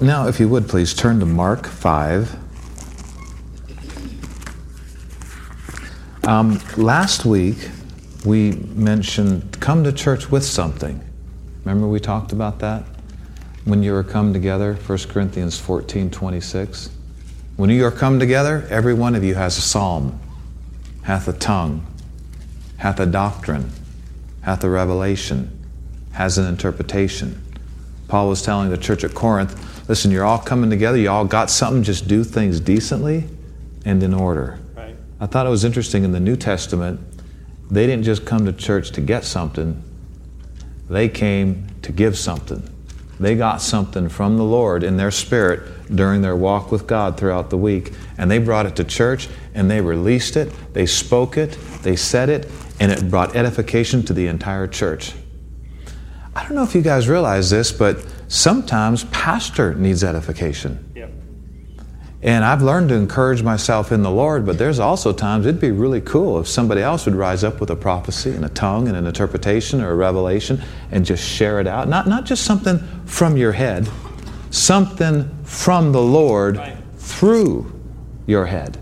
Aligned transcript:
Now, 0.00 0.28
if 0.28 0.38
you 0.38 0.48
would 0.48 0.68
please 0.68 0.94
turn 0.94 1.18
to 1.18 1.26
Mark 1.26 1.66
5. 1.66 2.36
Um, 6.22 6.60
last 6.76 7.24
week, 7.24 7.68
we 8.24 8.52
mentioned 8.52 9.60
come 9.60 9.82
to 9.82 9.92
church 9.92 10.30
with 10.30 10.44
something. 10.44 11.02
Remember 11.64 11.88
we 11.88 11.98
talked 11.98 12.30
about 12.30 12.60
that? 12.60 12.84
When 13.64 13.82
you 13.82 13.92
are 13.96 14.04
come 14.04 14.32
together, 14.32 14.74
1 14.74 14.98
Corinthians 15.08 15.58
14 15.58 16.12
26. 16.12 16.90
When 17.56 17.68
you 17.68 17.84
are 17.84 17.90
come 17.90 18.20
together, 18.20 18.68
every 18.70 18.94
one 18.94 19.16
of 19.16 19.24
you 19.24 19.34
has 19.34 19.58
a 19.58 19.62
psalm, 19.62 20.20
hath 21.02 21.26
a 21.26 21.32
tongue, 21.32 21.84
hath 22.76 23.00
a 23.00 23.06
doctrine, 23.06 23.72
hath 24.42 24.62
a 24.62 24.70
revelation, 24.70 25.58
has 26.12 26.38
an 26.38 26.46
interpretation. 26.46 27.42
Paul 28.06 28.28
was 28.28 28.42
telling 28.42 28.70
the 28.70 28.78
church 28.78 29.02
at 29.02 29.12
Corinth, 29.12 29.77
listen, 29.88 30.10
you're 30.10 30.24
all 30.24 30.38
coming 30.38 30.70
together, 30.70 30.98
you 30.98 31.10
all 31.10 31.24
got 31.24 31.50
something, 31.50 31.82
just 31.82 32.06
do 32.06 32.22
things 32.22 32.60
decently 32.60 33.24
and 33.84 34.02
in 34.02 34.14
order. 34.14 34.60
Right. 34.76 34.94
I 35.18 35.26
thought 35.26 35.46
it 35.46 35.50
was 35.50 35.64
interesting 35.64 36.04
in 36.04 36.12
the 36.12 36.20
New 36.20 36.36
Testament, 36.36 37.00
they 37.70 37.86
didn't 37.86 38.04
just 38.04 38.24
come 38.24 38.46
to 38.46 38.52
church 38.52 38.92
to 38.92 39.00
get 39.00 39.24
something, 39.24 39.82
they 40.88 41.08
came 41.08 41.66
to 41.82 41.92
give 41.92 42.16
something. 42.16 42.74
They 43.20 43.34
got 43.34 43.60
something 43.60 44.08
from 44.08 44.36
the 44.36 44.44
Lord 44.44 44.84
in 44.84 44.96
their 44.96 45.10
spirit 45.10 45.94
during 45.94 46.22
their 46.22 46.36
walk 46.36 46.70
with 46.70 46.86
God 46.86 47.16
throughout 47.16 47.50
the 47.50 47.56
week, 47.56 47.92
and 48.16 48.30
they 48.30 48.38
brought 48.38 48.66
it 48.66 48.76
to 48.76 48.84
church 48.84 49.28
and 49.54 49.68
they 49.68 49.80
released 49.80 50.36
it, 50.36 50.52
they 50.72 50.86
spoke 50.86 51.36
it, 51.36 51.58
they 51.82 51.96
said 51.96 52.28
it, 52.28 52.48
and 52.78 52.92
it 52.92 53.10
brought 53.10 53.34
edification 53.34 54.04
to 54.04 54.12
the 54.12 54.28
entire 54.28 54.68
church. 54.68 55.14
I 56.36 56.44
don't 56.44 56.54
know 56.54 56.62
if 56.62 56.76
you 56.76 56.82
guys 56.82 57.08
realize 57.08 57.50
this, 57.50 57.72
but 57.72 58.04
sometimes 58.28 59.04
pastor 59.04 59.74
needs 59.74 60.04
edification. 60.04 60.92
Yep. 60.94 61.10
And 62.20 62.44
I've 62.44 62.62
learned 62.62 62.88
to 62.88 62.96
encourage 62.96 63.42
myself 63.42 63.92
in 63.92 64.02
the 64.02 64.10
Lord, 64.10 64.44
but 64.44 64.58
there's 64.58 64.80
also 64.80 65.12
times 65.12 65.46
it'd 65.46 65.60
be 65.60 65.70
really 65.70 66.00
cool 66.00 66.40
if 66.40 66.48
somebody 66.48 66.82
else 66.82 67.06
would 67.06 67.14
rise 67.14 67.44
up 67.44 67.60
with 67.60 67.70
a 67.70 67.76
prophecy 67.76 68.30
and 68.30 68.44
a 68.44 68.48
tongue 68.48 68.88
and 68.88 68.96
an 68.96 69.06
interpretation 69.06 69.80
or 69.80 69.90
a 69.90 69.94
revelation 69.94 70.60
and 70.90 71.06
just 71.06 71.24
share 71.24 71.60
it 71.60 71.66
out. 71.68 71.88
Not, 71.88 72.08
not 72.08 72.24
just 72.24 72.44
something 72.44 72.80
from 73.06 73.36
your 73.36 73.52
head, 73.52 73.88
something 74.50 75.30
from 75.44 75.92
the 75.92 76.02
Lord 76.02 76.56
Right. 76.56 76.76
through 76.96 77.72
your 78.26 78.46
head. 78.46 78.78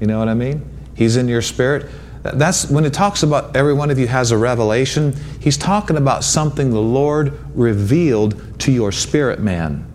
You 0.00 0.06
know 0.06 0.18
what 0.18 0.28
I 0.28 0.34
mean? 0.34 0.68
He's 0.94 1.16
in 1.16 1.28
your 1.28 1.42
spirit. 1.42 1.86
That's 2.22 2.70
when 2.70 2.84
it 2.84 2.92
talks 2.92 3.22
about 3.22 3.56
every 3.56 3.72
one 3.72 3.90
of 3.90 3.98
you 3.98 4.06
has 4.06 4.30
a 4.30 4.36
revelation, 4.36 5.14
he's 5.40 5.56
talking 5.56 5.96
about 5.96 6.22
something 6.22 6.70
the 6.70 6.80
Lord 6.80 7.38
revealed 7.56 8.60
to 8.60 8.72
your 8.72 8.92
spirit 8.92 9.40
man. 9.40 9.86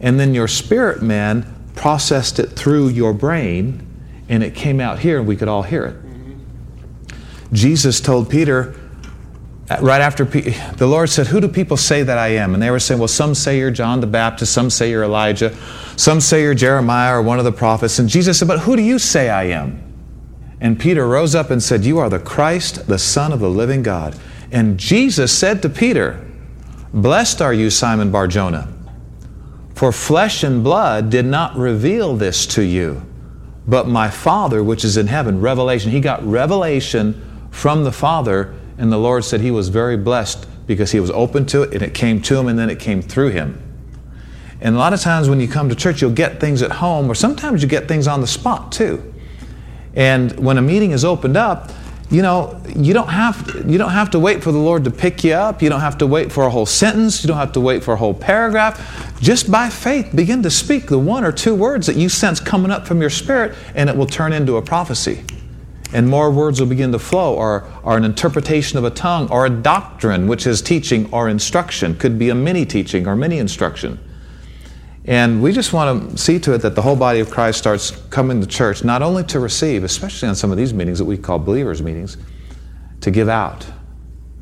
And 0.00 0.18
then 0.18 0.34
your 0.34 0.48
spirit 0.48 1.02
man 1.02 1.46
processed 1.74 2.38
it 2.38 2.50
through 2.50 2.88
your 2.88 3.12
brain 3.12 3.86
and 4.28 4.42
it 4.42 4.54
came 4.54 4.80
out 4.80 4.98
here 4.98 5.18
and 5.18 5.26
we 5.26 5.36
could 5.36 5.48
all 5.48 5.62
hear 5.62 5.84
it. 5.84 5.96
Jesus 7.52 8.00
told 8.00 8.30
Peter, 8.30 8.74
uh, 9.68 9.76
right 9.80 10.00
after 10.00 10.24
Pe- 10.24 10.54
the 10.76 10.86
Lord 10.86 11.10
said, 11.10 11.26
Who 11.26 11.40
do 11.40 11.48
people 11.48 11.76
say 11.76 12.02
that 12.02 12.16
I 12.16 12.28
am? 12.28 12.54
And 12.54 12.62
they 12.62 12.70
were 12.70 12.80
saying, 12.80 12.98
Well, 12.98 13.08
some 13.08 13.34
say 13.34 13.58
you're 13.58 13.70
John 13.70 14.00
the 14.00 14.06
Baptist, 14.06 14.52
some 14.52 14.70
say 14.70 14.90
you're 14.90 15.04
Elijah, 15.04 15.54
some 15.96 16.20
say 16.20 16.42
you're 16.42 16.54
Jeremiah 16.54 17.18
or 17.18 17.22
one 17.22 17.38
of 17.38 17.44
the 17.44 17.52
prophets. 17.52 17.98
And 17.98 18.08
Jesus 18.08 18.38
said, 18.38 18.48
But 18.48 18.60
who 18.60 18.74
do 18.74 18.82
you 18.82 18.98
say 18.98 19.28
I 19.28 19.44
am? 19.44 19.91
And 20.62 20.78
Peter 20.78 21.08
rose 21.08 21.34
up 21.34 21.50
and 21.50 21.60
said, 21.60 21.84
You 21.84 21.98
are 21.98 22.08
the 22.08 22.20
Christ, 22.20 22.86
the 22.86 22.98
Son 22.98 23.32
of 23.32 23.40
the 23.40 23.50
living 23.50 23.82
God. 23.82 24.16
And 24.52 24.78
Jesus 24.78 25.36
said 25.36 25.60
to 25.62 25.68
Peter, 25.68 26.24
Blessed 26.94 27.42
are 27.42 27.52
you, 27.52 27.68
Simon 27.68 28.12
Barjona, 28.12 28.72
for 29.74 29.90
flesh 29.90 30.44
and 30.44 30.62
blood 30.62 31.10
did 31.10 31.26
not 31.26 31.56
reveal 31.56 32.14
this 32.14 32.46
to 32.46 32.62
you, 32.62 33.02
but 33.66 33.88
my 33.88 34.08
Father 34.08 34.62
which 34.62 34.84
is 34.84 34.96
in 34.96 35.08
heaven. 35.08 35.40
Revelation. 35.40 35.90
He 35.90 35.98
got 35.98 36.24
revelation 36.24 37.48
from 37.50 37.82
the 37.82 37.90
Father, 37.90 38.54
and 38.78 38.92
the 38.92 38.98
Lord 38.98 39.24
said 39.24 39.40
he 39.40 39.50
was 39.50 39.68
very 39.68 39.96
blessed 39.96 40.46
because 40.68 40.92
he 40.92 41.00
was 41.00 41.10
open 41.10 41.44
to 41.46 41.62
it, 41.62 41.72
and 41.72 41.82
it 41.82 41.92
came 41.92 42.22
to 42.22 42.38
him, 42.38 42.46
and 42.46 42.56
then 42.56 42.70
it 42.70 42.78
came 42.78 43.02
through 43.02 43.30
him. 43.30 43.60
And 44.60 44.76
a 44.76 44.78
lot 44.78 44.92
of 44.92 45.00
times 45.00 45.28
when 45.28 45.40
you 45.40 45.48
come 45.48 45.68
to 45.70 45.74
church, 45.74 46.00
you'll 46.00 46.12
get 46.12 46.38
things 46.38 46.62
at 46.62 46.70
home, 46.70 47.10
or 47.10 47.16
sometimes 47.16 47.64
you 47.64 47.68
get 47.68 47.88
things 47.88 48.06
on 48.06 48.20
the 48.20 48.28
spot 48.28 48.70
too. 48.70 49.11
And 49.94 50.38
when 50.38 50.58
a 50.58 50.62
meeting 50.62 50.92
is 50.92 51.04
opened 51.04 51.36
up, 51.36 51.70
you 52.12 52.20
know, 52.20 52.60
you 52.76 52.92
don't 52.92 53.08
have 53.08 53.64
you 53.66 53.78
don't 53.78 53.90
have 53.90 54.10
to 54.10 54.18
wait 54.18 54.42
for 54.42 54.52
the 54.52 54.58
Lord 54.58 54.84
to 54.84 54.90
pick 54.90 55.24
you 55.24 55.32
up. 55.32 55.62
You 55.62 55.70
don't 55.70 55.80
have 55.80 55.96
to 55.98 56.06
wait 56.06 56.30
for 56.30 56.44
a 56.44 56.50
whole 56.50 56.66
sentence. 56.66 57.24
You 57.24 57.28
don't 57.28 57.38
have 57.38 57.52
to 57.52 57.60
wait 57.60 57.82
for 57.82 57.94
a 57.94 57.96
whole 57.96 58.12
paragraph. 58.12 59.18
Just 59.22 59.50
by 59.50 59.70
faith, 59.70 60.14
begin 60.14 60.42
to 60.42 60.50
speak 60.50 60.88
the 60.88 60.98
one 60.98 61.24
or 61.24 61.32
two 61.32 61.54
words 61.54 61.86
that 61.86 61.96
you 61.96 62.10
sense 62.10 62.38
coming 62.38 62.70
up 62.70 62.86
from 62.86 63.00
your 63.00 63.08
spirit, 63.08 63.56
and 63.74 63.88
it 63.88 63.96
will 63.96 64.06
turn 64.06 64.34
into 64.34 64.58
a 64.58 64.62
prophecy. 64.62 65.24
And 65.94 66.08
more 66.08 66.30
words 66.30 66.60
will 66.60 66.68
begin 66.68 66.92
to 66.92 66.98
flow, 66.98 67.34
or, 67.34 67.66
or 67.82 67.96
an 67.96 68.04
interpretation 68.04 68.78
of 68.78 68.84
a 68.84 68.90
tongue, 68.90 69.30
or 69.30 69.46
a 69.46 69.50
doctrine, 69.50 70.26
which 70.26 70.46
is 70.46 70.60
teaching 70.60 71.10
or 71.12 71.28
instruction. 71.28 71.96
Could 71.96 72.18
be 72.18 72.28
a 72.28 72.34
mini 72.34 72.66
teaching 72.66 73.06
or 73.06 73.16
mini 73.16 73.38
instruction. 73.38 73.98
And 75.04 75.42
we 75.42 75.52
just 75.52 75.72
want 75.72 76.12
to 76.12 76.18
see 76.18 76.38
to 76.40 76.54
it 76.54 76.58
that 76.58 76.76
the 76.76 76.82
whole 76.82 76.94
body 76.94 77.18
of 77.18 77.28
Christ 77.30 77.58
starts 77.58 77.90
coming 78.10 78.40
to 78.40 78.46
church, 78.46 78.84
not 78.84 79.02
only 79.02 79.24
to 79.24 79.40
receive, 79.40 79.82
especially 79.82 80.28
on 80.28 80.36
some 80.36 80.52
of 80.52 80.56
these 80.56 80.72
meetings 80.72 80.98
that 80.98 81.04
we 81.04 81.16
call 81.16 81.38
believers' 81.40 81.82
meetings, 81.82 82.16
to 83.00 83.10
give 83.10 83.28
out, 83.28 83.66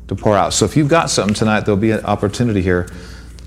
to 0.07 0.15
pour 0.15 0.37
out. 0.37 0.53
So 0.53 0.65
if 0.65 0.77
you've 0.77 0.87
got 0.87 1.09
something 1.09 1.33
tonight, 1.33 1.61
there'll 1.61 1.81
be 1.81 1.91
an 1.91 2.05
opportunity 2.05 2.61
here 2.61 2.87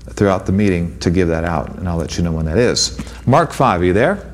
throughout 0.09 0.45
the 0.45 0.51
meeting 0.51 0.99
to 0.99 1.09
give 1.09 1.29
that 1.29 1.45
out, 1.45 1.77
and 1.77 1.87
I'll 1.87 1.97
let 1.97 2.17
you 2.17 2.23
know 2.23 2.33
when 2.33 2.45
that 2.45 2.57
is. 2.57 2.99
Mark 3.25 3.53
5, 3.53 3.81
are 3.81 3.85
you 3.85 3.93
there? 3.93 4.31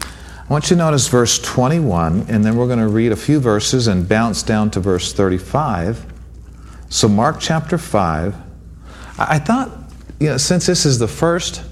I 0.00 0.52
want 0.52 0.64
you 0.64 0.76
to 0.76 0.82
notice 0.82 1.08
verse 1.08 1.38
21, 1.38 2.26
and 2.28 2.44
then 2.44 2.56
we're 2.56 2.66
going 2.66 2.78
to 2.78 2.88
read 2.88 3.12
a 3.12 3.16
few 3.16 3.40
verses 3.40 3.86
and 3.86 4.06
bounce 4.06 4.42
down 4.42 4.70
to 4.72 4.80
verse 4.80 5.14
35. 5.14 6.04
So, 6.90 7.08
Mark 7.08 7.36
chapter 7.40 7.78
5. 7.78 8.36
I 9.18 9.38
thought 9.38 9.83
you 10.20 10.28
know, 10.28 10.36
since 10.36 10.66
this 10.66 10.86
is 10.86 10.98
the 10.98 11.08
first 11.08 11.62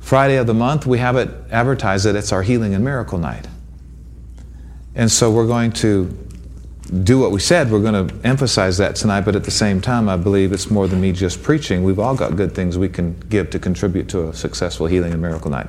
Friday 0.00 0.36
of 0.36 0.46
the 0.46 0.54
month, 0.54 0.86
we 0.86 0.98
have 0.98 1.16
it 1.16 1.28
advertised 1.50 2.06
that 2.06 2.16
it's 2.16 2.32
our 2.32 2.42
healing 2.42 2.74
and 2.74 2.82
miracle 2.82 3.18
night. 3.18 3.46
And 4.94 5.10
so 5.10 5.30
we're 5.30 5.46
going 5.46 5.72
to 5.72 6.16
do 7.04 7.18
what 7.18 7.30
we 7.30 7.40
said. 7.40 7.70
We're 7.70 7.82
going 7.82 8.08
to 8.08 8.26
emphasize 8.26 8.78
that 8.78 8.96
tonight, 8.96 9.22
but 9.22 9.36
at 9.36 9.44
the 9.44 9.50
same 9.50 9.80
time, 9.80 10.08
I 10.08 10.16
believe 10.16 10.52
it's 10.52 10.70
more 10.70 10.88
than 10.88 11.00
me 11.00 11.12
just 11.12 11.42
preaching. 11.42 11.84
We've 11.84 11.98
all 11.98 12.14
got 12.14 12.36
good 12.36 12.54
things 12.54 12.78
we 12.78 12.88
can 12.88 13.18
give 13.28 13.50
to 13.50 13.58
contribute 13.58 14.08
to 14.08 14.28
a 14.28 14.34
successful 14.34 14.86
healing 14.86 15.12
and 15.12 15.20
miracle 15.20 15.50
night. 15.50 15.68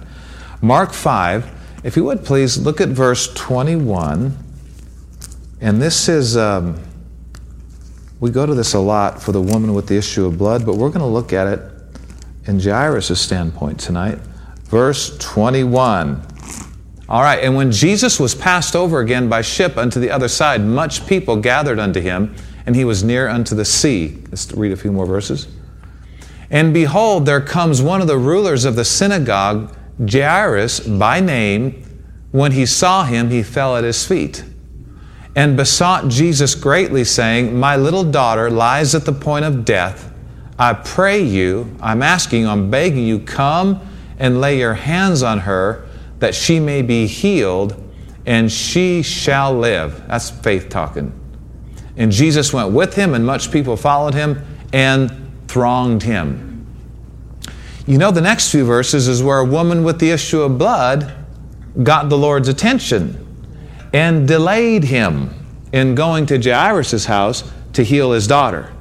Mark 0.62 0.94
5, 0.94 1.84
if 1.84 1.98
you 1.98 2.06
would 2.06 2.24
please 2.24 2.58
look 2.58 2.80
at 2.80 2.90
verse 2.90 3.34
21. 3.34 4.38
And 5.62 5.82
this 5.82 6.08
is. 6.08 6.38
Um, 6.38 6.82
we 8.20 8.32
go 8.32 8.46
to 8.46 8.54
this 8.54 8.74
a 8.74 8.80
lot 8.80 9.22
for 9.22 9.32
the 9.32 9.42
woman 9.42 9.74
with 9.74 9.88
the 9.88 9.98
issue 9.98 10.26
of 10.26 10.38
blood, 10.38 10.66
but 10.66 10.76
we're 10.76 10.90
going 10.90 11.00
to 11.00 11.06
look 11.06 11.32
at 11.32 11.48
it 11.48 11.62
in 12.46 12.60
Jairus' 12.60 13.20
standpoint 13.20 13.80
tonight. 13.80 14.18
Verse 14.66 15.18
21. 15.20 16.26
All 17.08 17.22
right, 17.22 17.44
and 17.44 17.56
when 17.56 17.72
Jesus 17.72 18.20
was 18.20 18.36
passed 18.36 18.76
over 18.76 19.00
again 19.00 19.30
by 19.30 19.42
ship 19.42 19.78
unto 19.78 20.00
the 20.00 20.12
other 20.12 20.28
side, 20.28 20.62
much 20.62 21.08
people 21.08 21.38
gathered 21.38 21.80
unto 21.80 22.02
him, 22.02 22.36
and 22.66 22.76
he 22.76 22.86
was 22.86 23.04
near 23.04 23.28
unto 23.30 23.56
the 23.56 23.66
sea. 23.66 24.22
Let's 24.30 24.52
read 24.52 24.74
a 24.74 24.78
few 24.78 24.92
more 24.92 25.06
verses. 25.06 25.48
And 26.52 26.74
behold, 26.74 27.26
there 27.26 27.42
comes 27.42 27.82
one 27.82 28.02
of 28.02 28.08
the 28.08 28.18
rulers 28.18 28.66
of 28.66 28.76
the 28.76 28.86
synagogue, 28.86 29.76
Jairus 30.00 30.82
by 30.82 31.20
name. 31.20 31.84
When 32.32 32.52
he 32.52 32.66
saw 32.66 33.06
him, 33.06 33.30
he 33.30 33.44
fell 33.44 33.76
at 33.76 33.84
his 33.84 34.06
feet 34.06 34.44
and 35.40 35.56
besought 35.56 36.10
Jesus 36.10 36.54
greatly, 36.54 37.06
saying, 37.06 37.58
My 37.58 37.78
little 37.78 38.04
daughter 38.04 38.50
lies 38.50 38.94
at 38.94 39.06
the 39.06 39.14
point 39.14 39.46
of 39.46 39.64
death. 39.64 40.12
I 40.60 40.74
pray 40.74 41.24
you, 41.24 41.78
I'm 41.80 42.04
asking, 42.04 42.46
I'm 42.46 42.70
begging 42.70 43.06
you, 43.06 43.20
come 43.20 43.80
and 44.18 44.42
lay 44.42 44.60
your 44.60 44.74
hands 44.74 45.24
on 45.24 45.40
her 45.40 45.88
that 46.20 46.36
she 46.36 46.60
may 46.60 46.82
be 46.82 47.08
healed 47.08 47.82
and 48.26 48.52
she 48.52 49.02
shall 49.02 49.58
live. 49.58 50.06
That's 50.10 50.30
faith 50.30 50.68
talking. 50.68 51.18
And 51.96 52.12
Jesus 52.12 52.52
went 52.52 52.74
with 52.74 52.96
him, 52.96 53.14
and 53.14 53.26
much 53.26 53.50
people 53.50 53.78
followed 53.78 54.16
him 54.16 54.46
and 54.74 55.32
thronged 55.48 56.04
him. 56.04 56.68
You 57.88 57.98
know, 57.98 58.12
the 58.12 58.20
next 58.20 58.52
few 58.52 58.66
verses 58.66 59.08
is 59.08 59.24
where 59.24 59.40
a 59.40 59.46
woman 59.46 59.86
with 59.86 60.00
the 60.00 60.12
issue 60.12 60.42
of 60.42 60.58
blood 60.58 61.16
got 61.82 62.10
the 62.10 62.18
Lord's 62.18 62.50
attention 62.50 63.26
and 63.94 64.28
delayed 64.28 64.84
him 64.84 65.34
in 65.72 65.96
going 65.96 66.26
to 66.28 66.40
Jairus' 66.40 67.06
house 67.06 67.50
to 67.74 67.84
heal 67.84 68.12
his 68.12 68.28
daughter. 68.28 68.74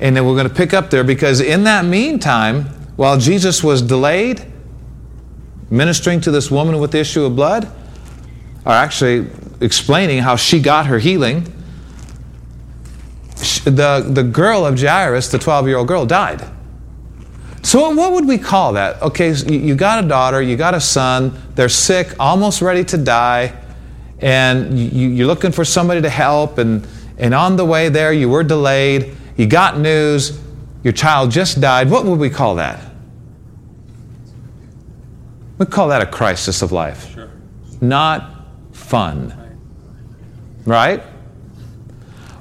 And 0.00 0.16
then 0.16 0.26
we're 0.26 0.34
going 0.34 0.48
to 0.48 0.54
pick 0.54 0.74
up 0.74 0.90
there 0.90 1.04
because 1.04 1.40
in 1.40 1.64
that 1.64 1.84
meantime, 1.84 2.64
while 2.96 3.18
Jesus 3.18 3.64
was 3.64 3.82
delayed 3.82 4.44
ministering 5.70 6.20
to 6.22 6.30
this 6.30 6.50
woman 6.50 6.78
with 6.78 6.92
the 6.92 6.98
issue 6.98 7.24
of 7.24 7.36
blood, 7.36 7.70
or 8.64 8.72
actually 8.72 9.28
explaining 9.60 10.18
how 10.20 10.36
she 10.36 10.60
got 10.60 10.86
her 10.86 10.98
healing, 10.98 11.44
the, 13.64 14.06
the 14.08 14.22
girl 14.22 14.66
of 14.66 14.80
Jairus, 14.80 15.28
the 15.28 15.38
12 15.38 15.68
year 15.68 15.76
old 15.76 15.88
girl, 15.88 16.06
died. 16.06 16.42
So, 17.62 17.90
what 17.90 18.12
would 18.12 18.26
we 18.26 18.38
call 18.38 18.72
that? 18.74 19.02
Okay, 19.02 19.34
so 19.34 19.48
you 19.48 19.74
got 19.74 20.02
a 20.02 20.08
daughter, 20.08 20.40
you 20.40 20.56
got 20.56 20.74
a 20.74 20.80
son, 20.80 21.38
they're 21.54 21.68
sick, 21.68 22.14
almost 22.18 22.62
ready 22.62 22.84
to 22.84 22.96
die, 22.96 23.54
and 24.20 24.78
you, 24.78 25.24
are 25.24 25.26
looking 25.26 25.52
for 25.52 25.64
somebody 25.64 26.02
to 26.02 26.10
help, 26.10 26.58
and, 26.58 26.86
and 27.18 27.34
on 27.34 27.56
the 27.56 27.64
way 27.64 27.88
there, 27.88 28.12
you 28.12 28.28
were 28.28 28.42
delayed, 28.42 29.16
you 29.36 29.46
got 29.46 29.78
news, 29.78 30.40
your 30.82 30.92
child 30.92 31.30
just 31.30 31.60
died. 31.60 31.90
What 31.90 32.04
would 32.04 32.18
we 32.18 32.30
call 32.30 32.56
that? 32.56 32.84
We 35.58 35.66
call 35.66 35.88
that 35.88 36.02
a 36.02 36.06
crisis 36.06 36.62
of 36.62 36.72
life. 36.72 37.12
Sure. 37.12 37.30
Not 37.80 38.46
fun. 38.72 39.34
Right? 40.64 41.02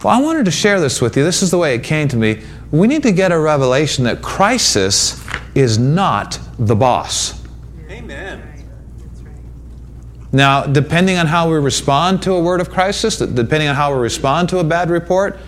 Well, 0.03 0.13
I 0.13 0.21
wanted 0.21 0.45
to 0.45 0.51
share 0.51 0.79
this 0.79 1.01
with 1.01 1.17
you. 1.17 1.23
This 1.23 1.41
is 1.41 1.49
the 1.49 1.57
way 1.57 1.73
it 1.73 1.83
came 1.83 2.07
to 2.09 2.17
me. 2.17 2.43
We 2.71 2.87
need 2.87 3.03
to 3.03 3.11
get 3.11 3.31
a 3.31 3.39
revelation 3.39 4.03
that 4.03 4.21
crisis 4.21 5.23
is 5.55 5.79
not 5.79 6.39
the 6.59 6.75
boss. 6.75 7.43
Amen. 7.89 8.43
Now, 10.37 10.67
depending 10.67 11.17
on 11.17 11.25
how 11.25 11.49
we 11.49 11.57
respond 11.57 12.21
to 12.21 12.33
a 12.33 12.39
word 12.39 12.61
of 12.61 12.69
crisis, 12.69 13.17
depending 13.17 13.69
on 13.69 13.75
how 13.75 13.91
we 13.91 13.99
respond 13.99 14.49
to 14.49 14.59
a 14.59 14.63
bad 14.63 14.91
report, 14.91 15.39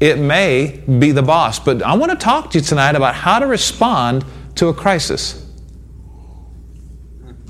it 0.00 0.18
may 0.18 0.82
be 0.98 1.12
the 1.12 1.20
boss. 1.20 1.58
But 1.58 1.82
I 1.82 1.92
want 1.92 2.10
to 2.10 2.16
talk 2.16 2.50
to 2.52 2.58
you 2.58 2.64
tonight 2.64 2.96
about 2.96 3.14
how 3.14 3.38
to 3.38 3.46
respond 3.46 4.24
to 4.54 4.68
a 4.68 4.74
crisis. 4.74 5.46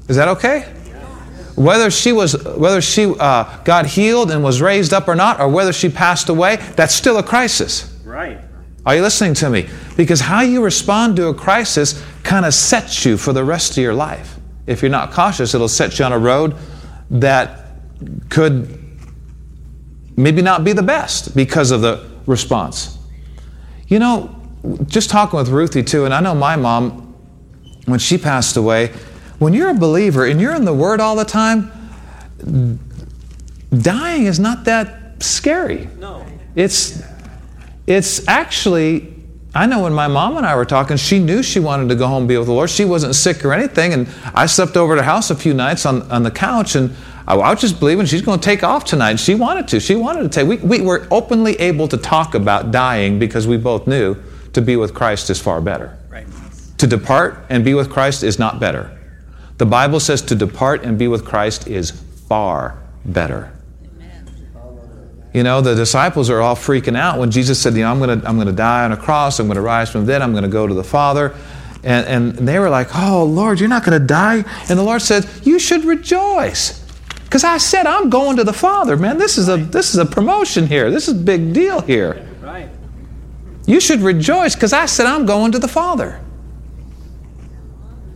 Is 0.08 0.16
that 0.16 0.26
okay? 0.26 0.62
Whether 1.54 1.92
she 1.92 2.10
was, 2.10 2.44
whether 2.56 2.80
she 2.80 3.14
uh, 3.20 3.62
got 3.62 3.86
healed 3.86 4.32
and 4.32 4.42
was 4.42 4.60
raised 4.60 4.92
up 4.92 5.06
or 5.06 5.14
not, 5.14 5.38
or 5.38 5.48
whether 5.48 5.72
she 5.72 5.90
passed 5.90 6.28
away, 6.28 6.56
that's 6.74 6.92
still 6.92 7.18
a 7.18 7.22
crisis. 7.22 8.00
Right. 8.04 8.40
Are 8.84 8.96
you 8.96 9.02
listening 9.02 9.34
to 9.34 9.48
me? 9.48 9.68
Because 9.96 10.18
how 10.18 10.40
you 10.40 10.60
respond 10.64 11.14
to 11.16 11.28
a 11.28 11.34
crisis 11.34 12.04
kind 12.24 12.44
of 12.44 12.52
sets 12.52 13.04
you 13.04 13.16
for 13.16 13.32
the 13.32 13.44
rest 13.44 13.78
of 13.78 13.78
your 13.78 13.94
life. 13.94 14.40
If 14.66 14.82
you're 14.82 14.90
not 14.90 15.12
cautious, 15.12 15.54
it'll 15.54 15.68
set 15.68 15.96
you 15.96 16.04
on 16.04 16.12
a 16.12 16.18
road 16.18 16.56
that 17.10 17.66
could 18.28 18.78
maybe 20.16 20.42
not 20.42 20.64
be 20.64 20.72
the 20.72 20.82
best 20.82 21.34
because 21.34 21.70
of 21.70 21.80
the 21.80 22.08
response. 22.26 22.98
You 23.88 23.98
know, 23.98 24.36
just 24.86 25.10
talking 25.10 25.38
with 25.38 25.48
Ruthie 25.48 25.82
too, 25.82 26.04
and 26.04 26.14
I 26.14 26.20
know 26.20 26.34
my 26.34 26.56
mom, 26.56 27.14
when 27.86 27.98
she 27.98 28.18
passed 28.18 28.56
away, 28.56 28.92
when 29.38 29.52
you're 29.52 29.70
a 29.70 29.74
believer 29.74 30.26
and 30.26 30.40
you're 30.40 30.54
in 30.54 30.64
the 30.64 30.74
Word 30.74 31.00
all 31.00 31.16
the 31.16 31.24
time, 31.24 31.70
dying 33.70 34.26
is 34.26 34.38
not 34.38 34.64
that 34.64 35.22
scary. 35.22 35.88
No. 35.98 36.24
It's 36.54 37.02
it's 37.86 38.26
actually 38.28 39.09
I 39.54 39.66
know 39.66 39.82
when 39.82 39.92
my 39.92 40.06
mom 40.06 40.36
and 40.36 40.46
I 40.46 40.54
were 40.54 40.64
talking, 40.64 40.96
she 40.96 41.18
knew 41.18 41.42
she 41.42 41.58
wanted 41.58 41.88
to 41.88 41.96
go 41.96 42.06
home 42.06 42.22
and 42.22 42.28
be 42.28 42.36
with 42.36 42.46
the 42.46 42.52
Lord. 42.52 42.70
She 42.70 42.84
wasn't 42.84 43.16
sick 43.16 43.44
or 43.44 43.52
anything. 43.52 43.92
And 43.92 44.08
I 44.32 44.46
slept 44.46 44.76
over 44.76 44.92
at 44.92 44.98
her 44.98 45.04
house 45.04 45.30
a 45.30 45.34
few 45.34 45.54
nights 45.54 45.86
on, 45.86 46.02
on 46.10 46.22
the 46.22 46.30
couch, 46.30 46.76
and 46.76 46.94
I, 47.26 47.34
I 47.34 47.50
was 47.50 47.60
just 47.60 47.80
believing 47.80 48.06
she's 48.06 48.22
going 48.22 48.38
to 48.38 48.44
take 48.44 48.62
off 48.62 48.84
tonight. 48.84 49.18
She 49.18 49.34
wanted 49.34 49.66
to. 49.68 49.80
She 49.80 49.96
wanted 49.96 50.22
to 50.22 50.28
take. 50.28 50.46
We, 50.46 50.56
we 50.58 50.80
were 50.80 51.08
openly 51.10 51.54
able 51.56 51.88
to 51.88 51.96
talk 51.96 52.34
about 52.34 52.70
dying 52.70 53.18
because 53.18 53.48
we 53.48 53.56
both 53.56 53.88
knew 53.88 54.16
to 54.52 54.62
be 54.62 54.76
with 54.76 54.94
Christ 54.94 55.30
is 55.30 55.40
far 55.40 55.60
better. 55.60 55.98
Right. 56.08 56.26
To 56.78 56.86
depart 56.86 57.44
and 57.48 57.64
be 57.64 57.74
with 57.74 57.90
Christ 57.90 58.22
is 58.22 58.38
not 58.38 58.60
better. 58.60 58.96
The 59.58 59.66
Bible 59.66 60.00
says 60.00 60.22
to 60.22 60.36
depart 60.36 60.84
and 60.84 60.96
be 60.96 61.08
with 61.08 61.24
Christ 61.24 61.66
is 61.66 61.90
far 61.90 62.78
better. 63.04 63.52
You 65.32 65.44
know, 65.44 65.60
the 65.60 65.74
disciples 65.74 66.28
are 66.28 66.40
all 66.40 66.56
freaking 66.56 66.96
out 66.96 67.18
when 67.18 67.30
Jesus 67.30 67.60
said, 67.60 67.74
You 67.74 67.82
know, 67.82 67.90
I'm 67.90 67.98
going 67.98 68.20
to 68.20 68.28
I'm 68.28 68.36
gonna 68.36 68.52
die 68.52 68.84
on 68.84 68.92
a 68.92 68.96
cross, 68.96 69.38
I'm 69.38 69.46
going 69.46 69.56
to 69.56 69.62
rise 69.62 69.90
from 69.90 70.04
the 70.04 70.12
dead, 70.12 70.22
I'm 70.22 70.32
going 70.32 70.42
to 70.42 70.48
go 70.48 70.66
to 70.66 70.74
the 70.74 70.84
Father. 70.84 71.34
And, 71.82 72.36
and 72.38 72.48
they 72.48 72.58
were 72.58 72.68
like, 72.68 72.88
Oh, 72.94 73.24
Lord, 73.24 73.60
you're 73.60 73.68
not 73.68 73.84
going 73.84 73.98
to 73.98 74.04
die. 74.04 74.44
And 74.68 74.78
the 74.78 74.82
Lord 74.82 75.02
said, 75.02 75.28
You 75.44 75.58
should 75.58 75.84
rejoice. 75.84 76.80
Because 77.24 77.44
I 77.44 77.58
said, 77.58 77.86
I'm 77.86 78.10
going 78.10 78.38
to 78.38 78.44
the 78.44 78.52
Father, 78.52 78.96
man. 78.96 79.18
This 79.18 79.38
is, 79.38 79.48
a, 79.48 79.56
this 79.56 79.94
is 79.94 79.98
a 79.98 80.04
promotion 80.04 80.66
here. 80.66 80.90
This 80.90 81.06
is 81.06 81.14
a 81.14 81.22
big 81.22 81.52
deal 81.52 81.80
here. 81.80 82.26
Right. 82.40 82.68
You 83.66 83.78
should 83.78 84.00
rejoice 84.00 84.56
because 84.56 84.72
I 84.72 84.86
said, 84.86 85.06
I'm 85.06 85.26
going 85.26 85.52
to 85.52 85.60
the 85.60 85.68
Father. 85.68 86.20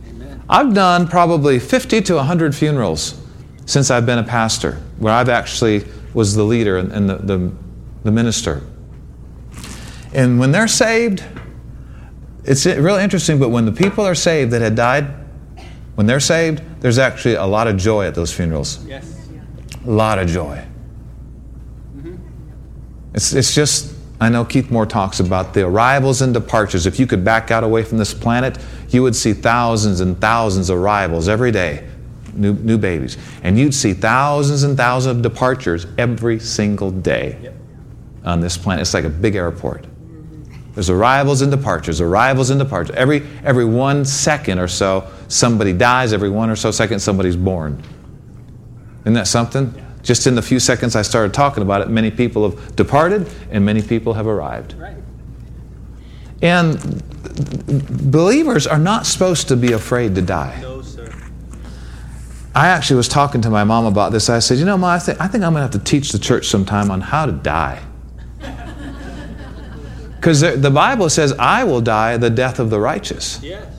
Amen. 0.09 0.43
I've 0.49 0.73
done 0.73 1.07
probably 1.07 1.59
50 1.59 2.01
to 2.01 2.15
100 2.15 2.53
funerals 2.53 3.21
since 3.65 3.89
I've 3.89 4.05
been 4.05 4.19
a 4.19 4.23
pastor, 4.23 4.81
where 4.99 5.13
I've 5.13 5.29
actually 5.29 5.85
was 6.15 6.33
the 6.33 6.43
leader 6.43 6.77
and, 6.77 6.91
and 6.91 7.09
the, 7.09 7.17
the, 7.17 7.51
the 8.03 8.11
minister. 8.11 8.63
And 10.13 10.39
when 10.39 10.51
they're 10.51 10.67
saved, 10.67 11.23
it's 12.45 12.65
really 12.65 13.03
interesting, 13.03 13.37
but 13.37 13.49
when 13.49 13.65
the 13.65 13.71
people 13.71 14.05
are 14.05 14.15
saved 14.15 14.51
that 14.51 14.61
had 14.61 14.75
died, 14.75 15.07
when 15.95 16.07
they're 16.07 16.21
saved, 16.21 16.61
there's 16.79 16.97
actually 16.97 17.35
a 17.35 17.45
lot 17.45 17.67
of 17.67 17.75
joy 17.75 18.05
at 18.07 18.15
those 18.15 18.33
funerals. 18.33 18.83
Yes. 18.85 19.11
A 19.85 19.89
lot 19.89 20.17
of 20.17 20.27
joy. 20.29 20.65
Mm-hmm. 21.97 22.15
It's, 23.13 23.33
it's 23.33 23.53
just, 23.53 23.93
I 24.21 24.29
know 24.29 24.45
Keith 24.45 24.71
Moore 24.71 24.85
talks 24.85 25.19
about 25.19 25.53
the 25.53 25.63
arrivals 25.63 26.21
and 26.21 26.33
departures. 26.33 26.85
If 26.85 26.97
you 26.97 27.07
could 27.07 27.25
back 27.25 27.51
out 27.51 27.63
away 27.63 27.83
from 27.83 27.97
this 27.97 28.13
planet, 28.13 28.57
you 28.89 29.03
would 29.03 29.15
see 29.15 29.33
thousands 29.33 29.99
and 29.99 30.19
thousands 30.21 30.69
of 30.69 30.77
arrivals 30.77 31.27
every 31.27 31.51
day 31.51 31.87
new, 32.35 32.53
new 32.53 32.77
babies. 32.77 33.17
And 33.43 33.57
you'd 33.57 33.73
see 33.73 33.93
thousands 33.93 34.63
and 34.63 34.77
thousands 34.77 35.17
of 35.17 35.23
departures 35.23 35.87
every 35.97 36.39
single 36.39 36.91
day 36.91 37.37
yep. 37.41 37.55
on 38.23 38.39
this 38.39 38.57
planet. 38.57 38.81
It's 38.81 38.93
like 38.93 39.05
a 39.05 39.09
big 39.09 39.35
airport. 39.35 39.85
There's 40.73 40.89
arrivals 40.89 41.41
and 41.41 41.49
departures, 41.49 42.01
arrivals 42.01 42.49
and 42.49 42.59
departures. 42.59 42.95
Every, 42.97 43.25
every 43.45 43.63
one 43.63 44.03
second 44.03 44.59
or 44.59 44.67
so, 44.67 45.09
somebody 45.29 45.71
dies. 45.71 46.11
Every 46.11 46.29
one 46.29 46.49
or 46.49 46.57
so 46.57 46.69
seconds, 46.69 47.01
somebody's 47.01 47.37
born. 47.37 47.81
Isn't 49.01 49.13
that 49.13 49.27
something? 49.27 49.73
Just 50.03 50.27
in 50.27 50.35
the 50.35 50.41
few 50.41 50.59
seconds 50.59 50.95
I 50.95 51.01
started 51.01 51.33
talking 51.33 51.63
about 51.63 51.81
it, 51.81 51.89
many 51.89 52.11
people 52.11 52.49
have 52.49 52.75
departed 52.75 53.27
and 53.51 53.65
many 53.65 53.81
people 53.81 54.13
have 54.13 54.27
arrived. 54.27 54.73
Right. 54.73 54.97
And 56.41 57.01
believers 58.11 58.67
are 58.67 58.77
not 58.77 59.05
supposed 59.05 59.47
to 59.47 59.55
be 59.55 59.71
afraid 59.71 60.13
to 60.15 60.21
die. 60.21 60.59
No. 60.61 60.74
I 62.55 62.67
actually 62.67 62.95
was 62.95 63.09
talking 63.09 63.41
to 63.41 63.49
my 63.49 63.65
mom 63.65 63.85
about 63.85 64.13
this. 64.13 64.29
I 64.29 64.39
said, 64.39 64.57
You 64.57 64.65
know, 64.65 64.77
Mom, 64.77 64.91
I, 64.91 64.99
think, 64.99 65.19
I 65.19 65.27
think 65.27 65.43
I'm 65.43 65.51
going 65.51 65.67
to 65.67 65.73
have 65.73 65.83
to 65.83 65.91
teach 65.91 66.13
the 66.13 66.19
church 66.19 66.47
sometime 66.47 66.89
on 66.89 67.01
how 67.01 67.25
to 67.25 67.33
die. 67.33 67.83
Because 70.15 70.41
the 70.41 70.71
Bible 70.71 71.07
says, 71.11 71.33
I 71.33 71.65
will 71.65 71.81
die 71.81 72.17
the 72.17 72.31
death 72.31 72.57
of 72.57 72.71
the 72.71 72.79
righteous. 72.79 73.39
Yes. 73.43 73.71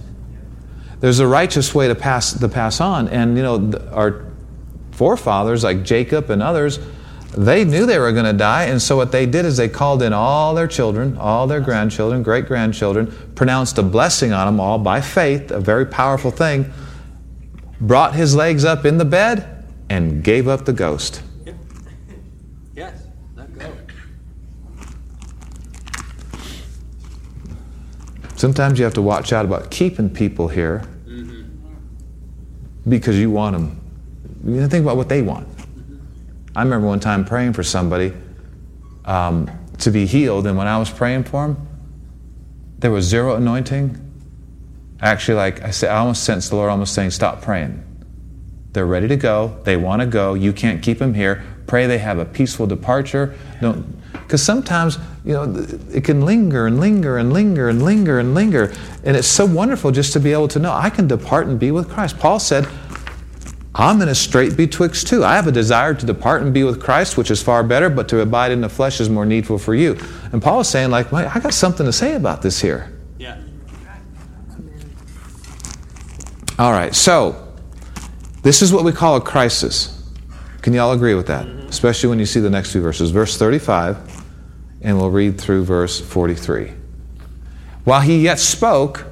There's 1.01 1.19
a 1.19 1.27
righteous 1.27 1.75
way 1.75 1.89
to 1.89 1.95
pass, 1.97 2.35
to 2.35 2.49
pass 2.49 2.81
on. 2.81 3.09
And, 3.09 3.37
you 3.37 3.43
know, 3.43 3.73
our 3.91 4.27
forefathers, 4.93 5.65
like 5.65 5.83
Jacob 5.83 6.31
and 6.31 6.41
others, 6.41 6.79
they 7.37 7.65
knew 7.65 7.85
they 7.85 7.99
were 7.99 8.13
going 8.13 8.27
to 8.27 8.33
die. 8.33 8.67
And 8.67 8.81
so 8.81 8.97
what 8.97 9.11
they 9.11 9.27
did 9.27 9.45
is 9.45 9.57
they 9.57 9.69
called 9.69 10.05
in 10.05 10.13
all 10.13 10.55
their 10.55 10.69
children, 10.69 11.19
all 11.19 11.49
their 11.49 11.59
grandchildren, 11.61 12.23
great 12.23 12.47
grandchildren, 12.47 13.13
pronounced 13.35 13.77
a 13.79 13.83
blessing 13.83 14.33
on 14.33 14.47
them 14.47 14.61
all 14.61 14.79
by 14.79 15.01
faith, 15.01 15.51
a 15.51 15.59
very 15.59 15.85
powerful 15.85 16.31
thing 16.31 16.73
brought 17.81 18.15
his 18.15 18.35
legs 18.35 18.65
up 18.65 18.85
in 18.85 18.99
the 18.99 19.05
bed, 19.05 19.57
and 19.89 20.23
gave 20.23 20.49
up 20.49 20.65
the 20.65 20.73
ghost. 20.73 21.23
Yes, 22.75 23.07
let 23.35 23.59
go. 23.59 23.73
Sometimes 28.37 28.79
you 28.79 28.85
have 28.85 28.93
to 28.95 29.03
watch 29.03 29.33
out 29.33 29.47
about 29.47 29.71
keeping 29.71 30.11
people 30.11 30.49
here 30.49 30.87
mm-hmm. 31.07 31.45
because 32.87 33.19
you 33.19 33.31
want 33.31 33.57
them. 33.57 33.81
You 34.45 34.69
think 34.69 34.83
about 34.83 34.99
what 34.99 35.09
they 35.09 35.23
want. 35.23 35.49
Mm-hmm. 35.49 35.97
I 36.55 36.63
remember 36.65 36.87
one 36.87 37.01
time 37.01 37.25
praying 37.25 37.55
for 37.55 37.63
somebody 37.63 38.13
um, 39.07 39.51
to 39.79 39.91
be 39.91 40.05
healed, 40.05 40.47
and 40.47 40.59
when 40.59 40.67
I 40.67 40.77
was 40.77 40.91
praying 40.91 41.25
for 41.25 41.47
him, 41.47 41.69
there 42.79 42.91
was 42.91 43.07
zero 43.07 43.37
anointing 43.37 44.06
Actually, 45.01 45.35
like 45.35 45.63
I 45.63 45.71
said, 45.71 45.91
I 45.91 45.99
almost 45.99 46.25
sensed 46.25 46.51
the 46.51 46.57
Lord 46.57 46.71
almost 46.71 46.95
saying, 46.95 47.11
Stop 47.11 47.43
praying. 47.43 47.83
They're 48.73 48.87
ready 48.87 49.09
to 49.09 49.17
go. 49.17 49.59
They 49.65 49.77
want 49.77 50.01
to 50.01 50.07
go. 50.07 50.35
You 50.35 50.53
can't 50.53 50.83
keep 50.83 50.99
them 50.99 51.15
here. 51.15 51.43
Pray 51.67 51.87
they 51.87 51.99
have 51.99 52.19
a 52.19 52.25
peaceful 52.25 52.67
departure. 52.67 53.35
Don't, 53.61 53.97
because 54.13 54.43
sometimes 54.43 54.99
you 55.25 55.33
know 55.33 55.67
it 55.93 56.05
can 56.05 56.25
linger 56.25 56.67
and 56.67 56.81
linger 56.81 57.19
and 57.19 57.33
linger 57.33 57.69
and 57.69 57.83
linger 57.83 58.19
and 58.19 58.35
linger, 58.35 58.73
and 59.05 59.17
it's 59.17 59.29
so 59.29 59.45
wonderful 59.45 59.91
just 59.91 60.13
to 60.13 60.21
be 60.21 60.33
able 60.33 60.49
to 60.49 60.59
know 60.59 60.73
I 60.73 60.91
can 60.91 61.07
depart 61.07 61.47
and 61.47 61.59
be 61.59 61.71
with 61.71 61.89
Christ. 61.89 62.19
Paul 62.19 62.39
said, 62.39 62.69
"I'm 63.75 64.01
in 64.03 64.09
a 64.09 64.15
strait 64.15 64.57
betwixt 64.57 65.07
two. 65.07 65.25
I 65.25 65.37
have 65.37 65.47
a 65.47 65.53
desire 65.53 65.95
to 65.95 66.07
depart 66.07 66.43
and 66.43 66.53
be 66.53 66.63
with 66.63 66.81
Christ, 66.81 67.17
which 67.17 67.31
is 67.31 67.43
far 67.43 67.63
better, 67.63 67.89
but 67.89 68.09
to 68.09 68.21
abide 68.21 68.53
in 68.53 68.61
the 68.61 68.69
flesh 68.69 69.01
is 69.01 69.11
more 69.11 69.27
needful 69.27 69.59
for 69.59 69.75
you." 69.75 69.97
And 70.33 70.41
Paul 70.43 70.61
is 70.61 70.69
saying, 70.69 70.91
like, 70.91 71.13
I 71.13 71.41
got 71.41 71.55
something 71.55 71.87
to 71.87 71.93
say 71.93 72.15
about 72.15 72.43
this 72.43 72.61
here. 72.61 72.93
All 76.59 76.73
right, 76.73 76.95
so 76.95 77.53
this 78.43 78.63
is 78.63 78.73
what 78.73 78.83
we 78.83 78.93
call 78.93 79.17
a 79.17 79.21
crisis. 79.21 79.93
Can 80.63 80.73
you 80.73 80.81
all 80.81 80.93
agree 80.93 81.15
with 81.15 81.27
that? 81.27 81.45
Mm-hmm. 81.45 81.69
Especially 81.69 82.09
when 82.09 82.19
you 82.19 82.25
see 82.25 82.41
the 82.41 82.49
next 82.49 82.73
two 82.73 82.81
verses. 82.81 83.11
Verse 83.11 83.37
35, 83.37 84.25
and 84.81 84.97
we'll 84.97 85.11
read 85.11 85.39
through 85.39 85.65
verse 85.65 86.01
43. 86.01 86.73
While 87.85 88.01
he 88.01 88.23
yet 88.23 88.39
spoke, 88.39 89.05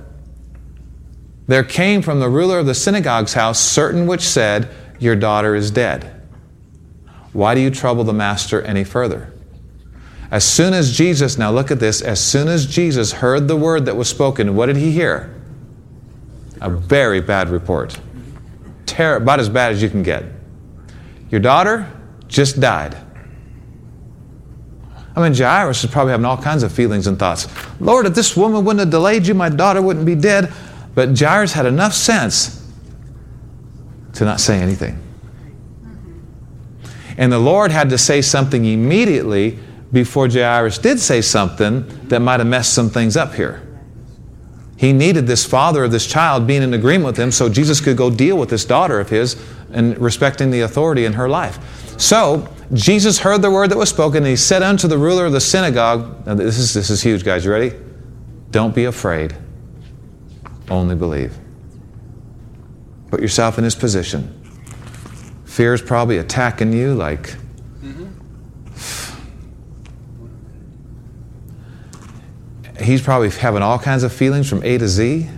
there 1.47 1.65
came 1.65 2.01
from 2.01 2.21
the 2.21 2.31
ruler 2.31 2.59
of 2.59 2.67
the 2.67 2.75
synagogue's 2.75 3.35
house 3.35 3.61
certain 3.61 4.07
which 4.07 4.23
said, 4.23 4.71
Your 4.99 5.15
daughter 5.15 5.55
is 5.55 5.71
dead. 5.71 6.23
Why 7.35 7.55
do 7.55 7.61
you 7.61 7.71
trouble 7.71 8.05
the 8.05 8.15
master 8.15 8.63
any 8.63 8.85
further? 8.85 9.33
As 10.31 10.45
soon 10.45 10.73
as 10.73 10.97
Jesus, 10.97 11.37
now 11.37 11.51
look 11.51 11.71
at 11.71 11.79
this, 11.79 12.01
as 12.01 12.21
soon 12.21 12.49
as 12.49 12.65
Jesus 12.67 13.13
heard 13.13 13.49
the 13.49 13.57
word 13.57 13.85
that 13.85 13.97
was 13.97 14.09
spoken, 14.09 14.57
what 14.57 14.67
did 14.67 14.77
he 14.77 14.93
hear? 14.93 15.33
A 16.64 16.71
very 16.71 17.21
bad 17.21 17.50
report. 17.50 18.00
Ter- 18.87 19.16
about 19.16 19.38
as 19.38 19.50
bad 19.50 19.73
as 19.73 19.83
you 19.83 19.90
can 19.90 20.02
get. 20.02 20.25
Your 21.28 21.40
daughter 21.40 21.92
just 22.26 22.59
died. 22.59 22.97
I 25.14 25.23
mean, 25.23 25.35
Jairus 25.35 25.85
is 25.85 25.90
probably 25.90 26.12
having 26.12 26.25
all 26.25 26.38
kinds 26.38 26.62
of 26.62 26.73
feelings 26.73 27.06
and 27.06 27.18
thoughts. 27.18 27.47
Lord, 27.80 28.06
if 28.06 28.14
this 28.14 28.35
woman 28.35 28.64
wouldn't 28.64 28.80
have 28.80 28.90
delayed 28.90 29.26
you, 29.26 29.35
my 29.35 29.50
daughter 29.50 29.83
wouldn't 29.83 30.06
be 30.06 30.14
dead. 30.14 30.50
But 30.94 31.18
Jairus 31.18 31.52
had 31.52 31.66
enough 31.66 31.92
sense 31.92 32.66
to 34.14 34.25
not 34.25 34.40
say 34.40 34.59
anything. 34.59 34.99
And 37.18 37.30
the 37.30 37.38
Lord 37.38 37.73
had 37.73 37.90
to 37.90 37.99
say 37.99 38.23
something 38.23 38.64
immediately 38.64 39.59
before 39.92 40.28
Jairus 40.28 40.78
did 40.78 40.99
say 40.99 41.21
something 41.21 42.09
that 42.09 42.21
might 42.21 42.40
have 42.40 42.47
messed 42.47 42.73
some 42.73 42.88
things 42.88 43.18
up 43.18 43.35
here. 43.35 43.62
He 44.76 44.93
needed 44.93 45.26
this 45.26 45.45
father 45.45 45.85
of 45.85 45.93
this 45.93 46.07
child 46.07 46.47
being 46.47 46.62
in 46.62 46.75
agreement 46.75 47.07
with 47.07 47.16
him 47.16 47.31
so 47.31 47.49
Jesus 47.49 47.81
could 47.81 47.97
go 47.97 48.11
deal 48.11 48.37
with 48.37 48.49
this 48.50 48.64
daughter 48.64 48.99
of 49.00 49.09
his 49.09 49.40
and 49.73 49.97
respecting 49.99 50.50
the 50.50 50.62
authority 50.62 51.04
in 51.04 51.12
her 51.12 51.28
life. 51.28 52.00
So 52.00 52.49
Jesus 52.73 53.21
heard 53.21 53.40
the 53.40 53.50
word 53.50 53.71
that 53.71 53.78
was 53.78 53.88
spoken, 53.88 54.19
and 54.19 54.26
he 54.26 54.37
said 54.37 54.62
unto 54.62 54.88
the 54.88 54.99
ruler 54.99 55.26
of 55.26 55.33
the 55.33 55.40
synagogue, 55.40 56.26
now 56.26 56.35
this 56.35 56.59
is, 56.59 56.75
this 56.75 56.90
is 56.90 57.02
huge, 57.02 57.25
guys. 57.25 57.45
You 57.45 57.52
ready? 57.52 57.73
Don't 58.50 58.75
be 58.75 58.85
afraid, 58.85 59.37
only 60.71 60.95
believe. 60.97 61.37
Put 63.11 63.21
yourself 63.21 63.59
in 63.59 63.64
his 63.64 63.76
position. 63.76 64.40
Fear 65.45 65.75
is 65.75 65.83
probably 65.83 66.19
attacking 66.19 66.73
you 66.73 66.95
like. 66.95 67.37
He's 72.81 73.00
probably 73.02 73.31
having 73.31 73.62
all 73.62 73.78
kinds 73.78 74.02
of 74.02 74.12
feelings 74.12 74.49
from 74.49 74.62
A 74.64 74.78
to 74.78 74.88
Z. 74.88 75.28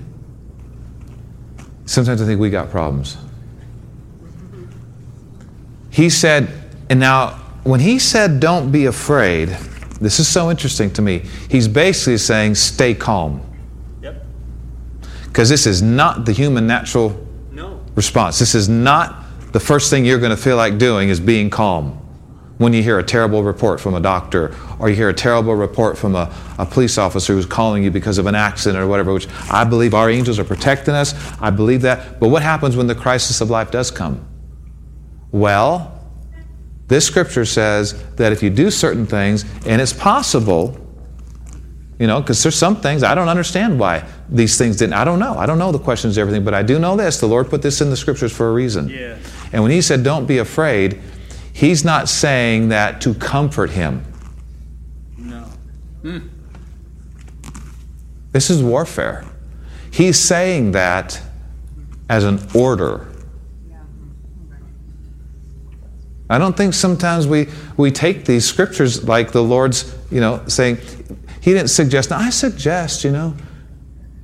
Sometimes 1.85 2.21
I 2.23 2.27
think 2.27 2.41
we 2.41 2.51
got 2.51 2.71
problems. 2.71 3.17
He 5.91 6.11
said, 6.11 6.49
and 6.91 7.01
now 7.01 7.31
when 7.65 7.81
he 7.81 7.99
said, 7.99 8.41
don't 8.41 8.71
be 8.71 8.87
afraid, 8.87 9.49
this 10.01 10.19
is 10.21 10.29
so 10.29 10.51
interesting 10.51 10.91
to 10.95 11.03
me. 11.03 11.23
He's 11.51 11.69
basically 11.69 12.19
saying, 12.19 12.55
stay 12.55 12.95
calm. 12.95 13.41
Yep. 14.03 14.23
Because 15.25 15.49
this 15.49 15.67
is 15.67 15.83
not 15.83 16.25
the 16.27 16.33
human 16.33 16.67
natural 16.67 17.27
No. 17.53 17.81
response. 17.95 18.39
This 18.39 18.55
is 18.55 18.69
not 18.69 19.25
the 19.53 19.61
first 19.61 19.91
thing 19.91 20.05
you're 20.05 20.19
going 20.19 20.37
to 20.37 20.37
feel 20.37 20.57
like 20.57 20.77
doing 20.79 21.09
is 21.09 21.19
being 21.19 21.49
calm 21.51 21.93
when 22.59 22.73
you 22.73 22.83
hear 22.83 22.99
a 22.99 23.03
terrible 23.03 23.43
report 23.43 23.81
from 23.81 23.95
a 23.95 24.01
doctor 24.01 24.55
or 24.79 24.89
you 24.89 24.97
hear 24.97 25.09
a 25.09 25.15
terrible 25.15 25.55
report 25.55 25.97
from 25.97 26.15
a, 26.15 26.35
a 26.59 26.67
police 26.67 26.99
officer 26.99 27.33
who's 27.33 27.47
calling 27.47 27.83
you 27.83 27.91
because 27.91 28.19
of 28.19 28.27
an 28.27 28.35
accident 28.35 28.83
or 28.83 28.87
whatever, 28.87 29.13
which 29.13 29.29
I 29.51 29.65
believe 29.65 29.95
our 29.95 30.11
angels 30.11 30.39
are 30.39 30.45
protecting 30.45 30.95
us. 30.95 31.15
I 31.41 31.51
believe 31.51 31.83
that. 31.83 32.21
But 32.21 32.29
what 32.29 32.43
happens 32.43 32.77
when 32.77 32.87
the 32.87 32.95
crisis 32.95 33.41
of 33.41 33.51
life 33.51 33.71
does 33.71 33.91
come? 33.91 34.27
Well, 35.33 35.93
this 36.89 37.07
scripture 37.07 37.45
says 37.45 38.01
that 38.15 38.33
if 38.33 38.43
you 38.43 38.51
do 38.51 38.71
certain 38.71 39.07
things, 39.07 39.45
and 39.67 39.81
it's 39.81 39.93
possible, 39.93 40.79
you 41.99 42.07
know, 42.07 42.21
because 42.21 42.43
there's 42.43 42.55
some 42.55 42.77
things 42.77 43.03
I 43.03 43.15
don't 43.15 43.29
understand 43.29 43.81
why 43.81 44.07
these 44.29 44.59
things 44.59 44.77
didn't. 44.77 44.93
I 44.93 45.05
don't 45.05 45.19
know. 45.19 45.37
I 45.39 45.47
don't 45.47 45.59
know 45.59 45.73
the 45.73 45.79
questions, 45.79 46.19
everything, 46.19 46.45
but 46.45 46.55
I 46.55 46.63
do 46.63 46.79
know 46.79 46.97
this. 46.97 47.19
The 47.21 47.27
Lord 47.27 47.49
put 47.49 47.63
this 47.63 47.81
in 47.81 47.91
the 47.91 47.97
scriptures 47.97 48.33
for 48.33 48.49
a 48.49 48.53
reason. 48.53 48.89
Yeah. 48.89 49.17
And 49.53 49.63
when 49.63 49.73
He 49.73 49.81
said, 49.81 50.05
don't 50.05 50.27
be 50.27 50.39
afraid, 50.39 51.01
He's 51.57 51.87
not 51.87 52.11
saying 52.11 52.69
that 52.69 53.01
to 53.01 53.15
comfort 53.15 53.71
him. 53.71 54.05
This 58.33 58.51
is 58.51 58.63
warfare. 58.63 59.25
He's 59.91 60.19
saying 60.19 60.73
that 60.73 61.21
as 62.09 62.25
an 62.25 62.39
order. 62.55 63.09
I 66.29 66.39
don't 66.39 66.57
think 66.57 66.75
sometimes 66.75 67.27
we, 67.27 67.49
we 67.77 67.91
take 67.91 68.25
these 68.25 68.45
scriptures 68.45 69.05
like 69.05 69.33
the 69.33 69.43
Lord's, 69.43 69.97
you 70.11 70.21
know, 70.21 70.43
saying, 70.49 70.79
He 71.41 71.53
didn't 71.53 71.69
suggest, 71.69 72.11
I 72.11 72.31
suggest, 72.31 73.05
you 73.05 73.13
know. 73.13 73.35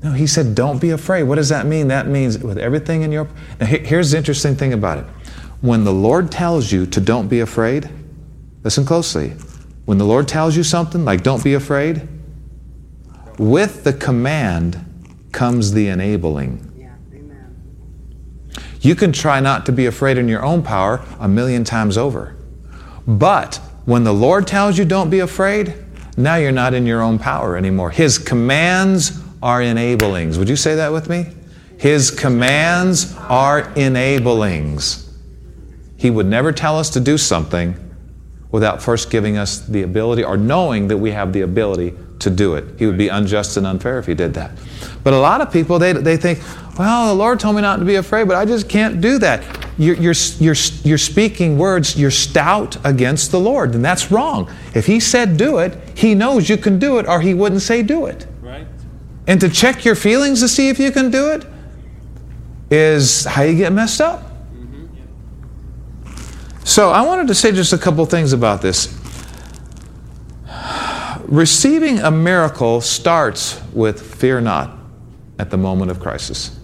No, 0.03 0.13
He 0.13 0.27
said, 0.27 0.55
don't 0.55 0.81
be 0.81 0.91
afraid. 0.91 1.23
What 1.23 1.37
does 1.37 1.49
that 1.51 1.65
mean? 1.65 1.89
That 1.89 2.09
means 2.09 2.39
with 2.39 2.59
everything 2.59 3.03
in 3.03 3.13
your. 3.13 3.29
Now, 3.61 3.67
here's 3.67 4.11
the 4.11 4.19
interesting 4.19 4.57
thing 4.57 4.73
about 4.73 4.99
it. 4.99 5.05
When 5.61 5.85
the 5.85 5.93
Lord 5.93 6.33
tells 6.33 6.73
you 6.73 6.87
to 6.87 7.01
don't 7.01 7.29
be 7.29 7.39
afraid, 7.39 7.89
listen 8.65 8.85
closely. 8.85 9.35
When 9.85 9.99
the 9.99 10.05
Lord 10.05 10.29
tells 10.29 10.57
you 10.57 10.63
something 10.63 11.05
like 11.05 11.23
don't 11.23 11.43
be 11.43 11.55
afraid, 11.55 12.09
with 13.39 13.85
the 13.85 13.93
command 13.93 14.85
comes 15.33 15.73
the 15.73 15.89
enabling. 15.89 16.73
Yeah, 16.77 16.95
amen. 17.13 17.57
You 18.81 18.95
can 18.95 19.13
try 19.13 19.41
not 19.41 19.67
to 19.67 19.73
be 19.73 19.87
afraid 19.87 20.19
in 20.19 20.29
your 20.29 20.45
own 20.45 20.63
power 20.63 21.05
a 21.19 21.29
million 21.29 21.65
times 21.65 21.99
over. 21.99 22.37
But 23.07 23.57
when 23.85 24.05
the 24.05 24.15
Lord 24.15 24.47
tells 24.47 24.79
you 24.79 24.85
don't 24.85 25.11
be 25.11 25.19
afraid, 25.19 25.75
now 26.17 26.37
you're 26.37 26.53
not 26.53 26.75
in 26.75 26.87
your 26.87 27.03
own 27.03 27.19
power 27.19 27.57
anymore. 27.57 27.91
His 27.91 28.19
commands 28.19 29.21
are 29.43 29.61
enablings. 29.61 30.39
Would 30.39 30.49
you 30.49 30.57
say 30.57 30.77
that 30.77 30.93
with 30.93 31.09
me? 31.09 31.27
His 31.79 32.13
commands 32.13 33.17
are 33.29 33.63
enablings. 33.75 35.11
He 35.97 36.11
would 36.11 36.27
never 36.27 36.53
tell 36.53 36.79
us 36.79 36.91
to 36.91 37.01
do 37.01 37.19
something 37.19 37.92
without 38.53 38.83
first 38.83 39.11
giving 39.11 39.37
us 39.37 39.61
the 39.61 39.83
ability 39.83 40.23
or 40.23 40.37
knowing 40.37 40.89
that 40.89 40.99
we 40.99 41.11
have 41.11 41.33
the 41.33 41.41
ability 41.41 41.95
to 42.21 42.31
do 42.31 42.55
it. 42.55 42.79
He 42.79 42.87
would 42.87 42.99
be 42.99 43.09
unjust 43.09 43.57
and 43.57 43.67
unfair 43.67 43.99
if 43.99 44.07
he 44.07 44.15
did 44.15 44.35
that. 44.35 44.53
But 45.03 45.15
a 45.15 45.19
lot 45.19 45.41
of 45.41 45.53
people, 45.53 45.79
they, 45.79 45.93
they 45.93 46.17
think, 46.17 46.39
well, 46.79 47.09
the 47.09 47.15
Lord 47.15 47.41
told 47.41 47.57
me 47.57 47.63
not 47.63 47.79
to 47.79 47.85
be 47.85 47.97
afraid, 47.97 48.29
but 48.29 48.37
I 48.37 48.45
just 48.45 48.69
can't 48.69 49.01
do 49.01 49.19
that. 49.19 49.43
You're, 49.79 49.97
you're, 49.97 50.15
you're, 50.39 50.55
you're 50.85 50.99
speaking 50.99 51.59
words, 51.59 51.99
you're 51.99 52.11
stout 52.11 52.77
against 52.85 53.31
the 53.31 53.41
Lord, 53.41 53.75
and 53.75 53.85
that's 53.85 54.11
wrong. 54.11 54.51
If 54.75 54.87
He 54.87 55.01
said 55.01 55.37
do 55.37 55.59
it, 55.59 55.77
He 55.97 56.15
knows 56.15 56.49
you 56.49 56.57
can 56.57 56.79
do 56.79 56.99
it, 56.99 57.09
or 57.09 57.21
He 57.21 57.35
wouldn't 57.35 57.63
say 57.63 57.83
do 57.83 58.07
it. 58.07 58.27
Right? 58.41 58.67
And 59.27 59.41
to 59.41 59.49
check 59.49 59.85
your 59.85 59.95
feelings 59.95 60.41
to 60.41 60.49
see 60.49 60.69
if 60.69 60.79
you 60.79 60.93
can 60.93 61.11
do 61.11 61.31
it 61.31 61.47
is 62.71 63.25
how 63.25 63.43
you 63.43 63.57
get 63.57 63.73
messed 63.73 64.01
up. 64.01 64.32
So 66.65 66.91
I 66.91 67.03
wanted 67.03 67.29
to 67.29 67.35
say 67.35 67.53
just 67.53 67.73
a 67.73 67.79
couple 67.79 68.05
things 68.07 68.33
about 68.33 68.63
this. 68.63 68.99
Receiving 71.25 71.99
a 71.99 72.11
miracle 72.11 72.81
starts 72.81 73.61
with 73.73 74.01
fear 74.15 74.41
not 74.41 74.77
at 75.39 75.51
the 75.51 75.57
moment 75.57 75.91
of 75.91 75.99
crisis. 75.99 76.59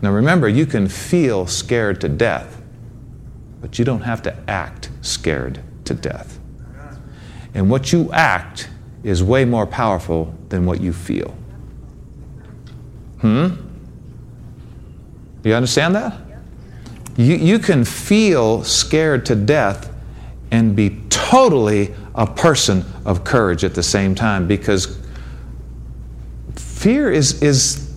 Now 0.00 0.10
remember, 0.10 0.48
you 0.48 0.66
can 0.66 0.88
feel 0.88 1.46
scared 1.46 2.00
to 2.00 2.08
death, 2.08 2.60
but 3.60 3.78
you 3.78 3.84
don't 3.84 4.00
have 4.00 4.22
to 4.22 4.36
act 4.48 4.90
scared 5.00 5.60
to 5.84 5.94
death. 5.94 6.40
And 7.54 7.70
what 7.70 7.92
you 7.92 8.10
act 8.12 8.68
is 9.04 9.22
way 9.22 9.44
more 9.44 9.66
powerful 9.66 10.34
than 10.48 10.66
what 10.66 10.80
you 10.80 10.92
feel. 10.92 11.36
Hmm? 13.20 13.48
You 15.44 15.54
understand 15.54 15.94
that? 15.94 16.31
You, 17.16 17.36
you 17.36 17.58
can 17.58 17.84
feel 17.84 18.64
scared 18.64 19.26
to 19.26 19.34
death 19.34 19.92
and 20.50 20.74
be 20.76 21.00
totally 21.08 21.94
a 22.14 22.26
person 22.26 22.84
of 23.04 23.24
courage 23.24 23.64
at 23.64 23.74
the 23.74 23.82
same 23.82 24.14
time 24.14 24.46
because 24.46 24.98
fear 26.54 27.10
is, 27.10 27.42
is 27.42 27.94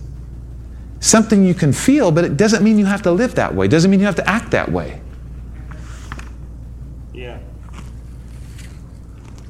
something 1.00 1.44
you 1.44 1.54
can 1.54 1.72
feel, 1.72 2.10
but 2.10 2.24
it 2.24 2.36
doesn't 2.36 2.62
mean 2.62 2.78
you 2.78 2.86
have 2.86 3.02
to 3.02 3.12
live 3.12 3.34
that 3.34 3.54
way, 3.54 3.66
it 3.66 3.70
doesn't 3.70 3.90
mean 3.90 4.00
you 4.00 4.06
have 4.06 4.16
to 4.16 4.28
act 4.28 4.50
that 4.52 4.70
way. 4.70 5.00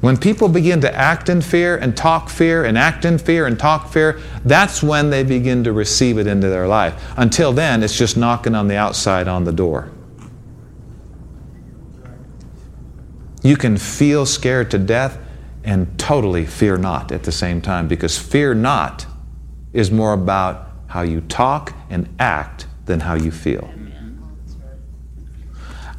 When 0.01 0.15
people 0.15 0.47
begin 0.47 0.81
to 0.81 0.93
act 0.93 1.27
in 1.27 1.41
fear 1.41 1.75
and 1.75 1.97
talk 1.97 2.29
fear 2.29 2.65
and 2.65 2.77
act 2.77 3.03
in 3.03 3.17
fear 3.17 3.47
and 3.47 3.57
talk 3.57 3.91
fear, 3.91 4.21
that's 4.45 4.83
when 4.83 5.09
they 5.09 5.23
begin 5.23 5.63
to 5.63 5.73
receive 5.73 6.19
it 6.19 6.27
into 6.27 6.49
their 6.49 6.67
life. 6.67 7.13
Until 7.17 7.51
then, 7.51 7.81
it's 7.81 7.97
just 7.97 8.15
knocking 8.15 8.53
on 8.53 8.67
the 8.67 8.75
outside 8.75 9.27
on 9.27 9.43
the 9.43 9.51
door. 9.51 9.89
You 13.41 13.57
can 13.57 13.77
feel 13.77 14.25
scared 14.25 14.69
to 14.71 14.77
death 14.77 15.17
and 15.63 15.97
totally 15.97 16.45
fear 16.45 16.77
not 16.77 17.11
at 17.11 17.23
the 17.23 17.31
same 17.31 17.61
time 17.61 17.87
because 17.87 18.17
fear 18.17 18.53
not 18.53 19.07
is 19.73 19.89
more 19.89 20.13
about 20.13 20.69
how 20.87 21.01
you 21.01 21.21
talk 21.21 21.73
and 21.89 22.07
act 22.19 22.67
than 22.85 22.99
how 22.99 23.15
you 23.15 23.31
feel. 23.31 23.69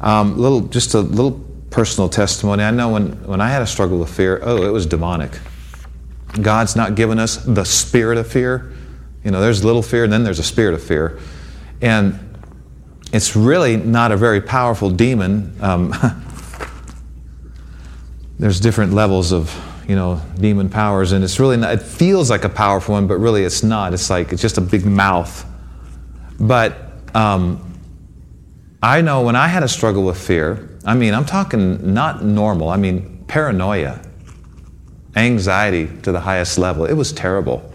Um, 0.01 0.37
little, 0.37 0.61
just 0.61 0.93
a 0.93 1.01
little 1.01 1.31
personal 1.69 2.09
testimony. 2.09 2.63
I 2.63 2.71
know 2.71 2.89
when, 2.89 3.11
when 3.25 3.41
I 3.41 3.49
had 3.49 3.61
a 3.61 3.67
struggle 3.67 3.99
with 3.99 4.13
fear, 4.13 4.39
oh, 4.41 4.63
it 4.63 4.71
was 4.71 4.85
demonic. 4.85 5.39
God's 6.41 6.75
not 6.75 6.95
given 6.95 7.19
us 7.19 7.37
the 7.37 7.63
spirit 7.63 8.17
of 8.17 8.27
fear, 8.27 8.71
You 9.23 9.31
know, 9.31 9.41
there's 9.41 9.63
little 9.63 9.81
fear, 9.81 10.03
and 10.03 10.13
then 10.13 10.23
there's 10.23 10.39
a 10.39 10.43
spirit 10.43 10.73
of 10.73 10.83
fear. 10.83 11.19
And 11.81 12.19
it's 13.11 13.35
really 13.35 13.77
not 13.77 14.11
a 14.11 14.17
very 14.17 14.41
powerful 14.41 14.89
demon. 14.89 15.55
Um, 15.61 15.89
there's 18.39 18.59
different 18.59 18.93
levels 18.93 19.31
of, 19.31 19.55
you 19.87 19.95
know, 19.95 20.21
demon 20.39 20.69
powers, 20.69 21.11
and 21.11 21.23
it's 21.23 21.39
really 21.39 21.57
not, 21.57 21.73
it 21.73 21.81
feels 21.81 22.29
like 22.29 22.43
a 22.43 22.49
powerful 22.49 22.93
one, 22.93 23.07
but 23.07 23.17
really 23.17 23.43
it's 23.43 23.63
not. 23.63 23.93
It's 23.93 24.09
like, 24.09 24.31
it's 24.31 24.41
just 24.41 24.57
a 24.57 24.61
big 24.61 24.85
mouth. 24.85 25.45
But 26.39 26.77
um, 27.15 27.81
I 28.81 29.01
know 29.01 29.23
when 29.23 29.35
I 29.35 29.47
had 29.47 29.63
a 29.63 29.67
struggle 29.67 30.03
with 30.03 30.17
fear, 30.17 30.68
I 30.85 30.95
mean, 30.95 31.13
I'm 31.13 31.25
talking 31.25 31.93
not 31.93 32.23
normal, 32.23 32.69
I 32.69 32.77
mean, 32.77 33.23
paranoia, 33.27 33.99
anxiety 35.15 35.89
to 36.03 36.11
the 36.11 36.19
highest 36.19 36.57
level. 36.57 36.85
It 36.85 36.93
was 36.93 37.11
terrible. 37.11 37.69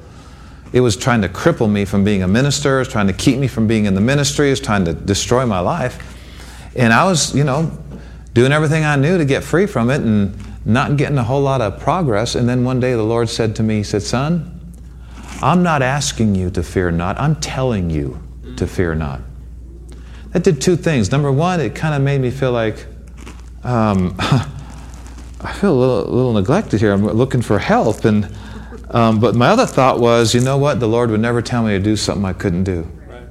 It 0.73 0.80
was 0.80 0.96
trying 0.96 1.23
to 1.23 1.28
cripple 1.28 1.70
me 1.70 1.84
from 1.84 2.02
being 2.02 2.23
a 2.23 2.28
minister, 2.28 2.76
it 2.76 2.78
was 2.80 2.88
trying 2.88 3.06
to 3.06 3.12
keep 3.12 3.38
me 3.38 3.46
from 3.46 3.66
being 3.66 3.84
in 3.84 3.94
the 3.94 4.00
ministry, 4.00 4.49
it 4.49 4.50
was 4.50 4.61
trying 4.61 4.84
to 4.87 4.92
destroy 4.92 5.46
my 5.46 5.61
life. 5.61 6.02
And 6.76 6.92
I 6.92 7.04
was, 7.04 7.34
you 7.34 7.44
know, 7.44 7.70
doing 8.32 8.50
everything 8.50 8.84
I 8.84 8.96
knew 8.96 9.16
to 9.16 9.25
get 9.25 9.44
free 9.44 9.66
from 9.66 9.90
it 9.90 10.00
and 10.00 10.37
not 10.66 10.96
getting 10.96 11.18
a 11.18 11.23
whole 11.23 11.42
lot 11.42 11.61
of 11.61 11.78
progress. 11.78 12.34
And 12.34 12.49
then 12.49 12.64
one 12.64 12.80
day 12.80 12.94
the 12.94 13.02
Lord 13.02 13.28
said 13.28 13.54
to 13.56 13.62
me, 13.62 13.76
He 13.76 13.82
said, 13.84 14.02
Son, 14.02 14.50
I'm 15.42 15.62
not 15.62 15.82
asking 15.82 16.34
you 16.34 16.50
to 16.50 16.62
fear 16.62 16.90
not, 16.90 17.20
I'm 17.20 17.37
telling 17.37 17.90
you 17.90 18.20
to 18.56 18.66
fear 18.66 18.94
not. 18.94 19.20
That 20.32 20.42
did 20.42 20.61
two 20.61 20.76
things. 20.76 21.12
Number 21.12 21.30
one, 21.30 21.61
it 21.61 21.75
kind 21.75 21.94
of 21.94 22.02
made 22.02 22.20
me 22.20 22.30
feel 22.30 22.50
like 22.50 22.87
um, 23.64 24.14
I 25.40 25.52
feel 25.52 25.73
a 25.73 25.78
little, 25.78 26.09
a 26.09 26.14
little, 26.14 26.33
neglected 26.33 26.80
here. 26.80 26.92
I'm 26.92 27.04
looking 27.06 27.42
for 27.42 27.59
help. 27.59 28.04
And, 28.04 28.35
um, 28.90 29.21
but 29.21 29.35
my 29.35 29.49
other 29.49 29.66
thought 29.66 30.00
was, 30.00 30.35
you 30.35 30.40
know 30.40 30.56
what? 30.56 30.80
The 30.80 30.88
Lord 30.88 31.11
would 31.11 31.21
never 31.21 31.42
tell 31.42 31.62
me 31.62 31.73
to 31.73 31.78
do 31.78 31.97
something 31.97 32.25
I 32.25 32.33
couldn't 32.33 32.64
do. 32.64 32.88
Right. 33.06 33.26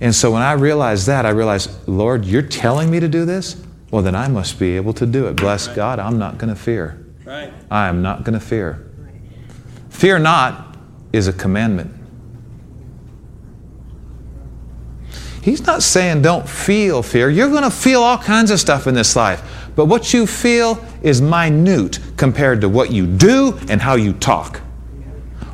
And 0.00 0.14
so 0.14 0.30
when 0.30 0.42
I 0.42 0.52
realized 0.52 1.06
that, 1.06 1.24
I 1.24 1.30
realized, 1.30 1.70
Lord, 1.88 2.24
you're 2.24 2.42
telling 2.42 2.90
me 2.90 3.00
to 3.00 3.08
do 3.08 3.24
this? 3.24 3.62
Well, 3.90 4.02
then 4.02 4.14
I 4.14 4.28
must 4.28 4.58
be 4.58 4.76
able 4.76 4.92
to 4.94 5.06
do 5.06 5.26
it. 5.26 5.36
Bless 5.36 5.66
right. 5.68 5.76
God, 5.76 5.98
I'm 5.98 6.18
not 6.18 6.38
going 6.38 6.54
to 6.54 6.60
fear. 6.60 7.04
Right. 7.24 7.52
I 7.70 7.88
am 7.88 8.02
not 8.02 8.24
going 8.24 8.38
to 8.38 8.44
fear. 8.44 8.86
Fear 9.88 10.20
not 10.20 10.76
is 11.12 11.26
a 11.28 11.32
commandment. 11.32 11.99
He's 15.42 15.66
not 15.66 15.82
saying 15.82 16.22
don't 16.22 16.48
feel 16.48 17.02
fear. 17.02 17.30
You're 17.30 17.48
going 17.48 17.62
to 17.62 17.70
feel 17.70 18.02
all 18.02 18.18
kinds 18.18 18.50
of 18.50 18.60
stuff 18.60 18.86
in 18.86 18.94
this 18.94 19.16
life. 19.16 19.70
But 19.74 19.86
what 19.86 20.12
you 20.12 20.26
feel 20.26 20.84
is 21.02 21.22
minute 21.22 21.98
compared 22.16 22.60
to 22.60 22.68
what 22.68 22.92
you 22.92 23.06
do 23.06 23.58
and 23.68 23.80
how 23.80 23.94
you 23.94 24.12
talk. 24.12 24.58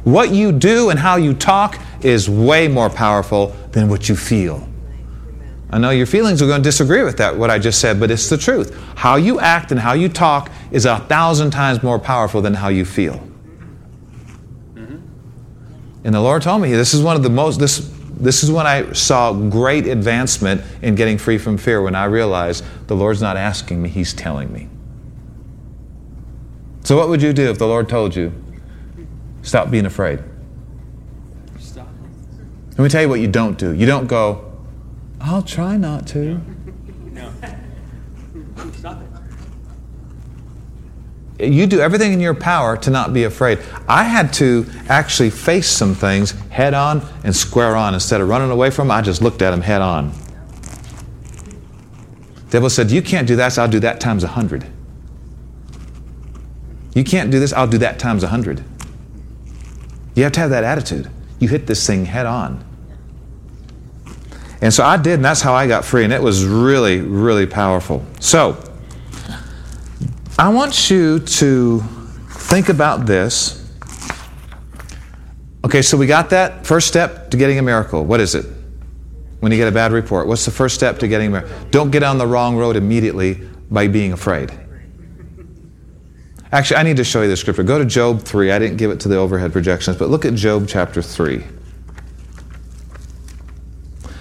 What 0.03 0.31
you 0.31 0.53
do 0.53 0.91
and 0.91 0.99
how 0.99 1.17
you 1.17 1.35
talk 1.35 1.79
is 2.01 2.29
way 2.29 2.69
more 2.69 2.91
powerful 2.91 3.49
than 3.73 3.89
what 3.89 4.09
you 4.09 4.17
feel. 4.17 4.69
I 5.71 5.79
know 5.79 5.91
your 5.91 6.07
feelings 6.07 6.41
are 6.43 6.47
going 6.47 6.63
to 6.63 6.69
disagree 6.69 7.03
with 7.03 7.17
that, 7.19 7.37
what 7.37 7.51
I 7.51 7.59
just 7.59 7.81
said, 7.81 7.99
but 7.99 8.11
it's 8.11 8.29
the 8.29 8.39
truth. 8.39 8.77
How 8.97 9.17
you 9.17 9.41
act 9.41 9.73
and 9.73 9.81
how 9.81 9.95
you 9.95 10.09
talk 10.09 10.51
is 10.71 10.87
a 10.87 10.99
thousand 11.01 11.51
times 11.51 11.83
more 11.83 11.99
powerful 11.99 12.41
than 12.41 12.55
how 12.55 12.69
you 12.69 12.85
feel. 12.85 13.15
Mm-hmm. 14.75 14.99
And 16.05 16.15
the 16.15 16.21
Lord 16.21 16.43
told 16.43 16.63
me 16.63 16.71
this 16.73 16.95
is 16.95 17.03
one 17.03 17.17
of 17.17 17.25
the 17.25 17.31
most, 17.31 17.59
this 17.59 17.96
this 18.17 18.43
is 18.43 18.51
when 18.51 18.67
I 18.67 18.93
saw 18.93 19.33
great 19.33 19.87
advancement 19.87 20.63
in 20.83 20.95
getting 20.95 21.19
free 21.19 21.39
from 21.39 21.59
fear 21.59 21.83
when 21.83 21.95
I 21.95 22.07
realized 22.07 22.65
the 22.87 22.97
Lord's 22.97 23.21
not 23.21 23.37
asking 23.37 23.83
me, 23.83 23.89
He's 23.89 24.15
telling 24.15 24.53
me. 24.53 24.69
So, 26.85 26.97
what 26.97 27.09
would 27.09 27.21
you 27.21 27.33
do 27.33 27.51
if 27.51 27.59
the 27.59 27.67
Lord 27.67 27.89
told 27.89 28.17
you, 28.17 28.33
stop 29.43 29.71
being 29.71 29.87
afraid? 29.87 30.21
Stop. 31.59 31.89
Let 32.71 32.79
me 32.79 32.89
tell 32.89 33.03
you 33.03 33.09
what 33.09 33.21
you 33.21 33.29
don't 33.29 33.59
do. 33.59 33.73
You 33.73 33.87
don't 33.87 34.07
go, 34.07 34.53
I'll 35.21 35.43
try 35.43 35.77
not 35.77 36.07
to. 36.09 36.41
No. 37.13 37.33
no. 37.43 38.71
Stop 38.73 39.03
it 39.03 39.09
you 41.39 41.67
do 41.67 41.81
everything 41.81 42.13
in 42.13 42.21
your 42.21 42.35
power 42.35 42.77
to 42.79 42.91
not 42.91 43.13
be 43.13 43.25
afraid. 43.25 43.59
I 43.89 44.05
had 44.05 44.33
to 44.35 44.67
actually 44.89 45.31
face 45.31 45.69
some 45.69 45.95
things 45.95 46.31
head 46.49 46.73
on 46.73 47.07
and 47.25 47.37
square 47.37 47.77
on. 47.77 47.95
Instead 47.95 48.21
of 48.21 48.29
running 48.29 48.51
away 48.51 48.71
from 48.71 48.89
them, 48.89 48.97
I 48.97 49.03
just 49.03 49.21
looked 49.21 49.43
at 49.43 49.51
them 49.51 49.61
head 49.61 49.83
on. 49.83 50.13
The 52.35 52.51
devil 52.51 52.71
said, 52.71 52.91
You 52.91 53.03
can't 53.03 53.29
do 53.29 53.37
that, 53.37 53.53
so 53.53 53.63
I'll 53.63 53.69
do 53.69 53.81
that 53.81 54.01
times 54.01 54.25
a 54.25 54.29
hundred. 54.29 54.67
You 56.95 57.05
can't 57.05 57.31
do 57.31 57.39
this, 57.39 57.53
I'll 57.53 57.67
do 57.67 57.79
that 57.79 57.99
times 57.99 58.23
a 58.23 58.29
hundred. 58.29 58.65
You 60.15 60.23
have 60.23 60.33
to 60.33 60.41
have 60.41 60.51
that 60.51 60.65
attitude. 60.65 61.11
You 61.39 61.49
hit 61.49 61.67
this 61.67 61.87
thing 61.87 62.07
head 62.07 62.25
on. 62.25 62.65
And 64.63 64.73
so 64.73 64.83
I 64.85 64.97
did, 64.97 65.15
and 65.15 65.25
that's 65.25 65.43
how 65.43 65.53
I 65.53 65.67
got 65.67 65.85
free, 65.85 66.05
and 66.05 66.13
it 66.13 66.23
was 66.23 66.47
really, 66.47 67.01
really 67.01 67.47
powerful. 67.47 68.07
So, 68.21 68.57
I 70.39 70.51
want 70.51 70.91
you 70.91 71.21
to 71.21 71.81
think 72.29 72.69
about 72.69 73.07
this. 73.07 73.67
Okay, 75.65 75.81
so 75.81 75.97
we 75.97 76.07
got 76.07 76.29
that 76.29 76.67
first 76.67 76.89
step 76.89 77.31
to 77.31 77.39
getting 77.39 77.59
a 77.59 77.63
miracle. 77.63 78.05
What 78.05 78.21
is 78.21 78.35
it? 78.35 78.45
When 79.41 79.51
you 79.51 79.57
get 79.57 79.67
a 79.67 79.73
bad 79.73 79.93
report, 79.93 80.27
what's 80.27 80.45
the 80.45 80.51
first 80.51 80.75
step 80.75 80.99
to 80.99 81.09
getting 81.09 81.29
a 81.29 81.31
miracle? 81.31 81.57
Don't 81.71 81.91
get 81.91 82.03
on 82.03 82.19
the 82.19 82.27
wrong 82.27 82.55
road 82.55 82.77
immediately 82.77 83.41
by 83.71 83.89
being 83.89 84.13
afraid. 84.13 84.53
Actually, 86.53 86.77
I 86.77 86.83
need 86.83 86.99
to 86.99 87.05
show 87.05 87.23
you 87.23 87.29
the 87.29 87.37
scripture. 87.37 87.63
Go 87.63 87.79
to 87.79 87.87
Job 87.87 88.21
3. 88.21 88.53
I 88.53 88.59
didn't 88.59 88.77
give 88.77 88.91
it 88.91 89.01
to 89.01 89.09
the 89.09 89.17
overhead 89.17 89.53
projections, 89.53 89.97
but 89.97 90.11
look 90.11 90.27
at 90.27 90.35
Job 90.35 90.69
chapter 90.69 91.01
3. 91.01 91.43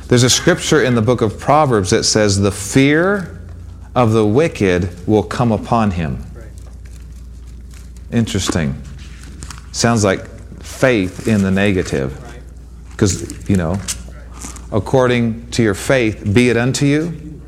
There's 0.08 0.24
a 0.24 0.30
scripture 0.30 0.82
in 0.82 0.96
the 0.96 1.02
book 1.02 1.20
of 1.22 1.38
Proverbs 1.38 1.90
that 1.90 2.06
says, 2.06 2.40
The 2.40 2.52
fear 2.52 3.45
of 3.96 4.12
the 4.12 4.26
wicked 4.26 5.08
will 5.08 5.24
come 5.24 5.52
upon 5.52 5.92
him. 5.92 6.24
Interesting. 8.12 8.80
Sounds 9.72 10.04
like 10.04 10.28
faith 10.62 11.28
in 11.28 11.42
the 11.42 11.52
negative. 11.52 12.22
Because, 12.92 13.50
you 13.50 13.56
know, 13.56 13.80
according 14.72 15.50
to 15.52 15.64
your 15.64 15.74
faith, 15.74 16.34
be 16.34 16.50
it 16.50 16.58
unto 16.58 16.86
you. 16.86 17.42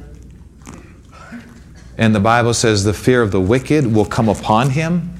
And 1.97 2.15
the 2.15 2.19
Bible 2.19 2.53
says 2.53 2.83
the 2.83 2.93
fear 2.93 3.21
of 3.21 3.31
the 3.31 3.41
wicked 3.41 3.93
will 3.93 4.05
come 4.05 4.29
upon 4.29 4.69
him. 4.69 5.13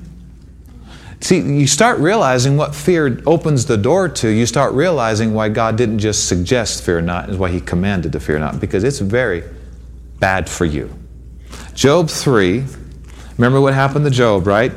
See, 1.20 1.40
you 1.40 1.66
start 1.66 2.00
realizing 2.00 2.58
what 2.58 2.76
fear 2.76 3.22
opens 3.26 3.66
the 3.66 3.78
door 3.78 4.08
to. 4.08 4.30
You 4.30 4.46
start 4.46 4.74
realizing 4.74 5.34
why 5.34 5.50
God 5.50 5.76
didn't 5.76 6.00
just 6.00 6.28
suggest 6.28 6.84
fear 6.84 7.02
not, 7.02 7.30
is 7.30 7.38
why 7.38 7.50
He 7.50 7.60
commanded 7.60 8.12
to 8.12 8.20
fear 8.20 8.38
not, 8.38 8.60
because 8.60 8.84
it's 8.84 9.00
very 9.00 9.44
bad 10.20 10.48
for 10.48 10.66
you. 10.66 10.94
Job 11.78 12.10
3, 12.10 12.66
remember 13.38 13.62
what 13.62 13.76
happened 13.76 14.04
to 14.06 14.10
Job, 14.10 14.48
right? 14.48 14.72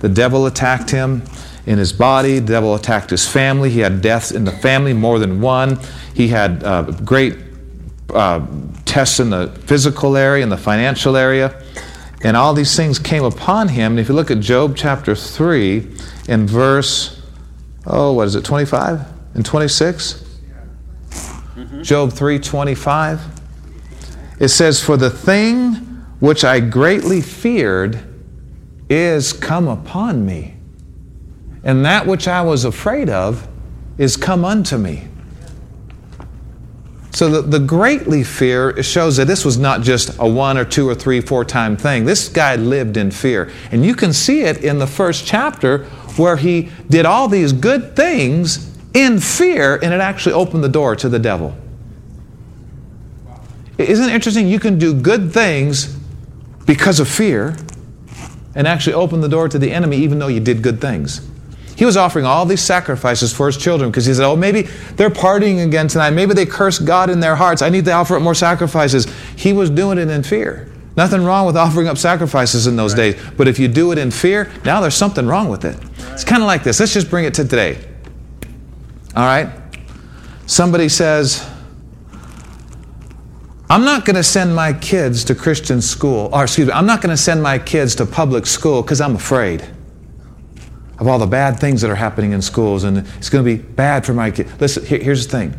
The 0.00 0.08
devil 0.08 0.46
attacked 0.46 0.88
him 0.88 1.22
in 1.66 1.76
his 1.76 1.92
body, 1.92 2.38
the 2.38 2.46
devil 2.46 2.74
attacked 2.74 3.10
his 3.10 3.28
family. 3.28 3.68
He 3.68 3.80
had 3.80 4.00
deaths 4.00 4.32
in 4.32 4.44
the 4.44 4.52
family, 4.52 4.94
more 4.94 5.18
than 5.18 5.42
one. 5.42 5.78
He 6.14 6.28
had 6.28 6.64
uh, 6.64 6.84
great 7.04 7.36
uh, 8.14 8.46
tests 8.86 9.20
in 9.20 9.28
the 9.28 9.48
physical 9.66 10.16
area, 10.16 10.42
in 10.42 10.48
the 10.48 10.56
financial 10.56 11.18
area. 11.18 11.62
And 12.24 12.34
all 12.34 12.54
these 12.54 12.74
things 12.74 12.98
came 12.98 13.24
upon 13.24 13.68
him. 13.68 13.92
And 13.92 14.00
if 14.00 14.08
you 14.08 14.14
look 14.14 14.30
at 14.30 14.40
Job 14.40 14.74
chapter 14.74 15.14
3, 15.14 15.86
in 16.28 16.46
verse, 16.46 17.20
oh, 17.86 18.14
what 18.14 18.26
is 18.26 18.36
it, 18.36 18.44
25 18.46 19.06
and 19.34 19.44
26? 19.44 20.24
Mm-hmm. 21.10 21.82
Job 21.82 22.10
3 22.10 22.38
25. 22.38 23.20
It 24.40 24.48
says, 24.48 24.82
For 24.82 24.96
the 24.96 25.10
thing 25.10 25.87
which 26.20 26.44
I 26.44 26.60
greatly 26.60 27.20
feared, 27.20 28.04
is 28.88 29.32
come 29.32 29.68
upon 29.68 30.24
me. 30.24 30.54
And 31.62 31.84
that 31.84 32.06
which 32.06 32.26
I 32.26 32.42
was 32.42 32.64
afraid 32.64 33.08
of 33.08 33.46
is 33.98 34.16
come 34.16 34.44
unto 34.44 34.78
me. 34.78 35.08
So 37.12 37.28
the, 37.28 37.42
the 37.42 37.58
greatly 37.58 38.22
fear 38.22 38.80
shows 38.82 39.16
that 39.16 39.26
this 39.26 39.44
was 39.44 39.58
not 39.58 39.82
just 39.82 40.16
a 40.20 40.28
one 40.28 40.56
or 40.56 40.64
two 40.64 40.88
or 40.88 40.94
three, 40.94 41.20
four 41.20 41.44
time 41.44 41.76
thing. 41.76 42.04
This 42.04 42.28
guy 42.28 42.54
lived 42.56 42.96
in 42.96 43.10
fear. 43.10 43.50
And 43.72 43.84
you 43.84 43.94
can 43.94 44.12
see 44.12 44.42
it 44.42 44.58
in 44.58 44.78
the 44.78 44.86
first 44.86 45.26
chapter 45.26 45.84
where 46.16 46.36
he 46.36 46.70
did 46.88 47.06
all 47.06 47.28
these 47.28 47.52
good 47.52 47.96
things 47.96 48.76
in 48.94 49.18
fear 49.18 49.80
and 49.82 49.92
it 49.92 50.00
actually 50.00 50.34
opened 50.34 50.62
the 50.62 50.68
door 50.68 50.94
to 50.96 51.08
the 51.08 51.18
devil. 51.18 51.56
Isn't 53.78 54.08
it 54.08 54.14
interesting? 54.14 54.46
You 54.48 54.60
can 54.60 54.78
do 54.78 54.94
good 54.94 55.32
things 55.32 55.97
because 56.68 57.00
of 57.00 57.08
fear 57.08 57.56
and 58.54 58.68
actually 58.68 58.92
opened 58.92 59.24
the 59.24 59.28
door 59.28 59.48
to 59.48 59.58
the 59.58 59.72
enemy 59.72 59.96
even 59.96 60.18
though 60.18 60.28
you 60.28 60.38
did 60.38 60.62
good 60.62 60.80
things. 60.80 61.26
He 61.76 61.86
was 61.86 61.96
offering 61.96 62.26
all 62.26 62.44
these 62.44 62.60
sacrifices 62.60 63.32
for 63.32 63.46
his 63.46 63.56
children 63.56 63.90
because 63.90 64.04
he 64.04 64.12
said, 64.12 64.24
Oh, 64.24 64.36
maybe 64.36 64.62
they're 64.96 65.10
partying 65.10 65.64
again 65.64 65.88
tonight. 65.88 66.10
Maybe 66.10 66.34
they 66.34 66.44
curse 66.44 66.78
God 66.78 67.08
in 67.08 67.20
their 67.20 67.36
hearts. 67.36 67.62
I 67.62 67.70
need 67.70 67.86
to 67.86 67.92
offer 67.92 68.16
up 68.16 68.22
more 68.22 68.34
sacrifices. 68.34 69.06
He 69.36 69.54
was 69.54 69.70
doing 69.70 69.96
it 69.96 70.10
in 70.10 70.22
fear. 70.22 70.70
Nothing 70.94 71.24
wrong 71.24 71.46
with 71.46 71.56
offering 71.56 71.88
up 71.88 71.96
sacrifices 71.96 72.66
in 72.66 72.76
those 72.76 72.94
right. 72.94 73.14
days. 73.14 73.30
But 73.36 73.48
if 73.48 73.58
you 73.58 73.68
do 73.68 73.92
it 73.92 73.98
in 73.98 74.10
fear, 74.10 74.52
now 74.64 74.80
there's 74.80 74.96
something 74.96 75.26
wrong 75.26 75.48
with 75.48 75.64
it. 75.64 75.76
Right. 75.76 76.12
It's 76.12 76.24
kind 76.24 76.42
of 76.42 76.48
like 76.48 76.64
this. 76.64 76.80
Let's 76.80 76.92
just 76.92 77.08
bring 77.08 77.24
it 77.24 77.34
to 77.34 77.44
today. 77.44 77.78
All 79.16 79.24
right? 79.24 79.48
Somebody 80.46 80.88
says, 80.88 81.48
I'm 83.70 83.84
not 83.84 84.06
going 84.06 84.16
to 84.16 84.24
send 84.24 84.54
my 84.54 84.72
kids 84.72 85.24
to 85.24 85.34
Christian 85.34 85.82
school, 85.82 86.30
or 86.32 86.44
excuse 86.44 86.68
me, 86.68 86.72
I'm 86.72 86.86
not 86.86 87.02
going 87.02 87.10
to 87.10 87.22
send 87.22 87.42
my 87.42 87.58
kids 87.58 87.94
to 87.96 88.06
public 88.06 88.46
school 88.46 88.80
because 88.80 89.00
I'm 89.00 89.14
afraid 89.14 89.62
of 90.98 91.06
all 91.06 91.18
the 91.18 91.26
bad 91.26 91.60
things 91.60 91.82
that 91.82 91.90
are 91.90 91.94
happening 91.94 92.32
in 92.32 92.40
schools, 92.40 92.84
and 92.84 92.98
it's 93.18 93.28
going 93.28 93.44
to 93.44 93.56
be 93.56 93.62
bad 93.62 94.06
for 94.06 94.14
my 94.14 94.30
kids. 94.30 94.50
Listen, 94.58 94.86
here, 94.86 94.98
here's 94.98 95.26
the 95.26 95.32
thing 95.32 95.54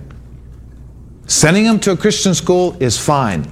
sending 1.27 1.65
them 1.65 1.79
to 1.81 1.91
a 1.91 1.97
Christian 1.97 2.33
school 2.33 2.75
is 2.79 2.97
fine, 2.97 3.47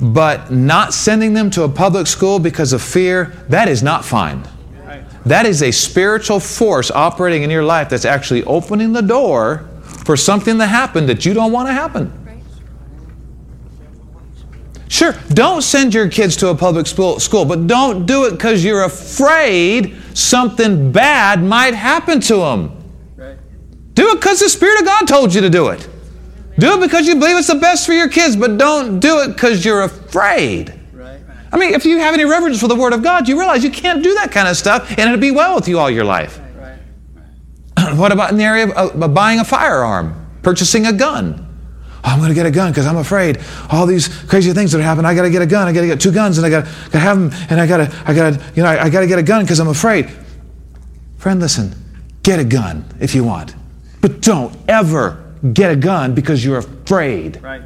but 0.00 0.50
not 0.50 0.92
sending 0.92 1.32
them 1.32 1.48
to 1.50 1.62
a 1.62 1.68
public 1.68 2.08
school 2.08 2.40
because 2.40 2.72
of 2.72 2.82
fear, 2.82 3.26
that 3.48 3.68
is 3.68 3.82
not 3.82 4.04
fine. 4.04 4.42
That 5.24 5.46
is 5.46 5.62
a 5.62 5.70
spiritual 5.70 6.40
force 6.40 6.90
operating 6.90 7.42
in 7.42 7.50
your 7.50 7.64
life 7.64 7.90
that's 7.90 8.04
actually 8.04 8.42
opening 8.44 8.92
the 8.92 9.02
door 9.02 9.68
for 10.04 10.16
something 10.16 10.58
to 10.58 10.66
happen 10.66 11.06
that 11.06 11.24
you 11.24 11.34
don't 11.34 11.52
want 11.52 11.68
to 11.68 11.72
happen. 11.72 12.27
Sure, 14.98 15.14
don't 15.28 15.62
send 15.62 15.94
your 15.94 16.08
kids 16.08 16.34
to 16.38 16.48
a 16.48 16.56
public 16.56 16.88
school, 16.88 17.20
school 17.20 17.44
but 17.44 17.68
don't 17.68 18.04
do 18.04 18.24
it 18.24 18.32
because 18.32 18.64
you're 18.64 18.82
afraid 18.82 19.96
something 20.12 20.90
bad 20.90 21.40
might 21.40 21.72
happen 21.72 22.18
to 22.22 22.38
them. 22.38 22.76
Right. 23.14 23.38
Do 23.94 24.10
it 24.10 24.16
because 24.16 24.40
the 24.40 24.48
Spirit 24.48 24.80
of 24.80 24.86
God 24.86 25.06
told 25.06 25.32
you 25.32 25.40
to 25.40 25.50
do 25.50 25.68
it. 25.68 25.88
Do 26.58 26.74
it 26.74 26.80
because 26.80 27.06
you 27.06 27.14
believe 27.14 27.36
it's 27.36 27.46
the 27.46 27.54
best 27.54 27.86
for 27.86 27.92
your 27.92 28.08
kids, 28.08 28.34
but 28.34 28.58
don't 28.58 28.98
do 28.98 29.20
it 29.20 29.28
because 29.28 29.64
you're 29.64 29.82
afraid. 29.82 30.76
Right. 30.92 31.20
I 31.52 31.58
mean, 31.58 31.74
if 31.74 31.84
you 31.84 31.98
have 31.98 32.12
any 32.12 32.24
reverence 32.24 32.58
for 32.58 32.66
the 32.66 32.74
Word 32.74 32.92
of 32.92 33.04
God, 33.04 33.28
you 33.28 33.38
realize 33.38 33.62
you 33.62 33.70
can't 33.70 34.02
do 34.02 34.14
that 34.14 34.32
kind 34.32 34.48
of 34.48 34.56
stuff 34.56 34.90
and 34.90 34.98
it'll 34.98 35.16
be 35.16 35.30
well 35.30 35.54
with 35.54 35.68
you 35.68 35.78
all 35.78 35.88
your 35.88 36.02
life. 36.02 36.40
Right. 36.56 37.94
what 37.96 38.10
about 38.10 38.32
in 38.32 38.36
the 38.36 38.42
area 38.42 38.68
of, 38.68 39.00
of 39.00 39.14
buying 39.14 39.38
a 39.38 39.44
firearm, 39.44 40.28
purchasing 40.42 40.86
a 40.86 40.92
gun? 40.92 41.47
Oh, 42.08 42.12
I'm 42.12 42.20
going 42.20 42.30
to 42.30 42.34
get 42.34 42.46
a 42.46 42.50
gun 42.50 42.70
because 42.70 42.86
I'm 42.86 42.96
afraid 42.96 43.38
all 43.70 43.84
these 43.84 44.08
crazy 44.08 44.54
things 44.54 44.72
that 44.72 44.80
happen. 44.80 45.04
I 45.04 45.14
got 45.14 45.22
to 45.22 45.30
get 45.30 45.42
a 45.42 45.46
gun. 45.46 45.68
I 45.68 45.72
got 45.74 45.82
to 45.82 45.86
get 45.86 46.00
two 46.00 46.10
guns, 46.10 46.38
and 46.38 46.46
I 46.46 46.48
got 46.48 46.64
to 46.92 46.98
have 46.98 47.18
them, 47.18 47.46
and 47.50 47.60
I 47.60 47.66
got 47.66 47.76
to, 47.78 48.02
I 48.06 48.14
got 48.14 48.32
to, 48.32 48.52
you 48.54 48.62
know, 48.62 48.68
I, 48.70 48.84
I 48.84 48.88
got 48.88 49.00
to 49.00 49.06
get 49.06 49.18
a 49.18 49.22
gun 49.22 49.44
because 49.44 49.60
I'm 49.60 49.68
afraid. 49.68 50.10
Friend, 51.18 51.38
listen. 51.38 51.74
Get 52.22 52.38
a 52.38 52.44
gun 52.44 52.86
if 52.98 53.14
you 53.14 53.24
want, 53.24 53.54
but 54.00 54.22
don't 54.22 54.56
ever 54.68 55.34
get 55.52 55.70
a 55.70 55.76
gun 55.76 56.14
because 56.14 56.42
you're 56.42 56.58
afraid. 56.58 57.42
Right. 57.42 57.62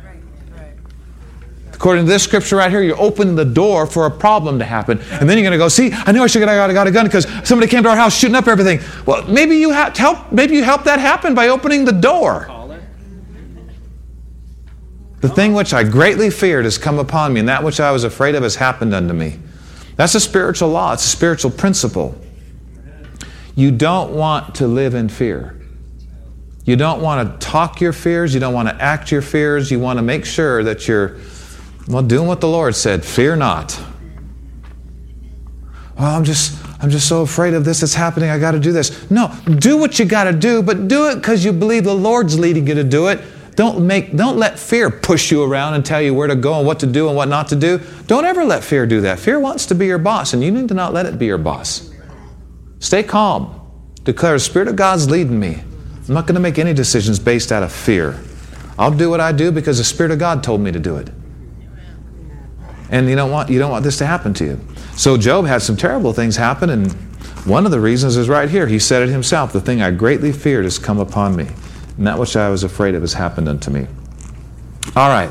According 1.73 2.07
to 2.07 2.13
this 2.13 2.23
scripture 2.23 2.57
right 2.57 2.71
here, 2.71 2.83
you're 2.83 3.01
opening 3.01 3.35
the 3.35 3.45
door 3.45 3.87
for 3.87 4.07
a 4.07 4.11
problem 4.11 4.59
to 4.61 4.65
happen. 4.65 5.01
And 5.01 5.29
then 5.29 5.37
you're 5.37 5.45
going 5.45 5.53
to 5.53 5.59
go, 5.59 5.69
see, 5.69 5.91
I 5.93 6.13
knew 6.13 6.23
I 6.23 6.29
should 6.29 6.43
have 6.43 6.49
got, 6.49 6.73
got 6.73 6.87
a 6.87 6.93
gun 6.93 7.07
because 7.07 7.27
somebody 7.45 7.69
came 7.69 7.83
to 7.83 7.89
our 7.89 7.97
house 7.97 8.17
shooting 8.17 8.37
up 8.37 8.47
everything. 8.47 8.81
Well, 9.05 9.27
maybe 9.27 9.57
you 9.57 9.71
help, 9.71 10.31
maybe 10.31 10.55
you 10.55 10.63
help 10.63 10.85
that 10.85 11.01
happen 11.01 11.35
by 11.35 11.49
opening 11.49 11.85
the 11.85 11.93
door. 11.93 12.47
The 15.23 15.29
thing 15.29 15.55
which 15.55 15.73
I 15.73 15.85
greatly 15.85 16.31
feared 16.31 16.65
has 16.65 16.79
come 16.79 16.99
upon 16.99 17.33
me, 17.33 17.39
and 17.39 17.49
that 17.49 17.63
which 17.63 17.79
I 17.79 17.93
was 17.93 18.03
afraid 18.03 18.35
of 18.35 18.43
has 18.43 18.57
happened 18.57 18.93
unto 18.93 19.15
me. 19.15 19.39
That's 19.95 20.17
a 20.17 20.21
spiritual 20.21 20.71
law, 20.71 20.95
it's 20.95 21.05
a 21.05 21.09
spiritual 21.09 21.53
principle. 21.53 22.21
You 23.55 23.71
don't 23.71 24.15
want 24.15 24.57
to 24.57 24.67
live 24.67 24.95
in 24.95 25.09
fear. 25.09 25.57
You 26.65 26.75
don't 26.75 27.01
want 27.01 27.41
to 27.41 27.47
talk 27.47 27.81
your 27.81 27.93
fears, 27.93 28.35
you 28.35 28.41
don't 28.41 28.53
want 28.53 28.69
to 28.69 28.75
act 28.83 29.13
your 29.13 29.23
fears, 29.23 29.71
you 29.71 29.79
want 29.79 29.99
to 29.99 30.03
make 30.03 30.25
sure 30.25 30.65
that 30.65 30.89
you're 30.89 31.19
well 31.87 32.03
doing 32.03 32.27
what 32.27 32.41
the 32.41 32.49
Lord 32.49 32.75
said, 32.75 33.05
fear 33.05 33.37
not. 33.37 33.81
Well, 35.97 36.17
I'm 36.17 36.25
just 36.25 36.59
I'm 36.83 36.91
just 36.91 37.09
so 37.09 37.23
afraid 37.23 37.55
of 37.55 37.65
this 37.65 37.79
that's 37.79 37.95
happening. 37.95 38.29
I 38.29 38.41
got 38.41 38.53
to 38.53 38.59
do 38.59 38.73
this. 38.73 39.09
No, 39.09 39.33
do 39.59 39.77
what 39.77 40.01
you 40.01 40.05
got 40.05 40.25
to 40.25 40.33
do, 40.33 40.65
but 40.65 40.89
do 40.89 41.11
it 41.11 41.17
because 41.17 41.45
you 41.45 41.53
believe 41.53 41.85
the 41.85 41.95
Lord's 41.95 42.37
leading 42.37 42.67
you 42.67 42.75
to 42.75 42.83
do 42.83 43.07
it 43.07 43.21
don't, 43.55 43.87
make, 43.87 44.17
don't 44.17 44.39
let 44.39 44.59
fear 44.59 44.89
push 44.91 45.31
you 45.31 45.43
around 45.43 45.75
and 45.75 45.85
tell 45.85 46.01
you 46.01 46.15
where 46.15 46.29
to 46.29 46.37
go 46.37 46.57
and 46.57 46.67
what 46.67 46.81
to 46.81 46.87
do 46.87 47.09
and 47.09 47.17
what 47.17 47.29
not 47.29 47.49
to 47.49 47.57
do. 47.57 47.81
Don't 48.07 48.25
ever 48.25 48.45
let 48.45 48.65
fear 48.65 48.87
do 48.87 49.03
that. 49.03 49.19
Fear 49.19 49.41
wants 49.41 49.67
to 49.67 49.75
be 49.75 49.87
your 49.87 49.99
boss, 49.99 50.33
and 50.33 50.43
you 50.43 50.51
need 50.51 50.69
to 50.69 50.75
not 50.75 50.95
let 50.95 51.05
it 51.05 51.19
be 51.19 51.27
your 51.27 51.39
boss. 51.39 51.91
Stay 52.79 53.03
calm. 53.03 53.59
Declare, 54.05 54.35
the 54.35 54.41
Spirit 54.41 54.69
of 54.69 54.77
God's 54.77 55.11
leading 55.11 55.39
me. 55.39 55.63
I'm 56.09 56.15
not 56.15 56.27
going 56.27 56.35
to 56.35 56.41
make 56.41 56.59
any 56.59 56.73
decisions 56.73 57.19
based 57.19 57.53
out 57.53 57.63
of 57.63 57.71
fear. 57.71 58.19
I'll 58.79 58.91
do 58.91 59.11
what 59.11 59.21
I 59.21 59.33
do 59.33 59.53
because 59.53 59.79
the 59.79 59.85
Spirit 59.85 60.13
of 60.13 60.19
God 60.19 60.43
told 60.43 60.63
me 60.63 60.73
to 60.73 60.81
do 60.81 60.97
it. 60.97 61.11
And 62.89 63.09
you 63.09 63.17
don't 63.17 63.31
want, 63.31 63.51
you 63.51 63.59
don't 63.59 63.71
want 63.71 63.85
this 63.85 63.99
to 63.99 64.07
happen 64.07 64.33
to 64.35 64.45
you. 64.45 64.61
So 64.97 65.17
Job 65.17 65.47
had 65.47 65.63
some 65.63 65.77
terrible 65.77 66.13
things 66.15 66.37
happen, 66.37 66.71
and 66.71 66.91
one 67.45 67.67
of 67.67 67.71
the 67.71 67.81
reasons 67.81 68.17
is 68.17 68.31
right 68.31 68.49
here. 68.49 68.67
He 68.67 68.79
said 68.79 69.03
it 69.03 69.11
himself 69.11 69.53
The 69.53 69.61
thing 69.61 69.83
I 69.83 69.91
greatly 69.91 70.33
feared 70.33 70.65
has 70.65 70.79
come 70.79 70.99
upon 70.99 71.37
me 71.37 71.49
and 71.97 72.07
that 72.07 72.19
which 72.19 72.37
I 72.37 72.49
was 72.49 72.65
afraid 72.65 72.95
of 72.95 73.03
has 73.03 73.15
happened 73.15 73.49
unto 73.49 73.71
me. 73.71 73.87
All 74.97 75.09
right. 75.09 75.31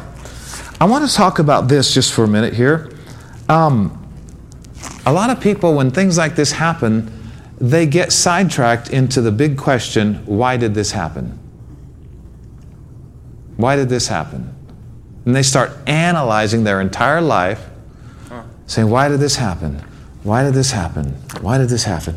I 0.80 0.86
want 0.86 1.08
to 1.08 1.16
talk 1.16 1.40
about 1.40 1.68
this 1.68 1.94
just 1.94 2.14
for 2.14 2.24
a 2.24 2.28
minute 2.28 2.54
here. 2.54 2.92
Um, 3.50 3.98
a 5.06 5.14
lot 5.14 5.30
of 5.30 5.40
people, 5.40 5.76
when 5.76 5.92
things 5.92 6.18
like 6.18 6.36
this 6.36 6.54
happen, 6.54 7.12
they 7.60 7.86
get 7.86 8.12
sidetracked 8.12 8.90
into 8.90 9.22
the 9.22 9.32
big 9.32 9.58
question 9.58 10.16
why 10.26 10.58
did 10.58 10.74
this 10.74 10.92
happen? 10.92 11.38
Why 13.58 13.76
did 13.76 13.90
this 13.90 14.08
happen? 14.08 14.56
And 15.26 15.36
they 15.36 15.44
start 15.44 15.72
analyzing 15.86 16.64
their 16.64 16.82
entire 16.82 17.22
life, 17.22 17.70
saying, 18.66 18.90
Why 18.90 19.08
did 19.08 19.20
this 19.20 19.36
happen? 19.36 19.84
Why 20.24 20.44
did 20.44 20.56
this 20.56 20.72
happen? 20.72 21.10
Why 21.42 21.60
did 21.60 21.70
this 21.70 21.84
happen? 21.84 22.16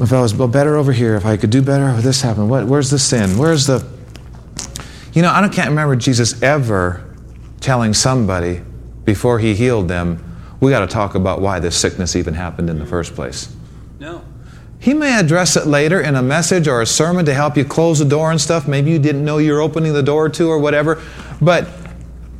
If 0.00 0.12
I 0.12 0.20
was 0.20 0.32
better 0.32 0.76
over 0.76 0.92
here, 0.92 1.14
if 1.14 1.24
I 1.24 1.36
could 1.36 1.50
do 1.50 1.62
better, 1.62 1.88
if 1.90 2.02
this 2.02 2.22
happened, 2.22 2.50
what, 2.50 2.66
where's 2.66 2.90
the 2.90 2.98
sin? 2.98 3.38
Where's 3.38 3.66
the. 3.66 3.86
You 5.12 5.22
know, 5.22 5.30
I 5.30 5.40
don't, 5.40 5.52
can't 5.52 5.70
remember 5.70 5.96
Jesus 5.96 6.42
ever 6.42 7.02
telling 7.60 7.94
somebody 7.94 8.60
before 9.04 9.38
he 9.38 9.54
healed 9.54 9.88
them, 9.88 10.22
we 10.60 10.70
got 10.70 10.80
to 10.80 10.86
talk 10.86 11.14
about 11.14 11.40
why 11.40 11.60
this 11.60 11.76
sickness 11.76 12.16
even 12.16 12.34
happened 12.34 12.68
in 12.68 12.78
the 12.78 12.84
first 12.84 13.14
place. 13.14 13.54
No. 13.98 14.22
He 14.78 14.92
may 14.92 15.18
address 15.18 15.56
it 15.56 15.66
later 15.66 16.00
in 16.00 16.16
a 16.16 16.22
message 16.22 16.68
or 16.68 16.82
a 16.82 16.86
sermon 16.86 17.24
to 17.24 17.34
help 17.34 17.56
you 17.56 17.64
close 17.64 17.98
the 17.98 18.04
door 18.04 18.30
and 18.30 18.40
stuff. 18.40 18.68
Maybe 18.68 18.90
you 18.90 18.98
didn't 18.98 19.24
know 19.24 19.38
you're 19.38 19.62
opening 19.62 19.94
the 19.94 20.02
door 20.02 20.28
to 20.28 20.48
or 20.48 20.58
whatever. 20.58 21.02
But 21.40 21.64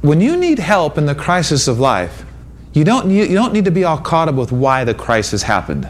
when 0.03 0.21
you 0.21 0.37
need 0.37 0.59
help 0.59 0.99
in 0.99 1.07
the 1.07 1.15
crisis 1.15 1.69
of 1.69 1.81
life, 1.81 2.25
you 2.75 2.85
don't, 2.85 3.11
you 3.11 3.35
don't 3.35 3.55
need 3.55 3.65
to 3.65 3.71
be 3.71 3.85
all 3.85 3.97
caught 3.97 4.29
up 4.29 4.35
with 4.35 4.53
why 4.53 4.85
the 4.85 4.93
crisis 4.93 5.43
happened. 5.43 5.89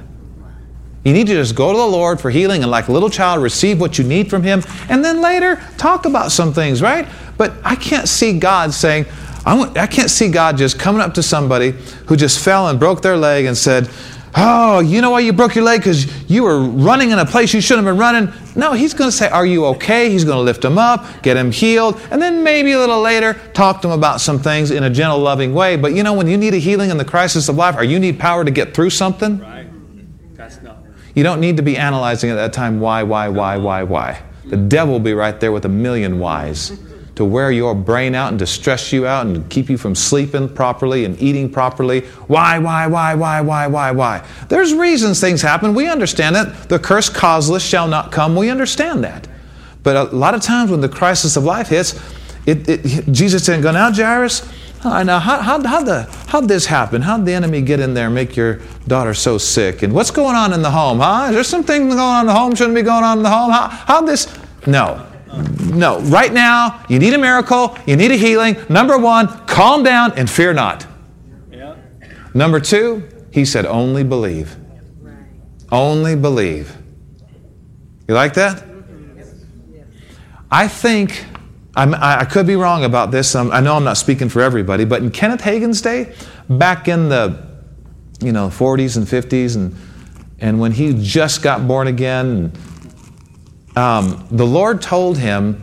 You 1.06 1.12
need 1.12 1.28
to 1.28 1.34
just 1.34 1.54
go 1.54 1.70
to 1.70 1.78
the 1.78 1.86
Lord 1.86 2.20
for 2.20 2.32
healing 2.32 2.62
and, 2.62 2.70
like 2.70 2.88
a 2.88 2.92
little 2.92 3.08
child, 3.08 3.40
receive 3.40 3.80
what 3.80 3.96
you 3.96 4.02
need 4.02 4.28
from 4.28 4.42
Him, 4.42 4.60
and 4.88 5.04
then 5.04 5.20
later 5.20 5.62
talk 5.78 6.04
about 6.04 6.32
some 6.32 6.52
things, 6.52 6.82
right? 6.82 7.06
But 7.38 7.52
I 7.62 7.76
can't 7.76 8.08
see 8.08 8.36
God 8.40 8.74
saying, 8.74 9.06
I 9.44 9.86
can't 9.86 10.10
see 10.10 10.28
God 10.28 10.58
just 10.58 10.80
coming 10.80 11.00
up 11.00 11.14
to 11.14 11.22
somebody 11.22 11.70
who 12.06 12.16
just 12.16 12.44
fell 12.44 12.66
and 12.66 12.80
broke 12.80 13.02
their 13.02 13.16
leg 13.16 13.44
and 13.44 13.56
said, 13.56 13.88
Oh, 14.36 14.80
you 14.80 15.00
know 15.00 15.10
why 15.10 15.20
you 15.20 15.32
broke 15.32 15.54
your 15.54 15.62
leg? 15.62 15.78
Because 15.80 16.28
you 16.28 16.42
were 16.42 16.60
running 16.60 17.12
in 17.12 17.20
a 17.20 17.24
place 17.24 17.54
you 17.54 17.60
shouldn't 17.60 17.86
have 17.86 17.94
been 17.94 18.00
running. 18.00 18.32
No, 18.56 18.72
he's 18.72 18.92
going 18.92 19.08
to 19.08 19.16
say, 19.16 19.28
Are 19.28 19.46
you 19.46 19.64
okay? 19.66 20.10
He's 20.10 20.24
going 20.24 20.38
to 20.38 20.42
lift 20.42 20.64
him 20.64 20.76
up, 20.76 21.22
get 21.22 21.36
him 21.36 21.52
healed, 21.52 22.00
and 22.10 22.20
then 22.20 22.42
maybe 22.42 22.72
a 22.72 22.78
little 22.80 23.00
later 23.00 23.34
talk 23.54 23.80
to 23.82 23.88
him 23.88 23.94
about 23.94 24.20
some 24.20 24.40
things 24.40 24.72
in 24.72 24.82
a 24.82 24.90
gentle, 24.90 25.20
loving 25.20 25.54
way. 25.54 25.76
But 25.76 25.94
you 25.94 26.02
know, 26.02 26.14
when 26.14 26.26
you 26.26 26.36
need 26.36 26.52
a 26.52 26.58
healing 26.58 26.90
in 26.90 26.98
the 26.98 27.04
crisis 27.04 27.48
of 27.48 27.54
life 27.54 27.76
or 27.76 27.84
you 27.84 28.00
need 28.00 28.18
power 28.18 28.44
to 28.44 28.50
get 28.50 28.74
through 28.74 28.90
something, 28.90 29.38
right. 29.38 29.66
You 31.16 31.22
don't 31.22 31.40
need 31.40 31.56
to 31.56 31.62
be 31.62 31.76
analyzing 31.76 32.30
at 32.30 32.34
that 32.34 32.52
time 32.52 32.78
why, 32.78 33.02
why, 33.02 33.28
why, 33.28 33.56
why, 33.56 33.82
why. 33.82 34.22
The 34.44 34.56
devil 34.56 34.92
will 34.92 35.00
be 35.00 35.14
right 35.14 35.40
there 35.40 35.50
with 35.50 35.64
a 35.64 35.68
million 35.68 36.20
whys 36.20 36.78
to 37.14 37.24
wear 37.24 37.50
your 37.50 37.74
brain 37.74 38.14
out 38.14 38.28
and 38.28 38.38
to 38.38 38.46
stress 38.46 38.92
you 38.92 39.06
out 39.06 39.26
and 39.26 39.48
keep 39.48 39.70
you 39.70 39.78
from 39.78 39.94
sleeping 39.94 40.46
properly 40.54 41.06
and 41.06 41.20
eating 41.20 41.50
properly. 41.50 42.02
Why, 42.26 42.58
why, 42.58 42.86
why, 42.86 43.14
why, 43.14 43.40
why, 43.40 43.66
why, 43.66 43.90
why? 43.92 44.26
There's 44.50 44.74
reasons 44.74 45.18
things 45.18 45.40
happen. 45.40 45.74
We 45.74 45.88
understand 45.88 46.36
that. 46.36 46.68
The 46.68 46.78
curse 46.78 47.08
causeless 47.08 47.64
shall 47.64 47.88
not 47.88 48.12
come. 48.12 48.36
We 48.36 48.50
understand 48.50 49.02
that. 49.04 49.26
But 49.82 49.96
a 49.96 50.14
lot 50.14 50.34
of 50.34 50.42
times 50.42 50.70
when 50.70 50.82
the 50.82 50.88
crisis 50.88 51.36
of 51.38 51.44
life 51.44 51.68
hits, 51.68 51.98
it, 52.44 52.68
it, 52.68 53.10
Jesus 53.10 53.46
didn't 53.46 53.62
go, 53.62 53.72
now, 53.72 53.90
Jairus, 53.90 54.46
I 54.88 55.02
know. 55.02 55.18
How, 55.18 55.40
how, 55.40 55.62
how 55.66 55.82
the, 55.82 56.02
how'd 56.28 56.48
this 56.48 56.66
happen? 56.66 57.02
How'd 57.02 57.26
the 57.26 57.32
enemy 57.32 57.62
get 57.62 57.80
in 57.80 57.94
there 57.94 58.06
and 58.06 58.14
make 58.14 58.36
your 58.36 58.60
daughter 58.86 59.14
so 59.14 59.38
sick? 59.38 59.82
And 59.82 59.92
what's 59.92 60.10
going 60.10 60.34
on 60.36 60.52
in 60.52 60.62
the 60.62 60.70
home, 60.70 61.00
huh? 61.00 61.26
Is 61.28 61.34
there 61.34 61.44
something 61.44 61.88
going 61.88 61.98
on 61.98 62.20
in 62.22 62.26
the 62.26 62.34
home 62.34 62.54
shouldn't 62.54 62.74
be 62.74 62.82
going 62.82 63.04
on 63.04 63.18
in 63.18 63.22
the 63.22 63.30
home? 63.30 63.50
How, 63.50 63.68
how'd 63.68 64.06
this? 64.06 64.36
No. 64.66 65.06
No. 65.72 66.00
Right 66.00 66.32
now, 66.32 66.84
you 66.88 66.98
need 66.98 67.14
a 67.14 67.18
miracle. 67.18 67.76
You 67.86 67.96
need 67.96 68.10
a 68.10 68.16
healing. 68.16 68.56
Number 68.68 68.98
one, 68.98 69.28
calm 69.46 69.82
down 69.82 70.12
and 70.16 70.28
fear 70.28 70.52
not. 70.52 70.86
Yeah. 71.50 71.76
Number 72.34 72.60
two, 72.60 73.08
he 73.32 73.44
said, 73.44 73.66
only 73.66 74.04
believe. 74.04 74.56
Only 75.70 76.16
believe. 76.16 76.76
You 78.08 78.14
like 78.14 78.34
that? 78.34 78.64
I 80.50 80.68
think 80.68 81.24
I'm, 81.76 81.94
i 81.94 82.24
could 82.24 82.46
be 82.46 82.56
wrong 82.56 82.84
about 82.84 83.10
this. 83.10 83.36
I'm, 83.36 83.52
i 83.52 83.60
know 83.60 83.76
I'm 83.76 83.84
not 83.84 83.98
speaking 83.98 84.28
for 84.28 84.40
everybody, 84.40 84.84
but 84.84 85.02
in 85.02 85.10
Kenneth 85.10 85.42
Hagin's 85.42 85.82
day, 85.82 86.14
back 86.48 86.88
in 86.88 87.08
the 87.08 87.46
you 88.20 88.32
know 88.32 88.48
40s 88.48 88.96
and 88.96 89.06
50s, 89.06 89.56
and 89.56 89.76
and 90.38 90.60
when 90.60 90.72
he 90.72 90.94
just 91.00 91.42
got 91.42 91.66
born 91.66 91.86
again, 91.86 92.52
um, 93.74 94.26
the 94.30 94.46
Lord 94.46 94.82
told 94.82 95.18
him 95.18 95.62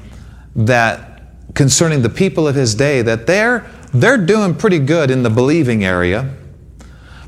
that 0.56 1.54
concerning 1.54 2.02
the 2.02 2.10
people 2.10 2.48
of 2.48 2.56
his 2.56 2.74
day, 2.74 3.02
that 3.02 3.28
they're, 3.28 3.70
they're 3.94 4.18
doing 4.18 4.56
pretty 4.56 4.80
good 4.80 5.12
in 5.12 5.24
the 5.24 5.30
believing 5.30 5.84
area, 5.84 6.34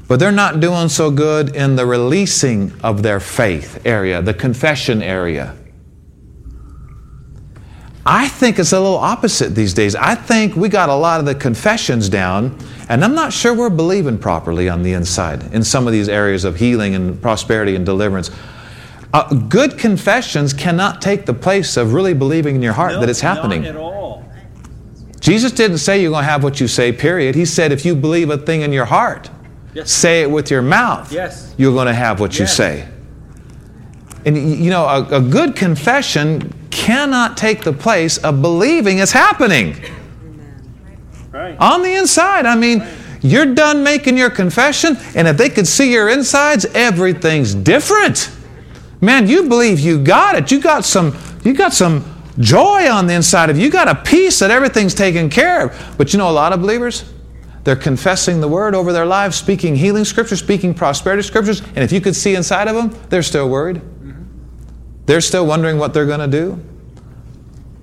but 0.08 0.20
they're 0.20 0.32
not 0.32 0.60
doing 0.60 0.90
so 0.90 1.12
good 1.12 1.56
in 1.56 1.76
the 1.76 1.86
releasing 1.86 2.74
of 2.82 3.04
their 3.04 3.20
faith 3.20 3.86
area, 3.86 4.22
the 4.22 4.34
confession 4.34 5.02
area. 5.02 5.56
I 8.06 8.28
think 8.28 8.60
it's 8.60 8.72
a 8.72 8.80
little 8.80 8.98
opposite 8.98 9.56
these 9.56 9.74
days. 9.74 9.96
I 9.96 10.14
think 10.14 10.56
we 10.56 10.70
got 10.70 10.90
a 10.90 10.96
lot 10.96 11.20
of 11.20 11.26
the 11.26 11.34
confessions 11.34 12.08
down, 12.08 12.56
and 12.88 13.04
I'm 13.04 13.16
not 13.16 13.34
sure 13.34 13.52
we're 13.54 13.72
believing 13.72 14.20
properly 14.20 14.70
on 14.70 14.84
the 14.84 14.94
inside 14.94 15.52
in 15.54 15.64
some 15.64 15.88
of 15.88 15.94
these 15.94 16.08
areas 16.08 16.44
of 16.44 16.56
healing 16.58 16.94
and 16.94 17.20
prosperity 17.20 17.76
and 17.76 17.84
deliverance. 17.84 18.30
Uh, 19.12 19.34
good 19.34 19.78
confessions 19.80 20.54
cannot 20.54 21.02
take 21.02 21.26
the 21.26 21.34
place 21.34 21.78
of 21.78 21.94
really 21.94 22.14
believing 22.14 22.56
in 22.56 22.62
your 22.62 22.74
heart 22.74 22.92
No, 22.94 23.00
that 23.00 23.10
it's 23.10 23.22
happening. 23.22 23.62
Not 23.64 23.70
at 23.72 23.76
all. 23.78 24.26
Jesus 25.20 25.52
didn't 25.52 25.80
say 25.80 26.00
you're 26.00 26.12
going 26.12 26.26
to 26.26 26.30
have 26.30 26.44
what 26.44 26.60
you 26.62 26.68
say, 26.68 26.92
period. 26.92 27.34
He 27.34 27.46
said 27.46 27.72
if 27.72 27.86
you 27.86 27.96
believe 27.96 28.30
a 28.30 28.38
thing 28.38 28.62
in 28.62 28.72
your 28.72 28.86
heart, 28.86 29.32
Yes. 29.74 29.92
say 29.92 30.22
it 30.22 30.30
with 30.30 30.52
your 30.52 30.62
mouth, 30.62 31.12
Yes. 31.12 31.56
you're 31.58 31.74
going 31.74 31.88
to 31.88 31.94
have 31.94 32.20
what 32.20 32.38
you 32.38 32.46
say. 32.46 32.88
And 34.26 34.38
you 34.38 34.70
know, 34.70 34.86
a, 34.86 35.18
a 35.18 35.22
good 35.22 35.56
confession 35.56 36.54
cannot 36.76 37.38
take 37.38 37.64
the 37.64 37.72
place 37.72 38.18
of 38.18 38.42
believing 38.42 39.00
it's 39.00 39.14
happening 39.14 39.76
Right. 41.32 41.56
on 41.60 41.82
the 41.82 41.94
inside. 41.96 42.46
I 42.46 42.56
mean, 42.56 42.86
you're 43.22 43.54
done 43.56 43.82
making 43.82 44.18
your 44.18 44.30
confession, 44.30 44.98
and 45.16 45.28
if 45.28 45.38
they 45.38 45.50
could 45.50 45.68
see 45.68 45.92
your 45.92 46.10
insides, 46.10 46.66
everything's 46.76 47.56
different. 47.56 48.30
Man, 49.02 49.28
you 49.28 49.48
believe 49.50 49.80
you 49.80 49.98
got 50.04 50.36
it. 50.36 50.52
You 50.52 50.60
got 50.60 50.86
some. 50.86 51.16
You 51.44 51.54
got 51.54 51.74
some 51.74 52.04
joy 52.40 52.90
on 52.90 53.08
the 53.08 53.14
inside 53.14 53.50
of 53.50 53.58
you. 53.58 53.64
You 53.66 53.72
got 53.72 53.88
a 53.88 53.96
peace 53.96 54.40
that 54.40 54.52
everything's 54.52 54.94
taken 54.94 55.30
care 55.30 55.68
of. 55.68 55.96
But 55.98 56.12
you 56.12 56.18
know, 56.20 56.30
a 56.30 56.32
lot 56.32 56.54
of 56.54 56.60
believers, 56.62 57.06
they're 57.64 57.76
confessing 57.76 58.42
the 58.42 58.48
word 58.48 58.76
over 58.76 58.92
their 58.92 59.06
lives, 59.06 59.38
speaking 59.38 59.76
healing 59.76 60.06
scriptures, 60.06 60.40
speaking 60.40 60.74
prosperity 60.74 61.24
scriptures, 61.24 61.62
and 61.62 61.80
if 61.80 61.92
you 61.92 62.02
could 62.02 62.16
see 62.16 62.36
inside 62.36 62.68
of 62.68 62.76
them, 62.76 62.94
they're 63.10 63.24
still 63.24 63.48
worried. 63.50 63.82
They're 65.06 65.22
still 65.22 65.46
wondering 65.46 65.78
what 65.78 65.94
they're 65.94 66.06
going 66.06 66.20
to 66.20 66.28
do. 66.28 66.64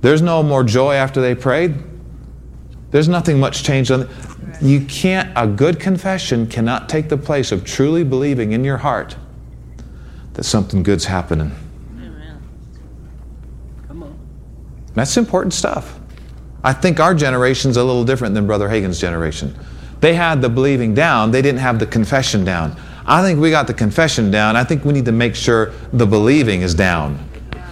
There's 0.01 0.23
no 0.23 0.43
more 0.43 0.65
joy 0.65 0.95
after 0.95 1.21
they 1.21 1.35
prayed. 1.35 1.77
There's 2.91 3.09
nothing 3.09 3.39
much 3.39 3.63
changed 3.63 3.91
on. 3.91 4.09
You 4.61 4.85
can't. 4.85 5.33
A 5.37 5.47
good 5.47 5.81
confession 5.81 6.47
cannot 6.47 6.89
take 6.89 7.09
the 7.09 7.17
place 7.17 7.53
of 7.53 7.65
truly 7.65 8.05
believing 8.05 8.53
in 8.53 8.65
your 8.65 8.79
heart 8.79 9.17
that 10.35 10.45
something 10.45 10.83
good's 10.83 11.05
happening. 11.05 11.53
Come 13.87 14.03
on. 14.03 14.19
That's 14.95 15.17
important 15.17 15.55
stuff. 15.55 15.99
I 16.65 16.73
think 16.73 17.01
our 17.01 17.15
generation's 17.15 17.77
a 17.77 17.85
little 17.85 18.05
different 18.05 18.35
than 18.35 18.47
Brother 18.47 18.69
Hagin's 18.69 19.01
generation. 19.01 19.57
They 20.01 20.15
had 20.15 20.43
the 20.43 20.49
believing 20.49 20.95
down, 20.95 21.31
they 21.31 21.43
didn't 21.43 21.61
have 21.61 21.79
the 21.79 21.87
confession 21.87 22.45
down. 22.45 22.77
I 23.07 23.23
think 23.23 23.41
we 23.41 23.51
got 23.51 23.67
the 23.67 23.75
confession 23.75 24.31
down. 24.31 24.57
I 24.57 24.65
think 24.65 24.85
we 24.85 24.93
need 24.93 25.05
to 25.07 25.13
make 25.13 25.35
sure 25.35 25.73
the 25.93 26.07
believing 26.07 26.63
is 26.63 26.75
down. 26.75 27.19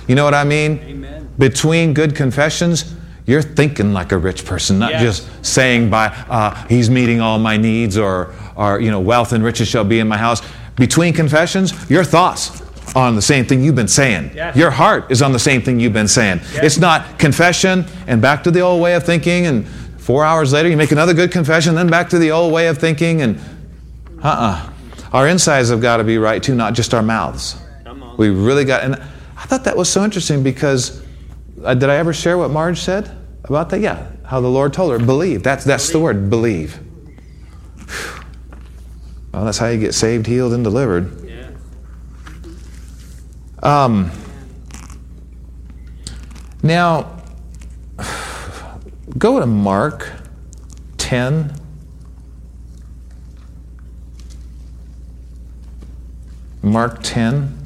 You 0.08 0.14
know 0.14 0.24
what 0.24 0.34
I 0.34 0.44
mean? 0.44 0.78
Amen. 0.80 1.28
Between 1.38 1.94
good 1.94 2.14
confessions, 2.16 2.94
you're 3.26 3.42
thinking 3.42 3.92
like 3.92 4.12
a 4.12 4.18
rich 4.18 4.44
person, 4.44 4.78
not 4.78 4.90
Yes. 4.92 5.02
just 5.02 5.46
saying 5.46 5.88
by 5.88 6.06
uh, 6.28 6.54
he's 6.68 6.90
meeting 6.90 7.20
all 7.20 7.38
my 7.38 7.56
needs 7.56 7.96
or 7.96 8.34
or 8.56 8.80
you 8.80 8.90
know 8.90 9.00
wealth 9.00 9.32
and 9.32 9.44
riches 9.44 9.68
shall 9.68 9.84
be 9.84 10.00
in 10.00 10.08
my 10.08 10.16
house. 10.18 10.42
Between 10.76 11.12
confessions, 11.12 11.72
your 11.90 12.02
thoughts 12.04 12.60
are 12.96 13.06
on 13.06 13.14
the 13.14 13.22
same 13.22 13.44
thing 13.44 13.62
you've 13.62 13.76
been 13.76 13.86
saying. 13.88 14.32
Yes. 14.34 14.56
Your 14.56 14.70
heart 14.72 15.10
is 15.12 15.22
on 15.22 15.32
the 15.32 15.38
same 15.38 15.62
thing 15.62 15.78
you've 15.78 15.92
been 15.92 16.08
saying. 16.08 16.40
It's 16.54 16.78
not 16.78 17.18
confession 17.20 17.84
and 18.08 18.20
back 18.20 18.42
to 18.44 18.50
the 18.50 18.60
old 18.60 18.82
way 18.82 18.94
of 18.94 19.04
thinking, 19.04 19.46
and 19.46 19.64
four 19.98 20.24
hours 20.24 20.52
later 20.52 20.68
you 20.68 20.76
make 20.76 20.90
another 20.90 21.14
good 21.14 21.30
confession, 21.30 21.76
then 21.76 21.88
back 21.88 22.08
to 22.10 22.18
the 22.18 22.32
old 22.32 22.52
way 22.52 22.66
of 22.66 22.78
thinking, 22.78 23.22
and 23.22 23.38
uh 24.22 24.26
uh 24.28 24.70
Our 25.12 25.26
insides 25.26 25.70
have 25.70 25.80
got 25.80 25.96
to 25.96 26.04
be 26.04 26.18
right 26.18 26.42
too, 26.42 26.54
not 26.54 26.74
just 26.74 26.94
our 26.94 27.02
mouths. 27.02 27.56
We 28.16 28.28
really 28.28 28.64
got, 28.64 28.82
and 28.82 28.96
I 28.96 29.44
thought 29.46 29.64
that 29.64 29.76
was 29.76 29.88
so 29.88 30.04
interesting 30.04 30.42
because 30.42 31.02
uh, 31.64 31.74
did 31.74 31.88
I 31.88 31.96
ever 31.96 32.12
share 32.12 32.36
what 32.36 32.50
Marge 32.50 32.78
said 32.78 33.10
about 33.44 33.70
that? 33.70 33.80
Yeah, 33.80 34.06
how 34.24 34.40
the 34.40 34.48
Lord 34.48 34.72
told 34.72 34.92
her, 34.92 35.04
believe. 35.04 35.42
That's, 35.42 35.64
that's 35.64 35.90
the 35.90 35.98
word, 35.98 36.28
believe. 36.30 36.74
Whew. 37.88 38.24
Well, 39.32 39.44
that's 39.44 39.58
how 39.58 39.68
you 39.68 39.80
get 39.80 39.94
saved, 39.94 40.26
healed, 40.26 40.52
and 40.52 40.62
delivered. 40.62 41.24
Yeah. 41.24 41.50
Um, 43.62 44.10
now, 46.62 47.22
go 49.18 49.40
to 49.40 49.46
Mark 49.46 50.12
10. 50.98 51.59
Mark 56.70 57.00
10. 57.02 57.56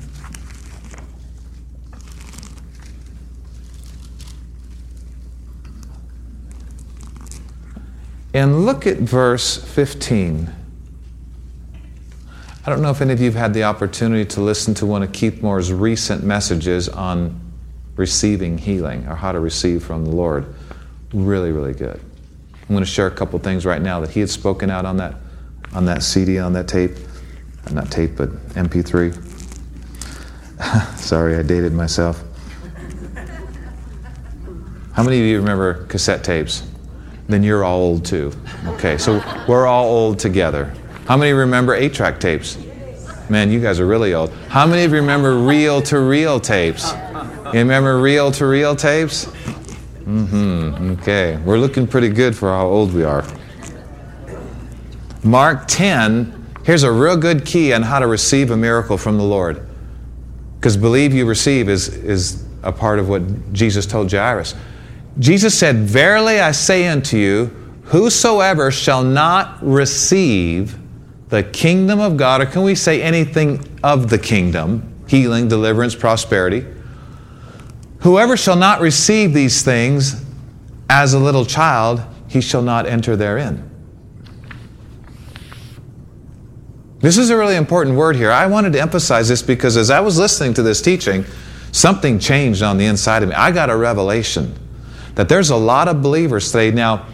And 8.32 8.64
look 8.64 8.86
at 8.86 8.96
verse 8.96 9.58
15. 9.58 10.50
I 12.66 12.70
don't 12.70 12.80
know 12.80 12.88
if 12.88 13.02
any 13.02 13.12
of 13.12 13.20
you 13.20 13.26
have 13.26 13.34
had 13.34 13.52
the 13.52 13.64
opportunity 13.64 14.24
to 14.24 14.40
listen 14.40 14.72
to 14.74 14.86
one 14.86 15.02
of 15.02 15.12
Keith 15.12 15.42
Moore's 15.42 15.70
recent 15.70 16.24
messages 16.24 16.88
on 16.88 17.38
receiving 17.96 18.56
healing 18.56 19.06
or 19.06 19.16
how 19.16 19.32
to 19.32 19.38
receive 19.38 19.84
from 19.84 20.06
the 20.06 20.12
Lord. 20.12 20.46
Really, 21.12 21.52
really 21.52 21.74
good. 21.74 22.00
I'm 22.62 22.68
going 22.68 22.80
to 22.80 22.86
share 22.86 23.06
a 23.06 23.10
couple 23.10 23.38
things 23.38 23.66
right 23.66 23.82
now 23.82 24.00
that 24.00 24.10
he 24.10 24.20
had 24.20 24.30
spoken 24.30 24.70
out 24.70 24.86
on 24.86 24.96
that 24.96 25.16
on 25.74 25.84
that 25.86 26.02
CD, 26.02 26.38
on 26.38 26.54
that 26.54 26.68
tape. 26.68 26.92
Not 27.72 27.90
tape, 27.90 28.16
but 28.16 28.30
MP3. 28.54 29.12
Sorry, 30.98 31.36
I 31.36 31.42
dated 31.42 31.72
myself. 31.72 32.22
How 34.92 35.02
many 35.02 35.18
of 35.18 35.26
you 35.26 35.38
remember 35.38 35.84
cassette 35.86 36.22
tapes? 36.22 36.62
Then 37.28 37.42
you're 37.42 37.64
all 37.64 37.80
old 37.80 38.04
too. 38.04 38.32
Okay, 38.66 38.96
so 38.98 39.22
we're 39.48 39.66
all 39.66 39.86
old 39.86 40.18
together. 40.18 40.72
How 41.06 41.16
many 41.16 41.32
remember 41.32 41.74
eight 41.74 41.94
track 41.94 42.20
tapes? 42.20 42.58
Man, 43.28 43.50
you 43.50 43.60
guys 43.60 43.80
are 43.80 43.86
really 43.86 44.14
old. 44.14 44.30
How 44.48 44.66
many 44.66 44.84
of 44.84 44.92
you 44.92 44.98
remember 44.98 45.38
reel 45.38 45.80
to 45.82 45.98
reel 45.98 46.38
tapes? 46.38 46.92
You 47.46 47.60
remember 47.60 47.98
reel 48.00 48.30
to 48.32 48.46
reel 48.46 48.76
tapes? 48.76 49.26
Mm 50.04 50.28
hmm. 50.28 50.90
Okay, 51.00 51.38
we're 51.38 51.58
looking 51.58 51.86
pretty 51.86 52.10
good 52.10 52.36
for 52.36 52.50
how 52.50 52.66
old 52.66 52.92
we 52.92 53.02
are. 53.02 53.24
Mark 55.22 55.64
10, 55.66 56.43
here's 56.64 56.82
a 56.82 56.92
real 56.92 57.16
good 57.16 57.44
key 57.44 57.72
on 57.72 57.82
how 57.82 57.98
to 57.98 58.06
receive 58.06 58.50
a 58.50 58.56
miracle 58.56 58.98
from 58.98 59.18
the 59.18 59.24
Lord. 59.24 59.66
Because 60.56 60.76
believe 60.76 61.12
you 61.12 61.26
receive 61.26 61.68
is, 61.68 61.88
is 61.88 62.44
a 62.62 62.72
part 62.72 62.98
of 62.98 63.08
what 63.08 63.52
Jesus 63.52 63.86
told 63.86 64.10
Jairus. 64.10 64.54
Jesus 65.18 65.56
said, 65.56 65.76
Verily 65.76 66.40
I 66.40 66.52
say 66.52 66.88
unto 66.88 67.16
you, 67.16 67.46
whosoever 67.84 68.70
shall 68.70 69.04
not 69.04 69.58
receive 69.62 70.78
the 71.28 71.42
kingdom 71.42 72.00
of 72.00 72.16
God, 72.16 72.40
or 72.40 72.46
can 72.46 72.62
we 72.62 72.74
say 72.74 73.02
anything 73.02 73.78
of 73.82 74.08
the 74.08 74.18
kingdom, 74.18 74.94
healing, 75.06 75.48
deliverance, 75.48 75.94
prosperity, 75.94 76.64
whoever 78.00 78.36
shall 78.36 78.56
not 78.56 78.80
receive 78.80 79.34
these 79.34 79.62
things 79.62 80.24
as 80.88 81.12
a 81.12 81.18
little 81.18 81.44
child, 81.44 82.02
he 82.28 82.40
shall 82.40 82.62
not 82.62 82.86
enter 82.86 83.16
therein. 83.16 83.70
This 87.04 87.18
is 87.18 87.28
a 87.28 87.36
really 87.36 87.56
important 87.56 87.96
word 87.96 88.16
here. 88.16 88.30
I 88.30 88.46
wanted 88.46 88.72
to 88.72 88.80
emphasize 88.80 89.28
this 89.28 89.42
because 89.42 89.76
as 89.76 89.90
I 89.90 90.00
was 90.00 90.18
listening 90.18 90.54
to 90.54 90.62
this 90.62 90.80
teaching, 90.80 91.26
something 91.70 92.18
changed 92.18 92.62
on 92.62 92.78
the 92.78 92.86
inside 92.86 93.22
of 93.22 93.28
me. 93.28 93.34
I 93.34 93.52
got 93.52 93.68
a 93.68 93.76
revelation 93.76 94.54
that 95.14 95.28
there's 95.28 95.50
a 95.50 95.56
lot 95.56 95.86
of 95.86 96.00
believers 96.00 96.50
today. 96.50 96.70
Now, 96.70 97.04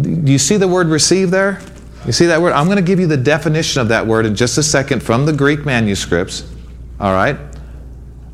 do 0.00 0.30
you 0.30 0.38
see 0.38 0.56
the 0.56 0.68
word 0.68 0.86
receive 0.86 1.32
there? 1.32 1.60
You 2.06 2.12
see 2.12 2.26
that 2.26 2.40
word? 2.40 2.52
I'm 2.52 2.66
going 2.66 2.76
to 2.76 2.82
give 2.82 3.00
you 3.00 3.08
the 3.08 3.16
definition 3.16 3.80
of 3.82 3.88
that 3.88 4.06
word 4.06 4.24
in 4.24 4.36
just 4.36 4.56
a 4.56 4.62
second 4.62 5.02
from 5.02 5.26
the 5.26 5.32
Greek 5.32 5.66
manuscripts. 5.66 6.48
All 7.00 7.12
right? 7.12 7.36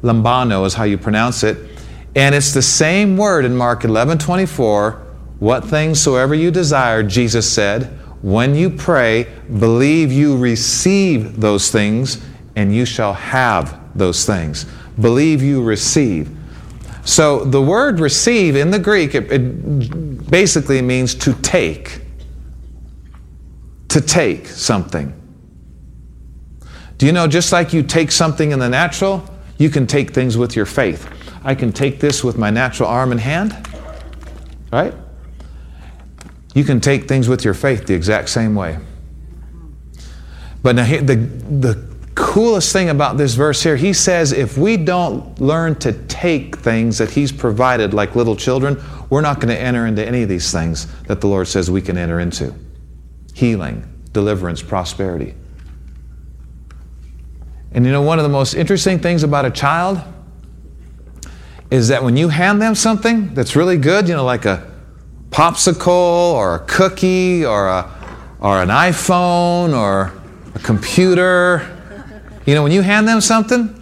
Lambano 0.02 0.66
is 0.66 0.74
how 0.74 0.84
you 0.84 0.98
pronounce 0.98 1.42
it. 1.44 1.80
And 2.14 2.34
it's 2.34 2.52
the 2.52 2.60
same 2.60 3.16
word 3.16 3.46
in 3.46 3.56
Mark 3.56 3.84
11 3.84 4.18
24. 4.18 5.06
What 5.38 5.64
things 5.64 5.98
soever 5.98 6.34
you 6.34 6.50
desire, 6.50 7.02
Jesus 7.02 7.50
said, 7.50 7.98
when 8.22 8.54
you 8.54 8.70
pray, 8.70 9.26
believe 9.58 10.12
you 10.12 10.36
receive 10.36 11.40
those 11.40 11.70
things, 11.70 12.22
and 12.56 12.74
you 12.74 12.84
shall 12.84 13.14
have 13.14 13.80
those 13.94 14.26
things. 14.26 14.66
Believe 15.00 15.42
you 15.42 15.62
receive. 15.62 16.30
So 17.04 17.44
the 17.44 17.62
word 17.62 17.98
receive 17.98 18.56
in 18.56 18.70
the 18.70 18.78
Greek, 18.78 19.14
it, 19.14 19.32
it 19.32 20.30
basically 20.30 20.82
means 20.82 21.14
to 21.16 21.32
take. 21.34 22.02
To 23.88 24.00
take 24.00 24.46
something. 24.46 25.16
Do 26.98 27.06
you 27.06 27.12
know, 27.12 27.26
just 27.26 27.50
like 27.52 27.72
you 27.72 27.82
take 27.82 28.12
something 28.12 28.52
in 28.52 28.58
the 28.58 28.68
natural, 28.68 29.24
you 29.56 29.70
can 29.70 29.86
take 29.86 30.10
things 30.10 30.36
with 30.36 30.54
your 30.54 30.66
faith. 30.66 31.08
I 31.42 31.54
can 31.54 31.72
take 31.72 31.98
this 31.98 32.22
with 32.22 32.36
my 32.36 32.50
natural 32.50 32.88
arm 32.88 33.12
and 33.12 33.20
hand. 33.20 33.56
Right? 34.70 34.94
You 36.54 36.64
can 36.64 36.80
take 36.80 37.06
things 37.06 37.28
with 37.28 37.44
your 37.44 37.54
faith 37.54 37.86
the 37.86 37.94
exact 37.94 38.28
same 38.28 38.54
way. 38.54 38.78
But 40.62 40.76
now, 40.76 40.84
the, 40.84 41.14
the 41.14 41.90
coolest 42.14 42.72
thing 42.72 42.90
about 42.90 43.16
this 43.16 43.34
verse 43.34 43.62
here, 43.62 43.76
he 43.76 43.92
says 43.92 44.32
if 44.32 44.58
we 44.58 44.76
don't 44.76 45.40
learn 45.40 45.74
to 45.76 45.92
take 46.06 46.56
things 46.56 46.98
that 46.98 47.10
he's 47.10 47.32
provided 47.32 47.94
like 47.94 48.14
little 48.14 48.36
children, 48.36 48.82
we're 49.08 49.20
not 49.20 49.36
going 49.36 49.48
to 49.48 49.60
enter 49.60 49.86
into 49.86 50.06
any 50.06 50.22
of 50.22 50.28
these 50.28 50.52
things 50.52 50.86
that 51.04 51.20
the 51.20 51.26
Lord 51.26 51.48
says 51.48 51.70
we 51.70 51.80
can 51.80 51.96
enter 51.96 52.20
into 52.20 52.54
healing, 53.32 53.90
deliverance, 54.12 54.60
prosperity. 54.60 55.34
And 57.72 57.86
you 57.86 57.92
know, 57.92 58.02
one 58.02 58.18
of 58.18 58.24
the 58.24 58.28
most 58.28 58.54
interesting 58.54 58.98
things 58.98 59.22
about 59.22 59.44
a 59.44 59.50
child 59.50 60.02
is 61.70 61.88
that 61.88 62.02
when 62.02 62.16
you 62.16 62.28
hand 62.28 62.60
them 62.60 62.74
something 62.74 63.32
that's 63.32 63.54
really 63.54 63.78
good, 63.78 64.08
you 64.08 64.14
know, 64.14 64.24
like 64.24 64.44
a 64.44 64.69
popsicle 65.30 65.88
or 65.88 66.56
a 66.56 66.58
cookie 66.60 67.44
or, 67.44 67.68
a, 67.68 68.36
or 68.40 68.62
an 68.62 68.68
iPhone 68.68 69.74
or 69.76 70.12
a 70.54 70.58
computer, 70.58 71.76
you 72.46 72.54
know, 72.54 72.62
when 72.62 72.72
you 72.72 72.82
hand 72.82 73.06
them 73.06 73.20
something, 73.20 73.76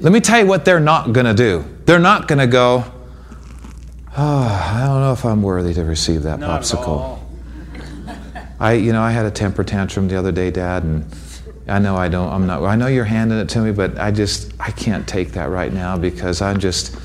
let 0.00 0.12
me 0.12 0.20
tell 0.20 0.40
you 0.40 0.46
what 0.46 0.64
they're 0.64 0.80
not 0.80 1.12
going 1.12 1.26
to 1.26 1.34
do. 1.34 1.64
They're 1.84 1.98
not 1.98 2.26
going 2.28 2.38
to 2.38 2.46
go, 2.46 2.84
oh, 4.16 4.70
I 4.74 4.84
don't 4.86 5.00
know 5.00 5.12
if 5.12 5.24
I'm 5.24 5.42
worthy 5.42 5.74
to 5.74 5.84
receive 5.84 6.22
that 6.22 6.40
not 6.40 6.62
popsicle. 6.62 7.20
I, 8.58 8.74
you 8.74 8.92
know, 8.92 9.02
I 9.02 9.10
had 9.10 9.26
a 9.26 9.30
temper 9.30 9.64
tantrum 9.64 10.08
the 10.08 10.16
other 10.16 10.32
day, 10.32 10.50
Dad, 10.50 10.84
and 10.84 11.04
I 11.66 11.78
know 11.78 11.96
I 11.96 12.08
don't, 12.08 12.32
I'm 12.32 12.46
not, 12.46 12.62
I 12.62 12.76
know 12.76 12.86
you're 12.86 13.04
handing 13.04 13.38
it 13.38 13.48
to 13.50 13.60
me, 13.60 13.72
but 13.72 13.98
I 13.98 14.10
just, 14.10 14.52
I 14.60 14.70
can't 14.70 15.06
take 15.06 15.32
that 15.32 15.50
right 15.50 15.72
now 15.72 15.98
because 15.98 16.40
I'm 16.40 16.58
just, 16.60 16.96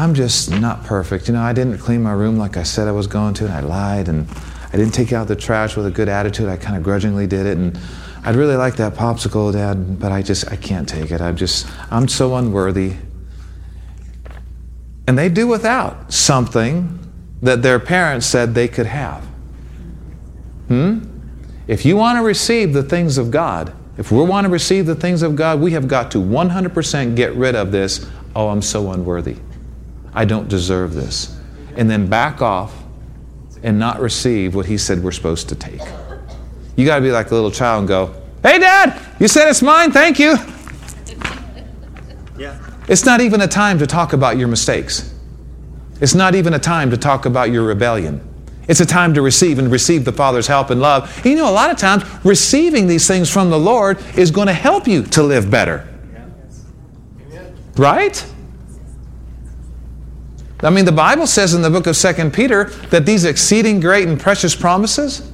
I'm 0.00 0.14
just 0.14 0.50
not 0.50 0.84
perfect. 0.84 1.26
You 1.26 1.34
know, 1.34 1.42
I 1.42 1.52
didn't 1.52 1.78
clean 1.78 2.02
my 2.02 2.12
room 2.12 2.38
like 2.38 2.56
I 2.56 2.62
said 2.62 2.86
I 2.86 2.92
was 2.92 3.08
going 3.08 3.34
to, 3.34 3.46
and 3.46 3.52
I 3.52 3.60
lied, 3.60 4.08
and 4.08 4.28
I 4.72 4.76
didn't 4.76 4.94
take 4.94 5.12
out 5.12 5.26
the 5.26 5.34
trash 5.34 5.76
with 5.76 5.86
a 5.86 5.90
good 5.90 6.08
attitude. 6.08 6.48
I 6.48 6.56
kind 6.56 6.76
of 6.76 6.84
grudgingly 6.84 7.26
did 7.26 7.46
it, 7.46 7.56
and 7.58 7.76
I'd 8.22 8.36
really 8.36 8.54
like 8.54 8.76
that 8.76 8.94
popsicle, 8.94 9.52
Dad, 9.52 9.98
but 9.98 10.12
I 10.12 10.22
just, 10.22 10.52
I 10.52 10.56
can't 10.56 10.88
take 10.88 11.10
it. 11.10 11.20
I'm 11.20 11.34
just, 11.34 11.66
I'm 11.90 12.06
so 12.06 12.36
unworthy. 12.36 12.94
And 15.08 15.18
they 15.18 15.28
do 15.28 15.48
without 15.48 16.12
something 16.12 17.00
that 17.42 17.62
their 17.62 17.80
parents 17.80 18.26
said 18.26 18.54
they 18.54 18.68
could 18.68 18.86
have. 18.86 19.24
Hmm? 20.68 21.00
If 21.66 21.84
you 21.84 21.96
want 21.96 22.18
to 22.18 22.22
receive 22.22 22.72
the 22.72 22.84
things 22.84 23.18
of 23.18 23.32
God, 23.32 23.74
if 23.96 24.12
we 24.12 24.22
want 24.22 24.44
to 24.44 24.50
receive 24.50 24.86
the 24.86 24.94
things 24.94 25.22
of 25.22 25.34
God, 25.34 25.60
we 25.60 25.72
have 25.72 25.88
got 25.88 26.12
to 26.12 26.18
100% 26.18 27.16
get 27.16 27.34
rid 27.34 27.56
of 27.56 27.72
this, 27.72 28.08
oh, 28.36 28.48
I'm 28.48 28.62
so 28.62 28.92
unworthy. 28.92 29.38
I 30.14 30.24
don't 30.24 30.48
deserve 30.48 30.94
this. 30.94 31.36
And 31.76 31.90
then 31.90 32.08
back 32.08 32.42
off 32.42 32.74
and 33.62 33.78
not 33.78 34.00
receive 34.00 34.54
what 34.54 34.66
He 34.66 34.78
said 34.78 35.02
we're 35.02 35.12
supposed 35.12 35.48
to 35.48 35.54
take. 35.54 35.80
You 36.76 36.86
got 36.86 36.96
to 36.96 37.02
be 37.02 37.10
like 37.10 37.30
a 37.30 37.34
little 37.34 37.50
child 37.50 37.80
and 37.80 37.88
go, 37.88 38.14
Hey, 38.42 38.58
Dad, 38.58 39.00
you 39.18 39.26
said 39.26 39.48
it's 39.48 39.62
mine, 39.62 39.90
thank 39.90 40.18
you. 40.18 40.36
Yeah. 42.38 42.58
It's 42.88 43.04
not 43.04 43.20
even 43.20 43.40
a 43.40 43.48
time 43.48 43.78
to 43.80 43.86
talk 43.86 44.12
about 44.12 44.38
your 44.38 44.46
mistakes. 44.48 45.12
It's 46.00 46.14
not 46.14 46.36
even 46.36 46.54
a 46.54 46.58
time 46.58 46.90
to 46.90 46.96
talk 46.96 47.26
about 47.26 47.50
your 47.50 47.64
rebellion. 47.64 48.24
It's 48.68 48.80
a 48.80 48.86
time 48.86 49.14
to 49.14 49.22
receive 49.22 49.58
and 49.58 49.72
receive 49.72 50.04
the 50.04 50.12
Father's 50.12 50.46
help 50.46 50.70
and 50.70 50.80
love. 50.80 51.10
And 51.18 51.26
you 51.26 51.36
know, 51.36 51.50
a 51.50 51.52
lot 51.52 51.70
of 51.70 51.78
times, 51.78 52.04
receiving 52.24 52.86
these 52.86 53.08
things 53.08 53.30
from 53.30 53.50
the 53.50 53.58
Lord 53.58 53.98
is 54.16 54.30
going 54.30 54.46
to 54.46 54.52
help 54.52 54.86
you 54.86 55.02
to 55.04 55.22
live 55.22 55.50
better. 55.50 55.88
Right? 57.76 58.24
I 60.60 60.70
mean, 60.70 60.84
the 60.84 60.92
Bible 60.92 61.26
says 61.26 61.54
in 61.54 61.62
the 61.62 61.70
book 61.70 61.86
of 61.86 61.96
Second 61.96 62.32
Peter 62.32 62.64
that 62.90 63.06
these 63.06 63.24
exceeding 63.24 63.78
great 63.80 64.08
and 64.08 64.18
precious 64.18 64.56
promises 64.56 65.30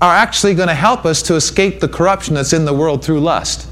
are 0.00 0.14
actually 0.14 0.54
going 0.54 0.68
to 0.68 0.74
help 0.74 1.06
us 1.06 1.22
to 1.22 1.36
escape 1.36 1.80
the 1.80 1.88
corruption 1.88 2.34
that's 2.34 2.52
in 2.52 2.64
the 2.64 2.74
world 2.74 3.04
through 3.04 3.20
lust. 3.20 3.68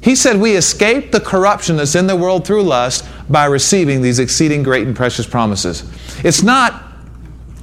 He 0.00 0.14
said 0.14 0.36
we 0.36 0.54
escape 0.54 1.12
the 1.12 1.20
corruption 1.20 1.76
that's 1.76 1.94
in 1.94 2.06
the 2.06 2.14
world 2.14 2.46
through 2.46 2.62
lust 2.62 3.06
by 3.28 3.46
receiving 3.46 4.02
these 4.02 4.18
exceeding 4.18 4.62
great 4.62 4.86
and 4.86 4.94
precious 4.94 5.26
promises. 5.26 5.82
It's 6.22 6.42
not 6.42 6.82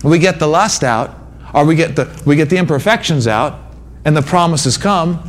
we 0.03 0.17
get 0.17 0.39
the 0.39 0.47
lust 0.47 0.83
out, 0.83 1.15
or 1.53 1.65
we 1.65 1.75
get 1.75 1.95
the, 1.95 2.21
we 2.25 2.35
get 2.35 2.49
the 2.49 2.57
imperfections 2.57 3.27
out, 3.27 3.59
and 4.05 4.17
the 4.17 4.21
promises 4.21 4.77
come. 4.77 5.27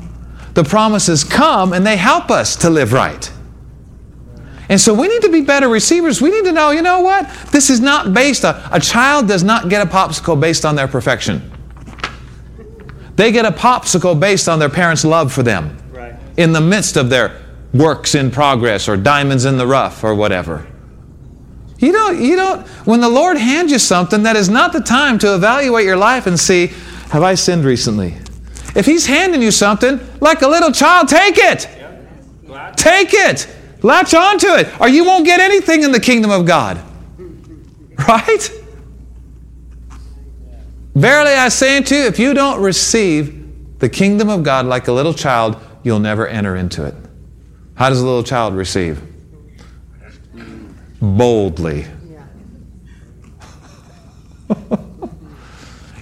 The 0.55 0.65
promises 0.65 1.25
come 1.25 1.73
and 1.73 1.87
they 1.87 1.97
help 1.97 2.31
us 2.31 2.57
to 2.57 2.71
live 2.71 2.93
right. 2.93 3.31
And 4.69 4.81
so 4.81 4.95
we 4.95 5.09
need 5.09 5.23
to 5.23 5.31
be 5.31 5.41
better 5.41 5.69
receivers. 5.69 6.23
We 6.23 6.31
need 6.31 6.45
to 6.45 6.53
know, 6.53 6.71
you 6.71 6.83
know 6.83 7.01
what? 7.01 7.29
This 7.51 7.69
is 7.69 7.81
not 7.81 8.15
based 8.15 8.45
on, 8.45 8.61
a 8.71 8.81
child 8.81 9.29
does 9.29 9.43
not 9.43 9.69
get 9.69 9.87
a 9.87 9.91
popsicle 9.91 10.41
based 10.41 10.65
on 10.65 10.77
their 10.77 10.89
perfection. 10.89 11.51
They 13.17 13.33
get 13.33 13.45
a 13.45 13.51
popsicle 13.51 14.19
based 14.19 14.49
on 14.49 14.59
their 14.59 14.71
parents' 14.71 15.05
love 15.05 15.33
for 15.33 15.43
them 15.43 15.77
right. 15.93 16.15
in 16.37 16.53
the 16.53 16.61
midst 16.61 16.97
of 16.97 17.11
their 17.11 17.41
works 17.75 18.15
in 18.15 18.31
progress 18.31 18.89
or 18.89 18.97
diamonds 18.97 19.45
in 19.45 19.59
the 19.59 19.67
rough 19.67 20.05
or 20.05 20.15
whatever. 20.15 20.67
You 21.79 21.91
don't, 21.91 22.23
you 22.23 22.37
don't, 22.37 22.67
when 22.87 23.01
the 23.01 23.09
Lord 23.09 23.37
hands 23.37 23.73
you 23.73 23.79
something, 23.79 24.23
that 24.23 24.37
is 24.37 24.49
not 24.49 24.73
the 24.73 24.81
time 24.81 25.19
to 25.19 25.35
evaluate 25.35 25.85
your 25.85 25.97
life 25.97 26.27
and 26.27 26.39
see, 26.39 26.69
have 27.11 27.23
I 27.23 27.35
sinned 27.35 27.65
recently? 27.65 28.15
If 28.75 28.87
He's 28.87 29.05
handing 29.07 29.43
you 29.43 29.51
something, 29.51 30.01
like 30.21 30.43
a 30.43 30.49
little 30.49 30.71
child, 30.71 31.09
take 31.09 31.39
it. 31.39 31.69
Take 32.77 33.09
it. 33.13 33.49
Latch 33.83 34.15
onto 34.15 34.49
it, 34.49 34.69
or 34.81 34.89
you 34.89 35.05
won't 35.05 35.25
get 35.25 35.41
anything 35.41 35.83
in 35.83 35.93
the 35.93 36.01
kingdom 36.01 36.31
of 36.31 36.47
God. 36.47 36.81
Right? 38.09 38.51
Verily 40.95 41.35
I 41.35 41.49
say 41.51 41.77
unto 41.77 41.95
you, 41.95 42.03
if 42.03 42.19
you 42.19 42.35
don't 42.35 42.61
receive 42.61 43.79
the 43.79 43.89
kingdom 43.89 44.29
of 44.29 44.43
God 44.43 44.67
like 44.67 44.89
a 44.89 44.93
little 44.93 45.15
child, 45.15 45.57
you'll 45.85 46.01
never 46.01 46.27
enter 46.27 46.57
into 46.57 46.85
it. 46.85 46.95
How 47.75 47.91
does 47.91 48.01
a 48.01 48.05
little 48.05 48.25
child 48.25 48.57
receive? 48.57 49.01
boldly. 51.03 51.85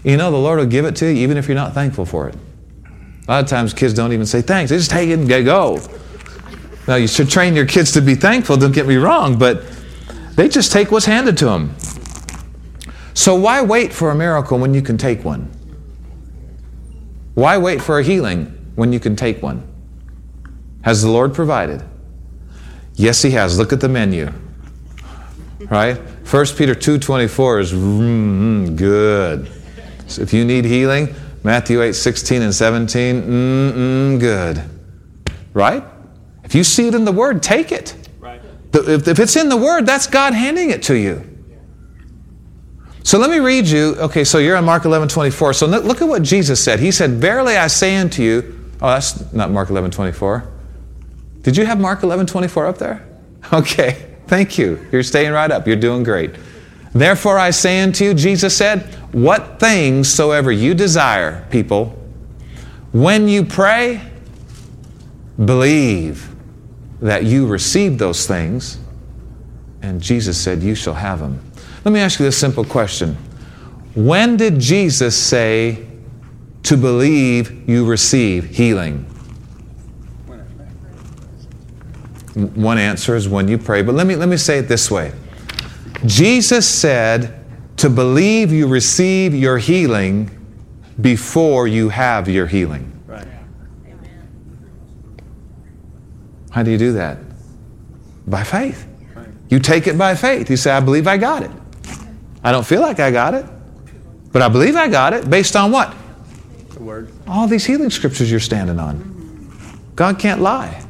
you 0.04 0.16
know, 0.18 0.30
the 0.30 0.36
Lord 0.36 0.58
will 0.58 0.66
give 0.66 0.84
it 0.84 0.94
to 0.96 1.06
you 1.06 1.22
even 1.22 1.38
if 1.38 1.48
you're 1.48 1.54
not 1.54 1.72
thankful 1.72 2.04
for 2.04 2.28
it. 2.28 2.36
A 3.26 3.30
lot 3.30 3.42
of 3.42 3.48
times 3.48 3.72
kids 3.72 3.94
don't 3.94 4.12
even 4.12 4.26
say 4.26 4.42
thanks, 4.42 4.70
they 4.70 4.76
just 4.76 4.90
take 4.90 5.08
it 5.08 5.18
and 5.18 5.26
go. 5.28 5.80
Now, 6.90 6.96
you 6.96 7.06
should 7.06 7.30
train 7.30 7.54
your 7.54 7.66
kids 7.66 7.92
to 7.92 8.00
be 8.00 8.16
thankful, 8.16 8.56
don't 8.56 8.72
get 8.72 8.84
me 8.84 8.96
wrong, 8.96 9.38
but 9.38 9.62
they 10.34 10.48
just 10.48 10.72
take 10.72 10.90
what's 10.90 11.06
handed 11.06 11.38
to 11.38 11.44
them. 11.44 11.76
So, 13.14 13.36
why 13.36 13.62
wait 13.62 13.92
for 13.92 14.10
a 14.10 14.14
miracle 14.16 14.58
when 14.58 14.74
you 14.74 14.82
can 14.82 14.98
take 14.98 15.24
one? 15.24 15.48
Why 17.34 17.58
wait 17.58 17.80
for 17.80 18.00
a 18.00 18.02
healing 18.02 18.72
when 18.74 18.92
you 18.92 18.98
can 18.98 19.14
take 19.14 19.40
one? 19.40 19.62
Has 20.82 21.00
the 21.00 21.08
Lord 21.08 21.32
provided? 21.32 21.84
Yes, 22.96 23.22
He 23.22 23.30
has. 23.30 23.56
Look 23.56 23.72
at 23.72 23.80
the 23.80 23.88
menu 23.88 24.32
right? 25.68 25.96
1 25.96 26.46
Peter 26.56 26.74
2.24 26.74 27.60
is 27.60 27.72
mm, 27.72 28.74
good. 28.74 29.48
So 30.08 30.22
if 30.22 30.32
you 30.32 30.44
need 30.44 30.64
healing, 30.64 31.14
Matthew 31.44 31.82
8, 31.82 31.92
16 31.92 32.42
and 32.42 32.52
17, 32.52 33.22
mm, 33.22 34.18
good. 34.18 34.64
Right? 35.54 35.84
If 36.50 36.56
you 36.56 36.64
see 36.64 36.88
it 36.88 36.96
in 36.96 37.04
the 37.04 37.12
Word, 37.12 37.44
take 37.44 37.70
it. 37.70 37.94
Right. 38.18 38.40
If, 38.74 39.06
if 39.06 39.20
it's 39.20 39.36
in 39.36 39.48
the 39.48 39.56
Word, 39.56 39.86
that's 39.86 40.08
God 40.08 40.34
handing 40.34 40.70
it 40.70 40.82
to 40.82 40.96
you. 40.96 41.24
So 43.04 43.20
let 43.20 43.30
me 43.30 43.38
read 43.38 43.68
you. 43.68 43.94
Okay, 43.98 44.24
so 44.24 44.38
you're 44.38 44.56
on 44.56 44.64
Mark 44.64 44.84
11, 44.84 45.06
24. 45.06 45.52
So 45.52 45.68
look 45.68 46.02
at 46.02 46.08
what 46.08 46.24
Jesus 46.24 46.60
said. 46.60 46.80
He 46.80 46.90
said, 46.90 47.12
Verily 47.12 47.56
I 47.56 47.68
say 47.68 47.96
unto 47.98 48.24
you, 48.24 48.68
oh, 48.82 48.88
that's 48.88 49.32
not 49.32 49.52
Mark 49.52 49.70
11, 49.70 49.92
24. 49.92 50.50
Did 51.42 51.56
you 51.56 51.66
have 51.66 51.78
Mark 51.78 52.02
11, 52.02 52.26
24 52.26 52.66
up 52.66 52.78
there? 52.78 53.06
Okay. 53.52 54.06
Thank 54.26 54.58
you. 54.58 54.84
You're 54.90 55.04
staying 55.04 55.30
right 55.30 55.50
up. 55.52 55.68
You're 55.68 55.76
doing 55.76 56.02
great. 56.02 56.32
Therefore, 56.92 57.38
I 57.38 57.50
say 57.50 57.80
unto 57.80 58.04
you, 58.04 58.14
Jesus 58.14 58.56
said, 58.56 58.82
What 59.12 59.60
things 59.60 60.12
soever 60.12 60.50
you 60.50 60.74
desire, 60.74 61.46
people, 61.50 61.96
when 62.90 63.28
you 63.28 63.44
pray, 63.44 64.02
believe 65.44 66.29
that 67.00 67.24
you 67.24 67.46
receive 67.46 67.98
those 67.98 68.26
things. 68.26 68.78
And 69.82 70.00
Jesus 70.00 70.38
said, 70.40 70.62
You 70.62 70.74
shall 70.74 70.94
have 70.94 71.20
them. 71.20 71.40
Let 71.84 71.92
me 71.92 72.00
ask 72.00 72.18
you 72.18 72.26
this 72.26 72.38
simple 72.38 72.64
question 72.64 73.14
When 73.94 74.36
did 74.36 74.58
Jesus 74.58 75.16
say 75.16 75.86
to 76.64 76.76
believe 76.76 77.68
you 77.68 77.86
receive 77.86 78.44
healing? 78.44 79.06
One 82.34 82.78
answer 82.78 83.16
is 83.16 83.28
when 83.28 83.48
you 83.48 83.58
pray. 83.58 83.82
But 83.82 83.94
let 83.94 84.06
me, 84.06 84.14
let 84.14 84.28
me 84.28 84.36
say 84.36 84.58
it 84.58 84.68
this 84.68 84.90
way 84.90 85.12
Jesus 86.06 86.68
said 86.68 87.44
to 87.78 87.90
believe 87.90 88.52
you 88.52 88.66
receive 88.66 89.34
your 89.34 89.58
healing 89.58 90.30
before 91.00 91.66
you 91.66 91.88
have 91.88 92.28
your 92.28 92.46
healing. 92.46 92.99
How 96.50 96.62
do 96.62 96.70
you 96.70 96.78
do 96.78 96.92
that? 96.92 97.18
By 98.26 98.44
faith. 98.44 98.86
You 99.48 99.58
take 99.58 99.86
it 99.86 99.98
by 99.98 100.14
faith. 100.14 100.48
You 100.48 100.56
say, 100.56 100.70
I 100.70 100.80
believe 100.80 101.06
I 101.06 101.16
got 101.16 101.42
it. 101.42 101.50
I 102.42 102.52
don't 102.52 102.66
feel 102.66 102.80
like 102.80 103.00
I 103.00 103.10
got 103.10 103.34
it, 103.34 103.44
but 104.32 104.42
I 104.42 104.48
believe 104.48 104.76
I 104.76 104.88
got 104.88 105.12
it 105.12 105.28
based 105.28 105.56
on 105.56 105.72
what? 105.72 105.94
The 106.70 106.80
Word. 106.80 107.10
All 107.26 107.46
these 107.46 107.64
healing 107.64 107.90
scriptures 107.90 108.30
you're 108.30 108.40
standing 108.40 108.78
on. 108.78 109.50
God 109.96 110.18
can't 110.18 110.40
lie. 110.40 110.84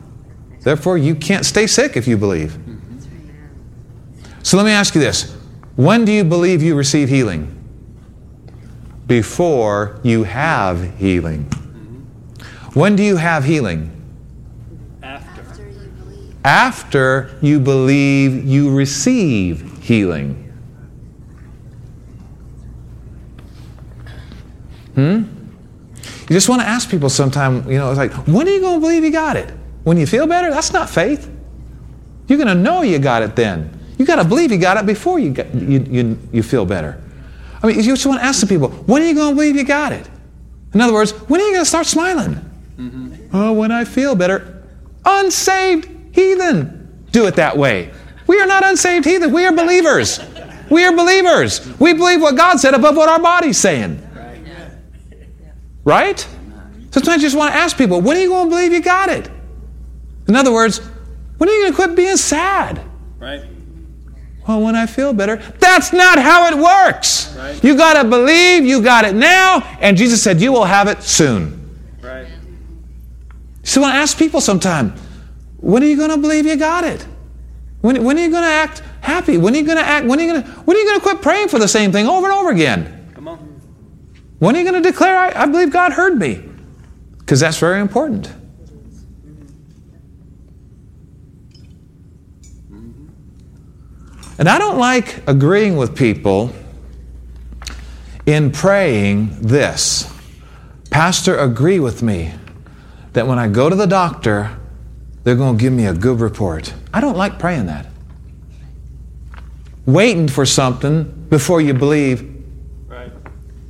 Therefore, 0.61 0.99
you 0.99 1.15
can't 1.15 1.45
stay 1.45 1.67
sick 1.67 1.97
if 1.97 2.07
you 2.07 2.17
believe. 2.17 2.59
So 4.43 4.57
let 4.57 4.67
me 4.67 4.73
ask 4.73 4.95
you 4.95 5.01
this 5.01 5.33
When 5.77 6.05
do 6.05 6.13
you 6.13 6.25
believe 6.25 6.63
you 6.63 6.75
receive 6.75 7.09
healing? 7.09 7.57
Before 9.07 9.99
you 10.05 10.25
have 10.25 10.97
healing. 10.99 11.45
When 12.75 12.95
do 12.95 13.03
you 13.03 13.17
have 13.17 13.45
healing? 13.45 14.00
After. 16.45 17.37
You 17.43 17.61
believe 17.61 18.45
you 18.45 18.75
receive 18.75 19.83
healing. 19.83 20.47
Hmm? 24.95 25.23
You 26.31 26.35
just 26.35 26.49
want 26.49 26.63
to 26.63 26.69
ask 26.69 26.89
people 26.89 27.09
sometime, 27.09 27.69
you 27.71 27.79
know, 27.79 27.91
it's 27.91 27.99
like, 27.99 28.13
when 28.29 28.47
are 28.47 28.51
you 28.51 28.61
going 28.61 28.77
to 28.77 28.81
believe 28.81 29.03
you 29.03 29.11
got 29.11 29.37
it? 29.37 29.53
When 29.83 29.97
you 29.97 30.07
feel 30.07 30.27
better? 30.27 30.51
That's 30.51 30.73
not 30.73 30.89
faith. 30.89 31.31
You're 32.29 32.39
going 32.39 32.49
to 32.49 32.55
know 32.55 32.83
you 32.83 32.99
got 32.99 33.23
it 33.23 33.35
then. 33.35 33.77
You 33.99 34.07
got 34.07 34.17
to 34.17 34.25
believe 34.25 34.53
you 34.53 34.59
got 34.59 34.77
it 34.77 34.87
before 34.87 35.19
you, 35.19 35.33
got, 35.33 35.53
you, 35.55 35.81
you, 35.81 36.19
you 36.33 36.43
feel 36.43 36.65
better. 36.65 37.03
I 37.63 37.67
mean, 37.67 37.77
you 37.77 37.83
just 37.83 38.07
want 38.07 38.21
to 38.21 38.25
ask 38.25 38.41
the 38.41 38.47
people, 38.47 38.69
when 38.69 39.03
are 39.03 39.07
you 39.07 39.15
going 39.15 39.31
to 39.31 39.35
believe 39.35 39.57
you 39.57 39.65
got 39.65 39.93
it? 39.93 40.09
In 40.73 40.81
other 40.81 40.93
words, 40.93 41.13
when 41.13 41.41
are 41.41 41.45
you 41.45 41.53
going 41.53 41.63
to 41.63 41.69
start 41.69 41.87
smiling? 41.87 42.35
Mm-hmm. 42.79 43.37
Oh, 43.37 43.53
when 43.53 43.73
I 43.73 43.85
feel 43.85 44.15
better. 44.15 44.63
Unsaved 45.05 45.89
heathen 46.13 47.07
do 47.11 47.27
it 47.27 47.37
that 47.37 47.57
way. 47.57 47.91
We 48.27 48.41
are 48.41 48.47
not 48.47 48.65
unsaved 48.65 49.05
heathen. 49.05 49.33
We 49.33 49.45
are 49.47 49.53
believers. 49.53 50.21
We 50.71 50.85
are 50.85 50.95
believers. 50.95 51.67
We 51.81 51.95
believe 51.95 52.21
what 52.21 52.37
God 52.37 52.61
said 52.61 52.75
above 52.75 52.97
what 52.97 53.09
our 53.09 53.21
body's 53.21 53.59
saying. 53.59 54.07
Right? 55.85 56.27
Sometimes 56.93 57.23
you 57.23 57.29
just 57.29 57.37
want 57.37 57.53
to 57.53 57.59
ask 57.59 57.77
people, 57.77 58.01
when 58.01 58.17
are 58.17 58.21
you 58.21 58.29
going 58.29 58.47
to 58.47 58.51
believe 58.51 58.73
you 58.73 58.83
got 58.83 59.09
it? 59.09 59.31
In 60.29 60.37
other 60.37 60.53
words, 60.53 60.79
when 61.39 61.49
are 61.49 61.53
you 61.53 61.63
going 61.63 61.73
to 61.73 61.77
quit 61.77 61.97
being 61.97 62.17
sad? 62.17 62.81
Right. 63.19 63.45
Well, 64.47 64.61
when 64.61 64.77
I 64.77 64.87
feel 64.87 65.13
better. 65.13 65.37
That's 65.37 65.93
not 65.93 66.19
how 66.19 66.47
it 66.47 66.57
works. 66.57 67.35
Right. 67.37 67.63
You 67.63 67.77
got 67.77 68.01
to 68.03 68.09
believe 68.09 68.65
you 68.65 68.83
got 68.83 69.05
it 69.05 69.15
now, 69.15 69.61
and 69.81 69.97
Jesus 69.97 70.23
said 70.23 70.41
you 70.41 70.53
will 70.53 70.65
have 70.65 70.89
it 70.89 71.03
soon. 71.03 71.79
Right. 72.03 72.27
So 73.63 73.83
I 73.83 73.97
ask 73.97 74.19
people 74.19 74.41
sometime, 74.41 74.95
when 75.61 75.83
are 75.83 75.87
you 75.87 75.97
going 75.97 76.11
to 76.11 76.17
believe 76.17 76.47
you 76.47 76.57
got 76.57 76.85
it? 76.85 77.07
When, 77.83 78.03
when 78.05 78.19
are 78.19 78.23
you 78.23 78.31
going 78.31 78.43
to 78.43 78.49
act 78.49 78.83
happy? 79.01 79.39
When 79.39 79.55
are 79.55 79.59
you 79.59 79.65
going 79.65 79.79
to 79.79 79.85
act? 79.85 80.07
When 80.07 80.19
are 80.19 80.23
you 80.23 80.33
going 80.33 80.43
to? 80.43 80.49
When 80.49 80.77
are 80.77 80.81
you 80.81 80.87
going 80.87 81.01
to 81.01 81.03
quit 81.03 81.23
praying 81.23 81.49
for 81.49 81.59
the 81.59 81.69
same 81.69 81.93
thing 81.93 82.07
over 82.07 82.27
and 82.27 82.35
over 82.35 82.51
again? 82.51 83.11
Come 83.15 83.29
on. 83.29 83.39
When 84.39 84.57
are 84.57 84.59
you 84.59 84.71
going 84.71 84.83
to 84.83 84.89
declare, 84.91 85.17
I, 85.17 85.43
I 85.43 85.47
believe 85.47 85.71
God 85.71 85.93
heard 85.93 86.19
me? 86.19 86.43
Because 87.19 87.41
that's 87.41 87.59
very 87.59 87.81
important. 87.81 88.33
And 94.39 94.49
I 94.49 94.57
don't 94.57 94.79
like 94.79 95.23
agreeing 95.29 95.77
with 95.77 95.95
people 95.95 96.51
in 98.25 98.51
praying 98.51 99.37
this. 99.43 100.11
Pastor, 100.89 101.39
agree 101.39 101.79
with 101.79 102.03
me 102.03 102.33
that 103.13 103.27
when 103.27 103.39
I 103.39 103.49
go 103.49 103.69
to 103.69 103.77
the 103.77 103.87
doctor, 103.87 104.59
they're 105.25 105.37
going 105.37 105.57
to 105.57 105.61
give 105.63 105.73
me 105.73 105.87
a 105.87 105.95
good 105.95 106.21
report. 106.21 106.73
I 106.93 107.01
don't 107.01 107.17
like 107.17 107.39
praying 107.39 107.67
that. 107.67 107.87
Waiting 109.87 110.29
for 110.29 110.47
something 110.47 111.05
before 111.29 111.61
you 111.61 111.75
believe 111.75 112.27
Right. 112.89 113.13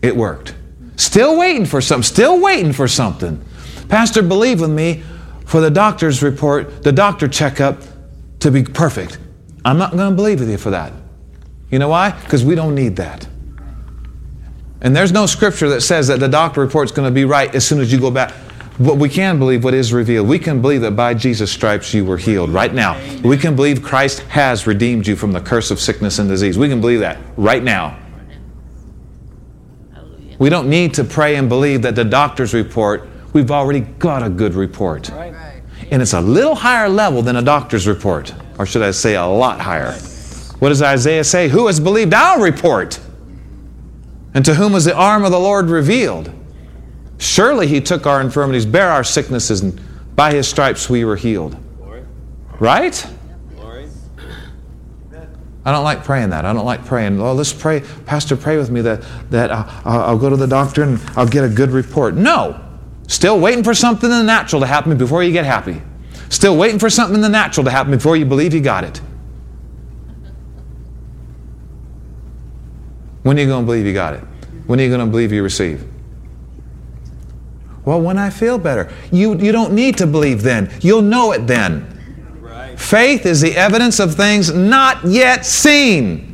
it 0.02 0.16
worked. 0.16 0.54
Still 0.96 1.38
waiting 1.38 1.64
for 1.66 1.80
something, 1.80 2.02
still 2.02 2.40
waiting 2.40 2.72
for 2.72 2.86
something. 2.86 3.42
Pastor, 3.88 4.22
believe 4.22 4.60
with 4.60 4.70
me 4.70 5.02
for 5.46 5.60
the 5.60 5.70
doctor's 5.70 6.22
report, 6.22 6.82
the 6.82 6.92
doctor 6.92 7.26
checkup 7.26 7.82
to 8.40 8.50
be 8.50 8.62
perfect. 8.62 9.18
I'm 9.64 9.78
not 9.78 9.92
going 9.92 10.10
to 10.10 10.16
believe 10.16 10.40
with 10.40 10.50
you 10.50 10.58
for 10.58 10.70
that. 10.70 10.92
You 11.70 11.78
know 11.78 11.88
why? 11.88 12.10
Because 12.10 12.44
we 12.44 12.54
don't 12.54 12.74
need 12.74 12.96
that. 12.96 13.26
And 14.82 14.96
there's 14.96 15.12
no 15.12 15.26
scripture 15.26 15.68
that 15.70 15.82
says 15.82 16.08
that 16.08 16.20
the 16.20 16.28
doctor 16.28 16.60
report's 16.60 16.92
going 16.92 17.06
to 17.06 17.14
be 17.14 17.24
right 17.24 17.54
as 17.54 17.66
soon 17.66 17.80
as 17.80 17.92
you 17.92 18.00
go 18.00 18.10
back. 18.10 18.32
But 18.80 18.96
we 18.96 19.10
can 19.10 19.38
believe 19.38 19.62
what 19.62 19.74
is 19.74 19.92
revealed. 19.92 20.26
We 20.26 20.38
can 20.38 20.62
believe 20.62 20.80
that 20.80 20.96
by 20.96 21.12
Jesus' 21.12 21.52
stripes 21.52 21.92
you 21.92 22.02
were 22.02 22.16
healed 22.16 22.48
right 22.48 22.72
now. 22.72 22.98
We 23.22 23.36
can 23.36 23.54
believe 23.54 23.82
Christ 23.82 24.20
has 24.20 24.66
redeemed 24.66 25.06
you 25.06 25.16
from 25.16 25.32
the 25.32 25.40
curse 25.40 25.70
of 25.70 25.78
sickness 25.78 26.18
and 26.18 26.30
disease. 26.30 26.56
We 26.56 26.68
can 26.68 26.80
believe 26.80 27.00
that 27.00 27.18
right 27.36 27.62
now. 27.62 27.98
We 30.38 30.48
don't 30.48 30.70
need 30.70 30.94
to 30.94 31.04
pray 31.04 31.36
and 31.36 31.46
believe 31.46 31.82
that 31.82 31.94
the 31.94 32.04
doctor's 32.04 32.54
report, 32.54 33.06
we've 33.34 33.50
already 33.50 33.80
got 33.80 34.22
a 34.22 34.30
good 34.30 34.54
report. 34.54 35.10
And 35.90 36.00
it's 36.00 36.14
a 36.14 36.20
little 36.20 36.54
higher 36.54 36.88
level 36.88 37.20
than 37.20 37.36
a 37.36 37.42
doctor's 37.42 37.86
report, 37.86 38.32
or 38.58 38.64
should 38.64 38.80
I 38.80 38.92
say, 38.92 39.16
a 39.16 39.26
lot 39.26 39.60
higher. 39.60 39.92
What 40.60 40.70
does 40.70 40.80
Isaiah 40.80 41.24
say? 41.24 41.48
Who 41.48 41.66
has 41.66 41.78
believed 41.78 42.14
our 42.14 42.40
report? 42.40 42.98
And 44.32 44.42
to 44.46 44.54
whom 44.54 44.72
was 44.72 44.86
the 44.86 44.96
arm 44.96 45.24
of 45.24 45.32
the 45.32 45.38
Lord 45.38 45.66
revealed? 45.68 46.32
Surely 47.20 47.66
he 47.66 47.82
took 47.82 48.06
our 48.06 48.22
infirmities, 48.22 48.64
bare 48.64 48.88
our 48.88 49.04
sicknesses, 49.04 49.60
and 49.60 49.78
by 50.16 50.32
his 50.32 50.48
stripes 50.48 50.88
we 50.88 51.04
were 51.04 51.16
healed. 51.16 51.54
Glory. 51.76 52.02
Right? 52.58 53.06
Glory. 53.56 53.88
I 55.66 55.70
don't 55.70 55.84
like 55.84 56.02
praying 56.02 56.30
that. 56.30 56.46
I 56.46 56.54
don't 56.54 56.64
like 56.64 56.86
praying, 56.86 57.20
oh, 57.20 57.34
let's 57.34 57.52
pray, 57.52 57.82
Pastor, 58.06 58.38
pray 58.38 58.56
with 58.56 58.70
me 58.70 58.80
that, 58.80 59.04
that 59.28 59.52
I'll, 59.52 60.00
I'll 60.00 60.18
go 60.18 60.30
to 60.30 60.36
the 60.36 60.46
doctor 60.46 60.82
and 60.82 60.98
I'll 61.14 61.28
get 61.28 61.44
a 61.44 61.48
good 61.50 61.72
report. 61.72 62.14
No. 62.14 62.58
Still 63.06 63.38
waiting 63.38 63.64
for 63.64 63.74
something 63.74 64.10
in 64.10 64.16
the 64.16 64.24
natural 64.24 64.60
to 64.60 64.66
happen 64.66 64.96
before 64.96 65.22
you 65.22 65.30
get 65.30 65.44
happy. 65.44 65.82
Still 66.30 66.56
waiting 66.56 66.78
for 66.78 66.88
something 66.88 67.16
in 67.16 67.20
the 67.20 67.28
natural 67.28 67.64
to 67.64 67.70
happen 67.70 67.92
before 67.92 68.16
you 68.16 68.24
believe 68.24 68.54
you 68.54 68.62
got 68.62 68.84
it. 68.84 68.96
When 73.24 73.36
are 73.36 73.42
you 73.42 73.46
going 73.46 73.64
to 73.64 73.66
believe 73.66 73.84
you 73.84 73.92
got 73.92 74.14
it? 74.14 74.24
When 74.66 74.80
are 74.80 74.82
you 74.82 74.88
going 74.88 75.00
to 75.00 75.06
believe 75.06 75.32
you 75.32 75.42
receive? 75.42 75.86
Well, 77.84 78.00
when 78.00 78.18
I 78.18 78.30
feel 78.30 78.58
better. 78.58 78.92
You, 79.10 79.36
you 79.38 79.52
don't 79.52 79.72
need 79.72 79.96
to 79.98 80.06
believe 80.06 80.42
then. 80.42 80.70
You'll 80.80 81.02
know 81.02 81.32
it 81.32 81.46
then. 81.46 81.98
Right. 82.40 82.78
Faith 82.78 83.26
is 83.26 83.40
the 83.40 83.56
evidence 83.56 84.00
of 84.00 84.14
things 84.14 84.52
not 84.52 85.04
yet 85.04 85.46
seen. 85.46 86.30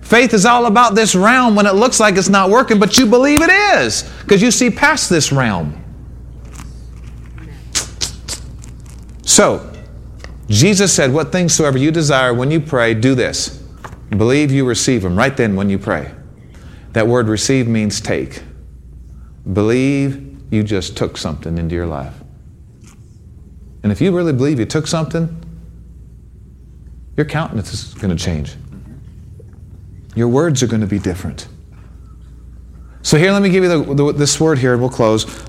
Faith 0.00 0.34
is 0.34 0.44
all 0.44 0.66
about 0.66 0.94
this 0.94 1.14
realm 1.14 1.54
when 1.54 1.66
it 1.66 1.74
looks 1.74 1.98
like 1.98 2.16
it's 2.16 2.28
not 2.28 2.50
working, 2.50 2.78
but 2.78 2.98
you 2.98 3.06
believe 3.06 3.40
it 3.40 3.50
is 3.50 4.02
because 4.20 4.42
you 4.42 4.50
see 4.50 4.70
past 4.70 5.08
this 5.08 5.32
realm. 5.32 5.80
So, 9.22 9.72
Jesus 10.48 10.92
said, 10.92 11.12
What 11.12 11.32
things 11.32 11.54
soever 11.54 11.78
you 11.78 11.90
desire 11.90 12.34
when 12.34 12.50
you 12.50 12.60
pray, 12.60 12.94
do 12.94 13.14
this. 13.14 13.62
Believe 14.10 14.52
you 14.52 14.66
receive 14.66 15.02
them 15.02 15.16
right 15.16 15.36
then 15.36 15.56
when 15.56 15.70
you 15.70 15.78
pray. 15.78 16.12
That 16.92 17.08
word 17.08 17.28
receive 17.28 17.66
means 17.66 18.00
take. 18.00 18.42
Believe 19.50 20.33
you 20.54 20.62
just 20.62 20.96
took 20.96 21.16
something 21.16 21.58
into 21.58 21.74
your 21.74 21.86
life. 21.86 22.14
And 23.82 23.92
if 23.92 24.00
you 24.00 24.16
really 24.16 24.32
believe 24.32 24.58
you 24.58 24.64
took 24.64 24.86
something, 24.86 25.44
your 27.16 27.26
countenance 27.26 27.74
is 27.74 27.94
going 27.94 28.16
to 28.16 28.22
change. 28.22 28.54
Your 30.14 30.28
words 30.28 30.62
are 30.62 30.66
going 30.66 30.80
to 30.80 30.86
be 30.86 30.98
different. 30.98 31.48
So, 33.02 33.18
here, 33.18 33.32
let 33.32 33.42
me 33.42 33.50
give 33.50 33.62
you 33.62 33.68
the, 33.68 33.94
the, 33.94 34.12
this 34.12 34.40
word 34.40 34.58
here, 34.58 34.72
and 34.72 34.80
we'll 34.80 34.90
close 34.90 35.44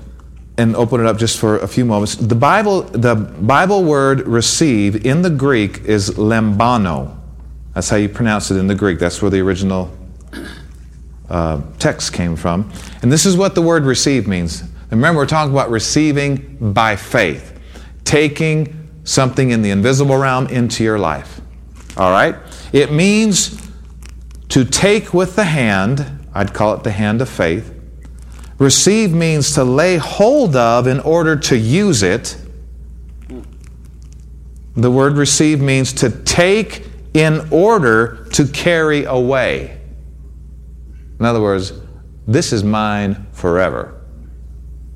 and 0.58 0.76
open 0.76 1.00
it 1.00 1.06
up 1.06 1.18
just 1.18 1.38
for 1.38 1.58
a 1.58 1.68
few 1.68 1.84
moments. 1.84 2.16
The 2.16 2.34
Bible, 2.34 2.82
the 2.82 3.14
Bible 3.14 3.84
word 3.84 4.26
receive 4.26 5.06
in 5.06 5.22
the 5.22 5.30
Greek 5.30 5.82
is 5.84 6.10
lambano. 6.10 7.18
That's 7.74 7.88
how 7.88 7.96
you 7.96 8.08
pronounce 8.08 8.50
it 8.50 8.56
in 8.56 8.66
the 8.66 8.74
Greek. 8.74 8.98
That's 8.98 9.20
where 9.20 9.30
the 9.30 9.40
original 9.40 9.94
uh, 11.28 11.60
text 11.78 12.12
came 12.12 12.36
from. 12.36 12.70
And 13.02 13.12
this 13.12 13.26
is 13.26 13.36
what 13.36 13.54
the 13.54 13.62
word 13.62 13.84
receive 13.84 14.26
means. 14.26 14.62
Remember, 14.90 15.20
we're 15.20 15.26
talking 15.26 15.52
about 15.52 15.70
receiving 15.70 16.72
by 16.72 16.96
faith, 16.96 17.58
taking 18.04 18.88
something 19.04 19.50
in 19.50 19.62
the 19.62 19.70
invisible 19.70 20.16
realm 20.16 20.46
into 20.46 20.84
your 20.84 20.98
life. 20.98 21.40
All 21.96 22.10
right? 22.10 22.36
It 22.72 22.92
means 22.92 23.60
to 24.48 24.64
take 24.64 25.12
with 25.12 25.36
the 25.36 25.44
hand, 25.44 26.28
I'd 26.34 26.54
call 26.54 26.74
it 26.74 26.84
the 26.84 26.92
hand 26.92 27.20
of 27.20 27.28
faith. 27.28 27.72
Receive 28.58 29.12
means 29.12 29.54
to 29.54 29.64
lay 29.64 29.96
hold 29.96 30.56
of 30.56 30.86
in 30.86 31.00
order 31.00 31.36
to 31.36 31.56
use 31.56 32.02
it. 32.02 32.36
The 34.76 34.90
word 34.90 35.14
receive 35.14 35.60
means 35.60 35.92
to 35.94 36.10
take 36.10 36.86
in 37.14 37.48
order 37.50 38.26
to 38.32 38.46
carry 38.46 39.04
away. 39.04 39.80
In 41.18 41.24
other 41.24 41.40
words, 41.40 41.72
this 42.26 42.52
is 42.52 42.62
mine 42.62 43.26
forever. 43.32 43.95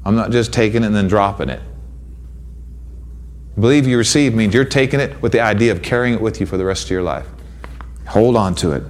I'm 0.04 0.16
not 0.16 0.30
just 0.30 0.52
taking 0.52 0.82
it 0.82 0.86
and 0.86 0.94
then 0.94 1.08
dropping 1.08 1.50
it. 1.50 1.60
Believe 3.58 3.86
you 3.86 3.98
receive 3.98 4.34
means 4.34 4.54
you're 4.54 4.64
taking 4.64 5.00
it 5.00 5.20
with 5.20 5.32
the 5.32 5.40
idea 5.40 5.72
of 5.72 5.82
carrying 5.82 6.14
it 6.14 6.20
with 6.20 6.40
you 6.40 6.46
for 6.46 6.56
the 6.56 6.64
rest 6.64 6.84
of 6.84 6.90
your 6.90 7.02
life. 7.02 7.26
Hold 8.06 8.36
on 8.36 8.54
to 8.56 8.72
it. 8.72 8.82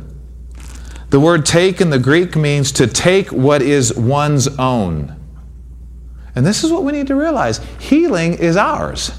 The 1.11 1.18
word 1.18 1.44
take 1.44 1.80
in 1.80 1.90
the 1.90 1.98
Greek 1.98 2.36
means 2.36 2.70
to 2.72 2.86
take 2.86 3.32
what 3.32 3.62
is 3.62 3.92
one's 3.94 4.46
own. 4.58 5.16
And 6.36 6.46
this 6.46 6.62
is 6.62 6.70
what 6.70 6.84
we 6.84 6.92
need 6.92 7.08
to 7.08 7.16
realize 7.16 7.58
healing 7.80 8.34
is 8.34 8.56
ours. 8.56 9.12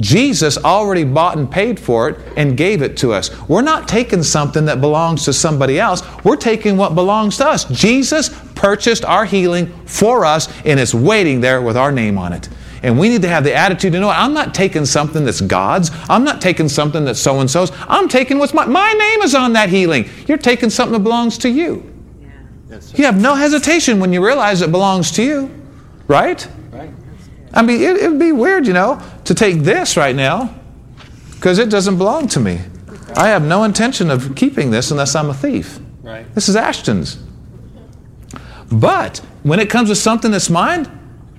Jesus 0.00 0.58
already 0.58 1.04
bought 1.04 1.38
and 1.38 1.50
paid 1.50 1.78
for 1.78 2.08
it 2.10 2.18
and 2.36 2.56
gave 2.56 2.82
it 2.82 2.96
to 2.98 3.12
us. 3.12 3.30
We're 3.48 3.62
not 3.62 3.88
taking 3.88 4.22
something 4.22 4.64
that 4.66 4.80
belongs 4.80 5.24
to 5.24 5.32
somebody 5.32 5.78
else. 5.78 6.02
We're 6.24 6.36
taking 6.36 6.76
what 6.76 6.94
belongs 6.94 7.36
to 7.38 7.46
us. 7.46 7.64
Jesus 7.66 8.28
purchased 8.62 9.04
our 9.04 9.24
healing 9.24 9.66
for 9.86 10.24
us 10.24 10.48
and 10.64 10.78
it's 10.78 10.94
waiting 10.94 11.40
there 11.40 11.60
with 11.60 11.76
our 11.76 11.90
name 11.90 12.16
on 12.16 12.32
it. 12.32 12.48
And 12.84 12.96
we 12.96 13.08
need 13.08 13.22
to 13.22 13.28
have 13.28 13.42
the 13.42 13.52
attitude 13.52 13.92
to 13.92 13.98
know 13.98 14.08
I'm 14.08 14.34
not 14.34 14.54
taking 14.54 14.84
something 14.84 15.24
that's 15.24 15.40
God's. 15.40 15.90
I'm 16.08 16.22
not 16.22 16.40
taking 16.40 16.68
something 16.68 17.04
that's 17.04 17.18
so 17.18 17.40
and 17.40 17.50
so's. 17.50 17.72
I'm 17.88 18.08
taking 18.08 18.38
what's 18.38 18.54
my 18.54 18.64
my 18.66 18.92
name 18.92 19.22
is 19.22 19.34
on 19.34 19.52
that 19.54 19.68
healing. 19.68 20.08
You're 20.28 20.38
taking 20.38 20.70
something 20.70 20.92
that 20.92 21.02
belongs 21.02 21.38
to 21.38 21.50
you. 21.50 21.92
Yes, 22.70 22.96
You 22.96 23.04
have 23.04 23.20
no 23.20 23.34
hesitation 23.34 23.98
when 23.98 24.12
you 24.12 24.24
realize 24.24 24.62
it 24.62 24.70
belongs 24.70 25.10
to 25.12 25.24
you, 25.24 25.50
right? 26.06 26.46
Right. 26.70 26.90
I 27.52 27.62
mean, 27.62 27.80
it, 27.80 27.96
it'd 27.96 28.18
be 28.18 28.30
weird, 28.30 28.68
you 28.68 28.74
know, 28.74 29.02
to 29.24 29.34
take 29.34 29.58
this 29.62 29.96
right 29.96 30.14
now 30.14 30.54
because 31.34 31.58
it 31.58 31.68
doesn't 31.68 31.98
belong 31.98 32.28
to 32.28 32.40
me. 32.40 32.60
I 33.16 33.28
have 33.28 33.42
no 33.44 33.64
intention 33.64 34.08
of 34.08 34.36
keeping 34.36 34.70
this 34.70 34.92
unless 34.92 35.16
I'm 35.16 35.30
a 35.30 35.34
thief. 35.34 35.80
Right. 36.00 36.32
This 36.36 36.48
is 36.48 36.54
Ashton's. 36.54 37.18
But 38.72 39.18
when 39.42 39.60
it 39.60 39.68
comes 39.68 39.88
to 39.90 39.94
something 39.94 40.30
that's 40.30 40.50
mine, 40.50 40.88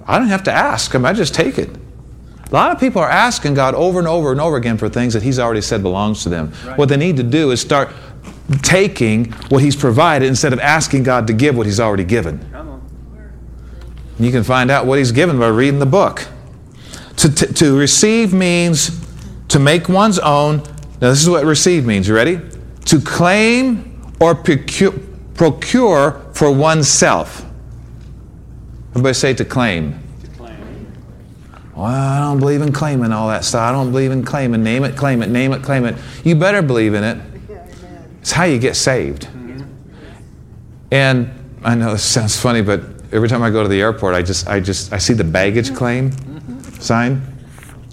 I 0.05 0.19
don't 0.19 0.27
have 0.27 0.43
to 0.43 0.51
ask 0.51 0.93
him. 0.93 1.05
I 1.05 1.13
just 1.13 1.34
take 1.34 1.57
it. 1.57 1.69
A 1.69 2.53
lot 2.53 2.71
of 2.71 2.79
people 2.79 3.01
are 3.01 3.09
asking 3.09 3.55
God 3.55 3.73
over 3.73 3.97
and 3.97 4.07
over 4.07 4.31
and 4.31 4.39
over 4.39 4.57
again 4.57 4.77
for 4.77 4.88
things 4.88 5.13
that 5.13 5.23
He's 5.23 5.39
already 5.39 5.61
said 5.61 5.81
belongs 5.81 6.21
to 6.23 6.29
them. 6.29 6.53
Right. 6.63 6.77
What 6.77 6.89
they 6.89 6.97
need 6.97 7.17
to 7.17 7.23
do 7.23 7.49
is 7.49 7.59
start 7.59 7.91
taking 8.61 9.31
what 9.49 9.63
He's 9.63 9.75
provided 9.75 10.27
instead 10.27 10.53
of 10.53 10.59
asking 10.59 11.01
God 11.03 11.25
to 11.27 11.34
give 11.34 11.57
what 11.57 11.65
He's 11.65 11.79
already 11.79 12.03
given. 12.03 12.47
Come 12.51 12.69
on. 12.69 12.73
You 14.19 14.31
can 14.31 14.43
find 14.43 14.69
out 14.69 14.86
what 14.86 14.99
he's 14.99 15.11
given 15.11 15.39
by 15.39 15.47
reading 15.47 15.79
the 15.79 15.88
book. 15.88 16.27
To, 17.17 17.34
to, 17.34 17.53
to 17.53 17.77
receive 17.77 18.34
means 18.34 18.99
to 19.47 19.59
make 19.59 19.89
one's 19.89 20.19
own. 20.19 20.57
Now, 21.01 21.09
this 21.09 21.21
is 21.21 21.29
what 21.29 21.43
receive 21.45 21.86
means. 21.86 22.07
You 22.07 22.15
ready? 22.15 22.39
To 22.86 23.01
claim 23.01 24.13
or 24.19 24.36
procure, 24.36 24.93
procure 25.36 26.21
for 26.34 26.51
oneself. 26.51 27.45
Everybody 28.91 29.13
say 29.13 29.34
to 29.34 29.45
claim. 29.45 29.99
To 30.21 30.27
claim. 30.38 30.93
Well, 31.75 31.86
I 31.86 32.19
don't 32.19 32.39
believe 32.39 32.61
in 32.61 32.71
claiming 32.71 33.11
all 33.11 33.27
that 33.29 33.43
stuff. 33.43 33.61
I 33.61 33.71
don't 33.71 33.91
believe 33.91 34.11
in 34.11 34.23
claiming. 34.23 34.63
Name 34.63 34.84
it, 34.84 34.95
claim 34.95 35.23
it, 35.23 35.29
name 35.29 35.53
it, 35.53 35.63
claim 35.63 35.86
it. 35.86 35.95
You 36.23 36.36
better 36.36 36.61
believe 36.61 36.93
in 36.93 37.03
it. 37.03 37.17
It's 38.21 38.31
how 38.31 38.43
you 38.43 38.59
get 38.59 38.75
saved. 38.75 39.27
And 40.91 41.31
I 41.63 41.75
know 41.75 41.91
this 41.91 42.05
sounds 42.05 42.39
funny, 42.39 42.61
but 42.61 42.81
every 43.11 43.27
time 43.27 43.41
I 43.41 43.49
go 43.49 43.63
to 43.63 43.69
the 43.69 43.81
airport, 43.81 44.13
I 44.15 44.21
just, 44.21 44.47
I 44.47 44.59
just, 44.59 44.93
I 44.93 44.97
see 44.97 45.13
the 45.13 45.23
baggage 45.23 45.73
claim 45.73 46.11
sign, 46.79 47.21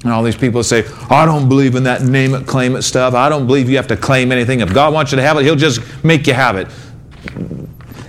and 0.03 0.13
all 0.13 0.23
these 0.23 0.37
people 0.37 0.63
say, 0.63 0.85
"I 1.09 1.25
don't 1.25 1.49
believe 1.49 1.77
in 1.77 1.85
that 1.85 2.03
name 2.03 2.35
it, 2.35 2.47
claim 2.47 2.77
it 2.77 2.83
stuff. 2.83 3.15
I 3.15 3.29
don't 3.29 3.47
believe 3.47 3.71
you 3.71 3.77
have 3.77 3.87
to 3.89 3.97
claim 3.97 4.33
anything. 4.33 4.61
If 4.61 4.75
God 4.75 4.93
wants 4.93 5.13
you 5.13 5.17
to 5.17 5.23
have 5.23 5.39
it, 5.39 5.45
He'll 5.45 5.57
just 5.57 5.81
make 6.05 6.27
you 6.27 6.35
have 6.35 6.57
it." 6.57 6.69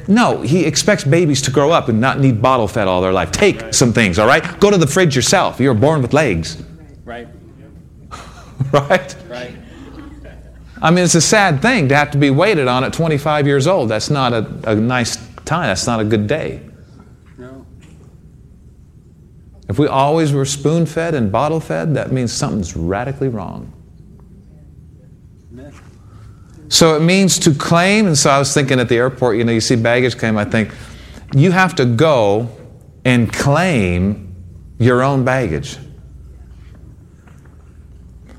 No, 0.07 0.41
He 0.41 0.65
expects 0.65 1.03
babies 1.03 1.41
to 1.43 1.51
grow 1.51 1.71
up 1.71 1.87
and 1.89 2.01
not 2.01 2.19
need 2.19 2.41
bottle 2.41 2.67
fed 2.67 2.87
all 2.87 3.01
their 3.01 3.13
life. 3.13 3.31
Take 3.31 3.73
some 3.73 3.93
things, 3.93 4.19
all 4.19 4.27
right? 4.27 4.59
Go 4.59 4.69
to 4.71 4.77
the 4.77 4.87
fridge 4.87 5.15
yourself. 5.15 5.59
You 5.59 5.69
were 5.69 5.75
born 5.75 6.01
with 6.01 6.13
legs, 6.13 6.61
Right. 7.05 7.27
right? 8.73 9.15
Right. 9.29 9.55
I 10.81 10.89
mean, 10.89 11.03
it's 11.03 11.15
a 11.15 11.21
sad 11.21 11.61
thing 11.61 11.89
to 11.89 11.95
have 11.95 12.09
to 12.11 12.17
be 12.17 12.29
waited 12.31 12.67
on 12.67 12.83
at 12.83 12.91
25 12.93 13.45
years 13.45 13.67
old. 13.67 13.89
That's 13.89 14.09
not 14.09 14.33
a, 14.33 14.71
a 14.71 14.75
nice 14.75 15.17
time. 15.45 15.67
That's 15.67 15.85
not 15.85 15.99
a 15.99 16.03
good 16.03 16.25
day. 16.25 16.61
No. 17.37 17.65
If 19.69 19.77
we 19.77 19.87
always 19.87 20.33
were 20.33 20.45
spoon 20.45 20.87
fed 20.87 21.13
and 21.13 21.31
bottle 21.31 21.59
fed, 21.59 21.93
that 21.93 22.11
means 22.11 22.33
something's 22.33 22.75
radically 22.75 23.27
wrong. 23.27 23.71
So 26.71 26.95
it 26.95 27.01
means 27.01 27.37
to 27.39 27.53
claim, 27.53 28.07
and 28.07 28.17
so 28.17 28.29
I 28.29 28.39
was 28.39 28.53
thinking 28.53 28.79
at 28.79 28.87
the 28.87 28.95
airport, 28.95 29.35
you 29.35 29.43
know, 29.43 29.51
you 29.51 29.59
see 29.59 29.75
baggage 29.75 30.17
claim, 30.17 30.37
I 30.37 30.45
think 30.45 30.73
you 31.33 31.51
have 31.51 31.75
to 31.75 31.85
go 31.85 32.49
and 33.03 33.31
claim 33.31 34.33
your 34.79 35.03
own 35.03 35.25
baggage. 35.25 35.77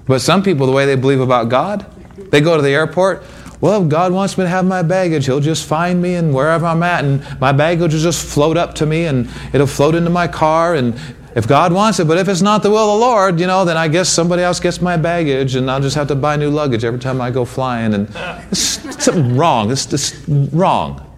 But 0.06 0.20
some 0.22 0.42
people, 0.42 0.64
the 0.64 0.72
way 0.72 0.86
they 0.86 0.96
believe 0.96 1.20
about 1.20 1.50
God, 1.50 1.84
they 2.30 2.40
go 2.40 2.56
to 2.56 2.62
the 2.62 2.70
airport. 2.70 3.22
Well, 3.60 3.82
if 3.82 3.90
God 3.90 4.12
wants 4.12 4.38
me 4.38 4.44
to 4.44 4.48
have 4.48 4.64
my 4.64 4.80
baggage, 4.80 5.26
He'll 5.26 5.38
just 5.38 5.68
find 5.68 6.00
me 6.00 6.14
and 6.14 6.34
wherever 6.34 6.64
I'm 6.64 6.82
at, 6.82 7.04
and 7.04 7.38
my 7.38 7.52
baggage 7.52 7.92
will 7.92 8.00
just 8.00 8.26
float 8.26 8.56
up 8.56 8.74
to 8.76 8.86
me 8.86 9.04
and 9.04 9.28
it'll 9.52 9.66
float 9.66 9.94
into 9.94 10.10
my 10.10 10.26
car. 10.26 10.74
And 10.74 10.98
if 11.34 11.48
God 11.48 11.72
wants 11.72 11.98
it, 11.98 12.06
but 12.06 12.18
if 12.18 12.28
it's 12.28 12.42
not 12.42 12.62
the 12.62 12.70
will 12.70 12.92
of 12.92 13.00
the 13.00 13.06
Lord, 13.06 13.40
you 13.40 13.46
know, 13.46 13.64
then 13.64 13.76
I 13.76 13.88
guess 13.88 14.08
somebody 14.08 14.42
else 14.42 14.60
gets 14.60 14.80
my 14.82 14.96
baggage 14.96 15.54
and 15.54 15.70
I'll 15.70 15.80
just 15.80 15.96
have 15.96 16.08
to 16.08 16.14
buy 16.14 16.36
new 16.36 16.50
luggage 16.50 16.84
every 16.84 17.00
time 17.00 17.20
I 17.20 17.30
go 17.30 17.44
flying. 17.44 17.94
And 17.94 18.08
it's 18.50 19.04
something 19.04 19.36
wrong. 19.36 19.70
It's 19.70 19.86
just 19.86 20.14
wrong. 20.28 21.08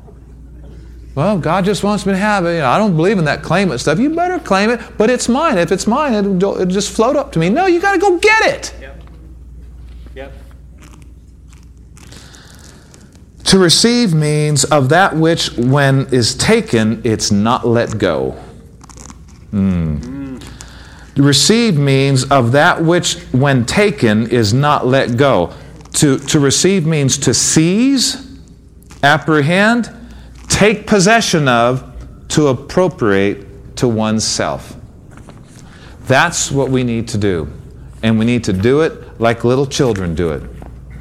Well, 1.15 1.39
God 1.39 1.65
just 1.65 1.85
wants 1.85 2.07
me 2.07 2.12
to 2.12 2.19
have 2.19 2.45
it. 2.45 2.55
You 2.55 2.59
know, 2.61 2.69
I 2.69 2.79
don't 2.79 2.97
believe 2.97 3.19
in 3.19 3.25
that 3.27 3.43
claim 3.43 3.71
it 3.71 3.79
stuff. 3.79 3.99
You 3.99 4.11
better 4.11 4.39
claim 4.41 4.71
it, 4.71 4.81
but 4.99 5.11
it's 5.11 5.29
mine. 5.29 5.59
If 5.59 5.71
it's 5.71 5.87
mine, 5.87 6.12
it'll, 6.12 6.61
it'll 6.61 6.67
just 6.67 6.95
float 6.95 7.17
up 7.17 7.33
to 7.33 7.39
me. 7.39 7.51
No, 7.51 7.67
you 7.67 7.81
got 7.81 7.93
to 7.93 7.99
go 7.99 8.19
get 8.19 8.43
it. 8.47 8.75
Yep. 8.81 9.03
Yep. 10.17 10.33
To 13.45 13.59
receive 13.59 14.12
means 14.12 14.65
of 14.65 14.89
that 14.89 15.15
which, 15.15 15.53
when 15.57 16.07
is 16.12 16.35
taken, 16.35 17.01
it's 17.05 17.31
not 17.31 17.67
let 17.67 17.99
go. 17.99 18.37
Hmm. 19.55 20.39
To 21.15 21.23
receive 21.23 21.79
means 21.79 22.25
of 22.25 22.51
that 22.53 22.83
which, 22.83 23.19
when 23.31 23.65
taken, 23.65 24.29
is 24.31 24.53
not 24.53 24.85
let 24.85 25.17
go. 25.17 25.55
To, 25.95 26.19
to 26.19 26.41
receive 26.41 26.87
means 26.87 27.17
to 27.19 27.33
seize, 27.33 28.37
apprehend, 29.05 29.95
take 30.49 30.89
possession 30.89 31.47
of, 31.47 31.89
to 32.31 32.49
appropriate 32.49 33.77
to 33.77 33.87
oneself. 33.87 34.75
That's 36.07 36.51
what 36.51 36.69
we 36.69 36.83
need 36.83 37.07
to 37.09 37.19
do. 37.19 37.49
And 38.03 38.19
we 38.19 38.25
need 38.25 38.43
to 38.45 38.53
do 38.53 38.81
it 38.81 39.21
like 39.21 39.45
little 39.45 39.67
children 39.67 40.17
do 40.17 40.31
it 40.31 40.43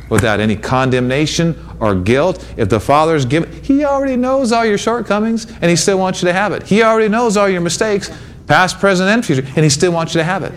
without 0.10 0.39
any 0.39 0.56
condemnation 0.56 1.60
or 1.80 1.95
guilt. 1.95 2.47
If 2.56 2.70
the 2.70 2.80
Father's 2.80 3.26
given, 3.26 3.51
He 3.64 3.84
already 3.84 4.16
knows 4.16 4.51
all 4.51 4.64
your 4.64 4.78
shortcomings 4.78 5.45
and 5.45 5.66
He 5.66 5.76
still 5.76 5.97
wants 5.97 6.22
you 6.22 6.28
to 6.28 6.34
have 6.34 6.54
it. 6.54 6.62
He 6.62 6.84
already 6.84 7.10
knows 7.10 7.36
all 7.36 7.49
your 7.49 7.62
mistakes, 7.62 8.12
past, 8.47 8.79
present, 8.79 9.09
and 9.09 9.25
future, 9.25 9.45
and 9.55 9.63
He 9.63 9.69
still 9.69 9.91
wants 9.91 10.13
you 10.13 10.19
to 10.19 10.25
have 10.25 10.43
it. 10.43 10.53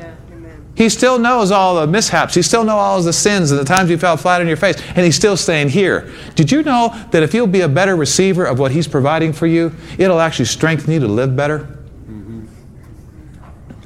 He 0.77 0.91
still 0.91 1.19
knows 1.19 1.51
all 1.51 1.77
the 1.77 1.87
mishaps. 1.87 2.35
He 2.35 2.43
still 2.43 2.63
knows 2.63 2.75
all 2.75 3.03
the 3.03 3.13
sins 3.13 3.51
and 3.51 3.59
the 3.59 3.65
times 3.65 3.89
you 3.89 3.97
fell 3.97 4.19
flat 4.19 4.43
on 4.43 4.47
your 4.47 4.59
face, 4.59 4.77
and 4.89 4.99
He's 4.99 5.17
still 5.17 5.37
staying 5.37 5.71
Here. 5.71 6.13
Did 6.35 6.53
you 6.53 6.63
know 6.63 6.95
that 7.13 7.23
if 7.23 7.33
you'll 7.33 7.47
be 7.47 7.63
a 7.63 7.69
better 7.69 7.97
receiver 7.97 8.45
of 8.45 8.59
what 8.59 8.73
He's 8.73 8.87
providing 8.87 9.33
for 9.33 9.47
you, 9.47 9.75
it'll 9.97 10.21
actually 10.21 10.45
strengthen 10.45 10.93
you 10.93 11.01
to 11.01 11.09
live 11.09 11.35
better? 11.35 11.61
Mm-hmm. 11.61 12.45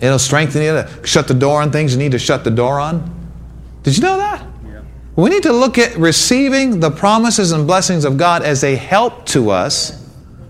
It'll 0.03 0.19
strengthen 0.19 0.63
you 0.63 0.73
to 0.73 0.91
shut 1.05 1.29
the 1.29 1.35
door 1.35 1.63
on 1.63 1.71
things 1.71 1.93
you 1.93 1.99
need 1.99 2.13
to 2.13 2.19
shut 2.19 2.43
the 2.43 2.51
door 2.51 2.81
on. 2.81 3.17
Did 3.85 3.97
you 3.97 4.03
know 4.03 4.17
that? 4.17 4.45
Yeah. 4.65 4.83
We 5.15 5.31
need 5.31 5.45
to 5.45 5.53
look 5.53 5.79
at 5.79 5.97
receiving 5.97 6.81
the 6.81 6.91
promises 6.91 7.53
and 7.53 7.69
blessings 7.69 8.05
of 8.05 8.17
God 8.17 8.43
as 8.43 8.65
a 8.65 8.75
help 8.75 9.27
to 9.27 9.51
us 9.51 9.97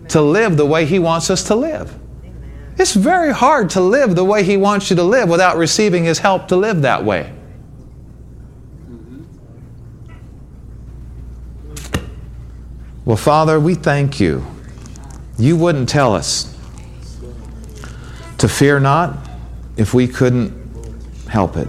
to 0.08 0.22
live 0.22 0.56
the 0.56 0.66
way 0.66 0.86
He 0.86 0.98
wants 0.98 1.28
us 1.28 1.44
to 1.44 1.54
live. 1.54 1.99
It's 2.78 2.94
very 2.94 3.32
hard 3.32 3.70
to 3.70 3.80
live 3.80 4.14
the 4.14 4.24
way 4.24 4.42
He 4.42 4.56
wants 4.56 4.90
you 4.90 4.96
to 4.96 5.02
live 5.02 5.28
without 5.28 5.56
receiving 5.56 6.04
His 6.04 6.18
help 6.18 6.48
to 6.48 6.56
live 6.56 6.82
that 6.82 7.04
way. 7.04 7.32
Well, 13.04 13.16
Father, 13.16 13.58
we 13.58 13.74
thank 13.74 14.20
you. 14.20 14.46
You 15.38 15.56
wouldn't 15.56 15.88
tell 15.88 16.14
us 16.14 16.56
to 18.38 18.48
fear 18.48 18.78
not 18.78 19.16
if 19.76 19.94
we 19.94 20.06
couldn't 20.06 20.52
help 21.28 21.56
it. 21.56 21.68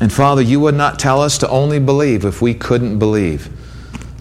And 0.00 0.12
Father, 0.12 0.42
you 0.42 0.60
would 0.60 0.74
not 0.74 0.98
tell 0.98 1.20
us 1.20 1.38
to 1.38 1.48
only 1.48 1.78
believe 1.78 2.24
if 2.24 2.40
we 2.40 2.54
couldn't 2.54 2.98
believe. 2.98 3.50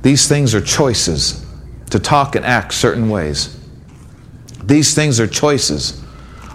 These 0.01 0.27
things 0.27 0.53
are 0.53 0.61
choices 0.61 1.45
to 1.89 1.99
talk 1.99 2.35
and 2.35 2.45
act 2.45 2.73
certain 2.73 3.09
ways. 3.09 3.54
These 4.65 4.95
things 4.95 5.19
are 5.19 5.27
choices 5.27 6.01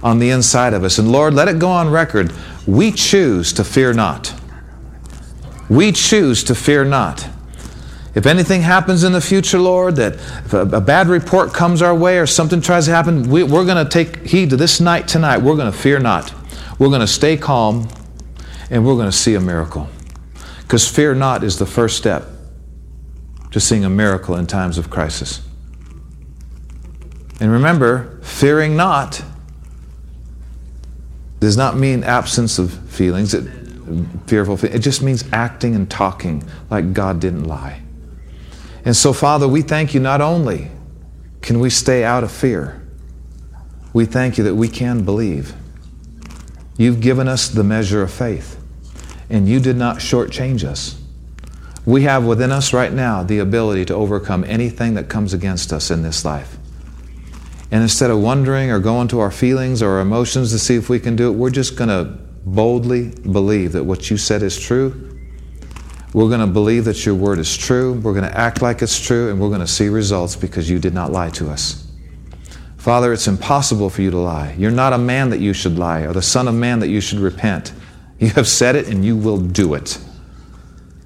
on 0.02 0.18
the 0.18 0.30
inside 0.30 0.74
of 0.74 0.84
us. 0.84 0.98
And 0.98 1.12
Lord, 1.12 1.34
let 1.34 1.48
it 1.48 1.58
go 1.58 1.70
on 1.70 1.90
record. 1.90 2.32
We 2.66 2.92
choose 2.92 3.52
to 3.54 3.64
fear 3.64 3.92
not. 3.92 4.34
We 5.68 5.92
choose 5.92 6.42
to 6.44 6.54
fear 6.54 6.84
not. 6.84 7.28
If 8.14 8.26
anything 8.26 8.62
happens 8.62 9.04
in 9.04 9.12
the 9.12 9.20
future, 9.20 9.58
Lord, 9.58 9.96
that 9.96 10.14
if 10.14 10.52
a, 10.52 10.62
a 10.62 10.80
bad 10.80 11.06
report 11.06 11.54
comes 11.54 11.80
our 11.80 11.94
way 11.94 12.18
or 12.18 12.26
something 12.26 12.61
tries 12.61 12.86
to 12.86 12.90
happen, 12.90 13.30
we, 13.30 13.44
we're 13.44 13.64
going 13.64 13.84
to 13.84 13.88
take 13.88 14.26
heed 14.26 14.50
to 14.50 14.56
this 14.56 14.80
night 14.80 15.06
tonight. 15.06 15.38
We're 15.38 15.54
going 15.54 15.70
to 15.70 15.78
fear 15.78 16.00
not. 16.00 16.34
We're 16.78 16.88
going 16.88 17.02
to 17.02 17.06
stay 17.06 17.36
calm 17.36 17.88
and 18.68 18.84
we're 18.84 18.94
going 18.94 19.11
to 19.11 19.16
see 19.16 19.34
a 19.36 19.40
miracle. 19.40 19.88
Because 20.62 20.88
fear 20.88 21.14
not 21.14 21.44
is 21.44 21.58
the 21.58 21.66
first 21.66 21.96
step 21.96 22.24
to 23.52 23.61
seeing 23.61 23.84
a 23.84 23.90
miracle 23.90 24.36
in 24.36 24.46
times 24.46 24.78
of 24.78 24.90
crisis. 24.90 25.42
And 27.41 27.51
remember, 27.51 28.20
fearing 28.22 28.76
not 28.76 29.22
does 31.41 31.57
not 31.57 31.76
mean 31.76 32.05
absence 32.05 32.59
of 32.59 32.70
feelings, 32.91 33.32
it, 33.32 33.51
fearful. 34.26 34.62
It 34.62 34.80
just 34.80 35.03
means 35.03 35.24
acting 35.32 35.74
and 35.74 35.91
talking 35.91 36.45
like 36.68 36.93
God 36.93 37.18
didn't 37.18 37.45
lie. 37.45 37.82
And 38.84 38.95
so, 38.95 39.14
Father, 39.14 39.49
we 39.49 39.62
thank 39.62 39.95
you 39.95 40.01
not 40.01 40.20
only 40.20 40.70
can 41.41 41.61
we 41.61 41.70
stay 41.70 42.05
out 42.05 42.22
of 42.22 42.30
fear, 42.30 42.80
we 43.93 44.05
thank 44.05 44.38
you 44.38 44.45
that 44.45 44.55
we 44.55 44.68
can 44.68 45.05
believe. 45.05 45.55
You've 46.76 47.01
given 47.01 47.26
us 47.26 47.49
the 47.49 47.64
measure 47.64 48.03
of 48.03 48.12
faith, 48.12 48.62
and 49.28 49.49
you 49.49 49.61
did 49.61 49.76
not 49.76 49.97
shortchange 49.97 50.62
us. 50.64 51.01
We 51.84 52.03
have 52.03 52.24
within 52.24 52.53
us 52.53 52.72
right 52.72 52.93
now 52.93 53.22
the 53.22 53.38
ability 53.38 53.86
to 53.86 53.95
overcome 53.95 54.45
anything 54.45 54.95
that 54.95 55.09
comes 55.09 55.32
against 55.32 55.72
us 55.72 55.91
in 55.91 56.03
this 56.03 56.24
life. 56.24 56.59
And 57.70 57.82
instead 57.82 58.10
of 58.10 58.18
wondering 58.20 58.70
or 58.70 58.80
going 58.80 59.08
to 59.08 59.20
our 59.20 59.30
feelings 59.30 59.82
or 59.82 59.92
our 59.92 60.00
emotions 60.00 60.50
to 60.52 60.58
see 60.58 60.74
if 60.74 60.88
we 60.88 60.98
can 60.98 61.14
do 61.14 61.30
it, 61.30 61.36
we're 61.36 61.50
just 61.50 61.76
going 61.76 61.88
to 61.88 62.18
boldly 62.44 63.10
believe 63.10 63.72
that 63.72 63.84
what 63.84 64.10
you 64.10 64.16
said 64.16 64.42
is 64.42 64.58
true. 64.58 65.18
We're 66.12 66.28
going 66.28 66.40
to 66.40 66.48
believe 66.48 66.84
that 66.86 67.06
your 67.06 67.14
word 67.14 67.38
is 67.38 67.56
true. 67.56 67.92
We're 67.92 68.14
going 68.14 68.24
to 68.24 68.36
act 68.36 68.60
like 68.60 68.82
it's 68.82 69.00
true, 69.00 69.30
and 69.30 69.40
we're 69.40 69.48
going 69.48 69.60
to 69.60 69.66
see 69.68 69.88
results 69.88 70.34
because 70.34 70.68
you 70.68 70.80
did 70.80 70.94
not 70.94 71.12
lie 71.12 71.30
to 71.30 71.48
us. 71.48 71.86
Father, 72.78 73.12
it's 73.12 73.28
impossible 73.28 73.90
for 73.90 74.02
you 74.02 74.10
to 74.10 74.18
lie. 74.18 74.54
You're 74.58 74.72
not 74.72 74.92
a 74.92 74.98
man 74.98 75.30
that 75.30 75.38
you 75.38 75.52
should 75.52 75.78
lie, 75.78 76.00
or 76.00 76.12
the 76.12 76.22
Son 76.22 76.48
of 76.48 76.54
Man 76.54 76.80
that 76.80 76.88
you 76.88 77.00
should 77.00 77.20
repent. 77.20 77.72
You 78.18 78.30
have 78.30 78.48
said 78.48 78.74
it, 78.74 78.88
and 78.88 79.04
you 79.04 79.16
will 79.16 79.38
do 79.38 79.74
it. 79.74 79.98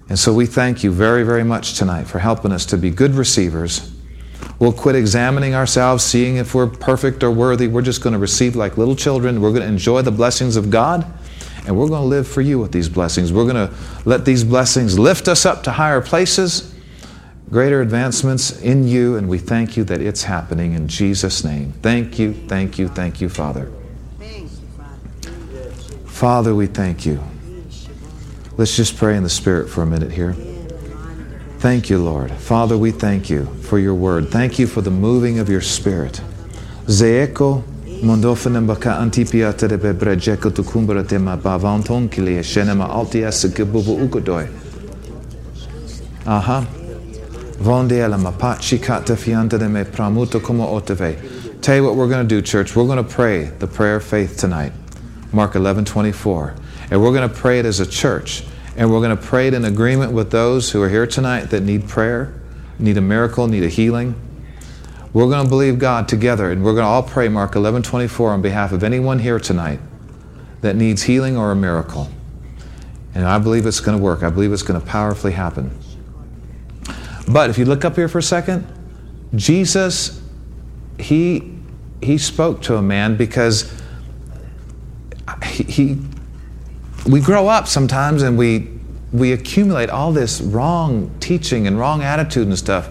And 0.09 0.19
so 0.19 0.33
we 0.33 0.47
thank 0.47 0.83
you 0.83 0.91
very, 0.91 1.23
very 1.23 1.45
much 1.45 1.75
tonight 1.75 2.05
for 2.05 2.19
helping 2.19 2.53
us 2.53 2.65
to 2.67 2.79
be 2.79 2.91
good 2.91 3.13
receivers 3.15 3.94
We'll 4.59 4.73
quit 4.73 4.95
examining 4.95 5.55
ourselves, 5.55 6.05
seeing 6.05 6.37
if 6.37 6.55
we're 6.55 6.67
perfect 6.67 7.23
or 7.23 7.31
worthy. 7.31 7.67
We're 7.67 7.83
just 7.83 8.03
going 8.03 8.13
to 8.13 8.19
receive 8.19 8.57
like 8.57 8.79
little 8.79 8.97
children. 8.97 9.41
We're 9.41 9.51
going 9.51 9.63
to 9.63 9.69
enjoy 9.69 10.03
the 10.03 10.13
blessings 10.13 10.57
of 10.57 10.71
God, 10.71 11.05
and 11.67 11.77
we're 11.77 11.89
going 11.89 12.03
to 12.03 12.07
live 12.09 12.29
for 12.29 12.41
you 12.41 12.59
with 12.59 12.73
these 12.73 12.89
blessings. 12.89 13.33
We're 13.33 13.51
going 13.51 13.69
to 13.69 13.75
let 14.05 14.25
these 14.25 14.45
blessings 14.45 14.99
lift 14.99 15.29
us 15.29 15.45
up 15.45 15.65
to 15.65 15.73
higher 15.73 16.01
places, 16.01 16.75
greater 17.51 17.81
advancements 17.81 18.61
in 18.61 18.87
you, 18.87 19.17
and 19.17 19.29
we 19.29 19.39
thank 19.39 19.77
you 19.77 19.85
that 19.85 20.01
it's 20.01 20.23
happening 20.23 20.73
in 20.75 20.89
Jesus' 20.89 21.45
name. 21.45 21.73
Thank 21.83 22.19
you, 22.19 22.33
thank 22.33 22.79
you, 22.79 22.89
thank 22.89 23.21
you, 23.21 23.29
Father. 23.29 23.71
Father, 26.07 26.55
we 26.55 26.69
thank 26.69 27.05
you. 27.05 27.21
Let's 28.57 28.77
just 28.77 28.97
pray 28.97 29.17
in 29.17 29.25
the 29.25 29.29
Spirit 29.29 29.69
for 29.69 29.83
a 29.83 29.87
minute 29.87 30.13
here. 30.13 30.37
Thank 31.65 31.89
you, 31.89 31.97
Lord. 31.97 32.31
Father, 32.31 32.77
we 32.77 32.91
thank 32.91 33.31
you 33.31 33.47
for 33.63 33.79
your 33.79 33.95
word. 33.95 34.29
Thank 34.29 34.59
you 34.59 34.67
for 34.67 34.83
the 34.83 34.91
moving 34.91 35.39
of 35.39 35.49
your 35.49 35.63
spirit. 35.63 36.21
Zeeko 36.85 37.63
mondofanem 38.03 38.67
baka 38.67 38.91
antipia 39.01 39.51
terebe 39.55 39.95
brejeko 39.95 40.51
tukumbra 40.51 41.03
bavanton 41.43 42.11
shenema 42.11 42.91
altia 42.91 43.33
sekebubu 43.33 43.95
ukodoy. 43.95 44.47
Aha. 46.27 46.67
Vonde 47.63 48.05
ala 48.05 48.19
mapachi 48.19 48.79
kata 48.79 49.17
fianta 49.17 49.59
de 49.59 49.67
me 49.67 49.85
pramuto 49.85 50.43
como. 50.43 50.79
Tell 51.63 51.77
you 51.77 51.83
what 51.83 51.97
we're 51.97 52.09
going 52.09 52.29
to 52.29 52.29
do, 52.29 52.43
church. 52.43 52.77
We're 52.77 52.87
going 52.87 53.03
to 53.03 53.11
pray 53.11 53.45
the 53.45 53.67
prayer 53.67 53.97
of 53.97 54.05
faith 54.05 54.37
tonight. 54.37 54.75
Mark 55.33 55.55
11, 55.55 55.87
24. 55.87 56.57
And 56.91 57.03
we're 57.03 57.15
going 57.15 57.27
to 57.27 57.35
pray 57.35 57.59
it 57.59 57.65
as 57.65 57.81
a 57.81 57.87
church. 57.87 58.45
And 58.77 58.91
we're 58.91 59.01
going 59.01 59.17
to 59.17 59.23
pray 59.23 59.49
it 59.49 59.55
in 59.55 59.65
agreement 59.65 60.13
with 60.13 60.31
those 60.31 60.71
who 60.73 60.83
are 60.83 60.89
here 60.89 61.07
tonight 61.07 61.47
that 61.47 61.63
need 61.63 61.89
prayer, 61.89 62.41
need 62.79 62.97
a 62.97 63.01
miracle, 63.01 63.47
need 63.47 63.63
a 63.63 63.69
healing. 63.69 64.21
We're 65.13 65.29
going 65.29 65.45
to 65.45 65.49
believe 65.49 65.79
God 65.79 66.09
together, 66.09 66.51
and 66.51 66.65
we're 66.65 66.73
going 66.73 66.83
to 66.83 66.89
all 66.89 67.05
pray 67.05 67.29
Mark 67.29 67.55
11 67.55 67.83
24 67.83 68.31
on 68.33 68.43
behalf 68.43 68.73
of 68.73 68.83
anyone 68.83 69.21
here 69.21 69.39
tonight 69.39 69.79
that 70.61 70.75
needs 70.75 71.05
healing 71.05 71.37
or 71.37 71.53
a 71.53 71.57
miracle. 71.57 72.11
And 73.15 73.25
I 73.25 73.39
believe 73.39 73.65
it's 73.65 73.79
going 73.79 73.97
to 73.97 74.03
work. 74.03 74.25
I 74.25 74.31
believe 74.31 74.53
it's 74.53 74.63
going 74.63 74.81
to 74.81 74.85
powerfully 74.85 75.33
happen. 75.33 75.71
But 77.29 77.49
if 77.49 77.59
you 77.59 77.65
look 77.65 77.85
up 77.85 77.95
here 77.95 78.09
for 78.09 78.19
a 78.19 78.23
second, 78.23 78.67
Jesus, 79.37 80.21
he, 80.99 81.55
he 82.03 82.19
spoke 82.19 82.63
to 82.63 82.77
a 82.77 82.83
man 82.83 83.17
because 83.17 83.73
he, 85.45 85.63
he 85.65 86.01
we 87.07 87.21
grow 87.21 87.49
up 87.49 87.69
sometimes 87.69 88.23
and 88.23 88.39
we 88.39 88.71
we 89.13 89.33
accumulate 89.33 89.91
all 89.91 90.13
this 90.13 90.41
wrong 90.41 91.15
teaching 91.21 91.69
and 91.69 91.79
wrong 91.79 92.03
attitude 92.03 92.49
and 92.49 92.59
stuff. 92.59 92.89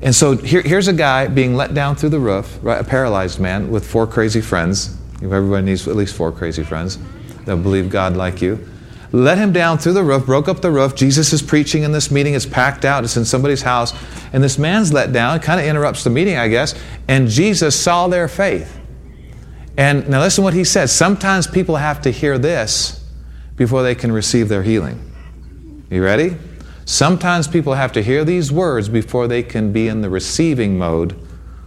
And 0.00 0.14
so 0.14 0.34
here, 0.34 0.62
here's 0.62 0.88
a 0.88 0.94
guy 0.94 1.28
being 1.28 1.54
let 1.54 1.74
down 1.74 1.94
through 1.94 2.08
the 2.08 2.18
roof, 2.18 2.58
right, 2.62 2.80
a 2.80 2.84
paralyzed 2.84 3.38
man 3.38 3.70
with 3.70 3.86
four 3.86 4.06
crazy 4.06 4.40
friends. 4.40 4.96
Everybody 5.22 5.66
needs 5.66 5.86
at 5.86 5.94
least 5.94 6.14
four 6.14 6.32
crazy 6.32 6.62
friends 6.62 6.98
that 7.44 7.56
believe 7.56 7.90
God 7.90 8.16
like 8.16 8.40
you. 8.40 8.66
Let 9.12 9.36
him 9.36 9.52
down 9.52 9.76
through 9.76 9.92
the 9.92 10.02
roof, 10.02 10.24
broke 10.24 10.48
up 10.48 10.62
the 10.62 10.70
roof. 10.70 10.94
Jesus 10.94 11.34
is 11.34 11.42
preaching 11.42 11.82
in 11.82 11.92
this 11.92 12.10
meeting. 12.10 12.32
It's 12.32 12.46
packed 12.46 12.86
out. 12.86 13.04
It's 13.04 13.18
in 13.18 13.26
somebody's 13.26 13.60
house. 13.60 13.92
And 14.32 14.42
this 14.42 14.56
man's 14.56 14.90
let 14.90 15.12
down. 15.12 15.38
Kind 15.40 15.60
of 15.60 15.66
interrupts 15.66 16.02
the 16.02 16.08
meeting, 16.08 16.38
I 16.38 16.48
guess. 16.48 16.74
And 17.08 17.28
Jesus 17.28 17.78
saw 17.78 18.08
their 18.08 18.26
faith. 18.26 18.80
And 19.76 20.08
now 20.08 20.20
listen 20.20 20.42
what 20.42 20.54
he 20.54 20.64
says. 20.64 20.92
Sometimes 20.92 21.46
people 21.46 21.76
have 21.76 22.00
to 22.02 22.10
hear 22.10 22.38
this 22.38 23.01
before 23.56 23.82
they 23.82 23.94
can 23.94 24.12
receive 24.12 24.48
their 24.48 24.62
healing. 24.62 25.12
You 25.90 26.02
ready? 26.02 26.36
Sometimes 26.84 27.46
people 27.46 27.74
have 27.74 27.92
to 27.92 28.02
hear 28.02 28.24
these 28.24 28.50
words 28.50 28.88
before 28.88 29.28
they 29.28 29.42
can 29.42 29.72
be 29.72 29.88
in 29.88 30.00
the 30.00 30.10
receiving 30.10 30.78
mode 30.78 31.16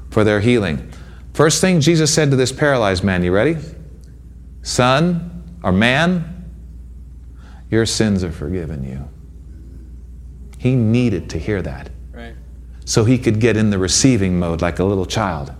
for 0.10 0.24
their 0.24 0.40
healing. 0.40 0.92
First 1.34 1.62
thing 1.62 1.80
Jesus 1.80 2.14
said 2.14 2.32
to 2.32 2.36
this 2.36 2.52
paralyzed 2.52 3.04
man, 3.04 3.24
you 3.24 3.32
ready? 3.32 3.58
Son 4.62 5.44
or 5.64 5.72
man, 5.72 6.52
your 7.70 7.86
sins 7.86 8.24
are 8.24 8.32
forgiven 8.32 8.84
you. 8.84 9.10
He 10.58 10.76
needed 10.76 11.30
to 11.32 11.38
hear 11.38 11.62
that. 11.62 11.90
Right. 12.12 12.36
So 12.86 13.04
he 13.04 13.18
could 13.18 13.40
get 13.40 13.58
in 13.58 13.70
the 13.70 13.78
receiving 13.78 14.40
mode 14.40 14.62
like 14.62 14.80
a 14.80 14.84
little 14.84 15.06
child. 15.06 15.54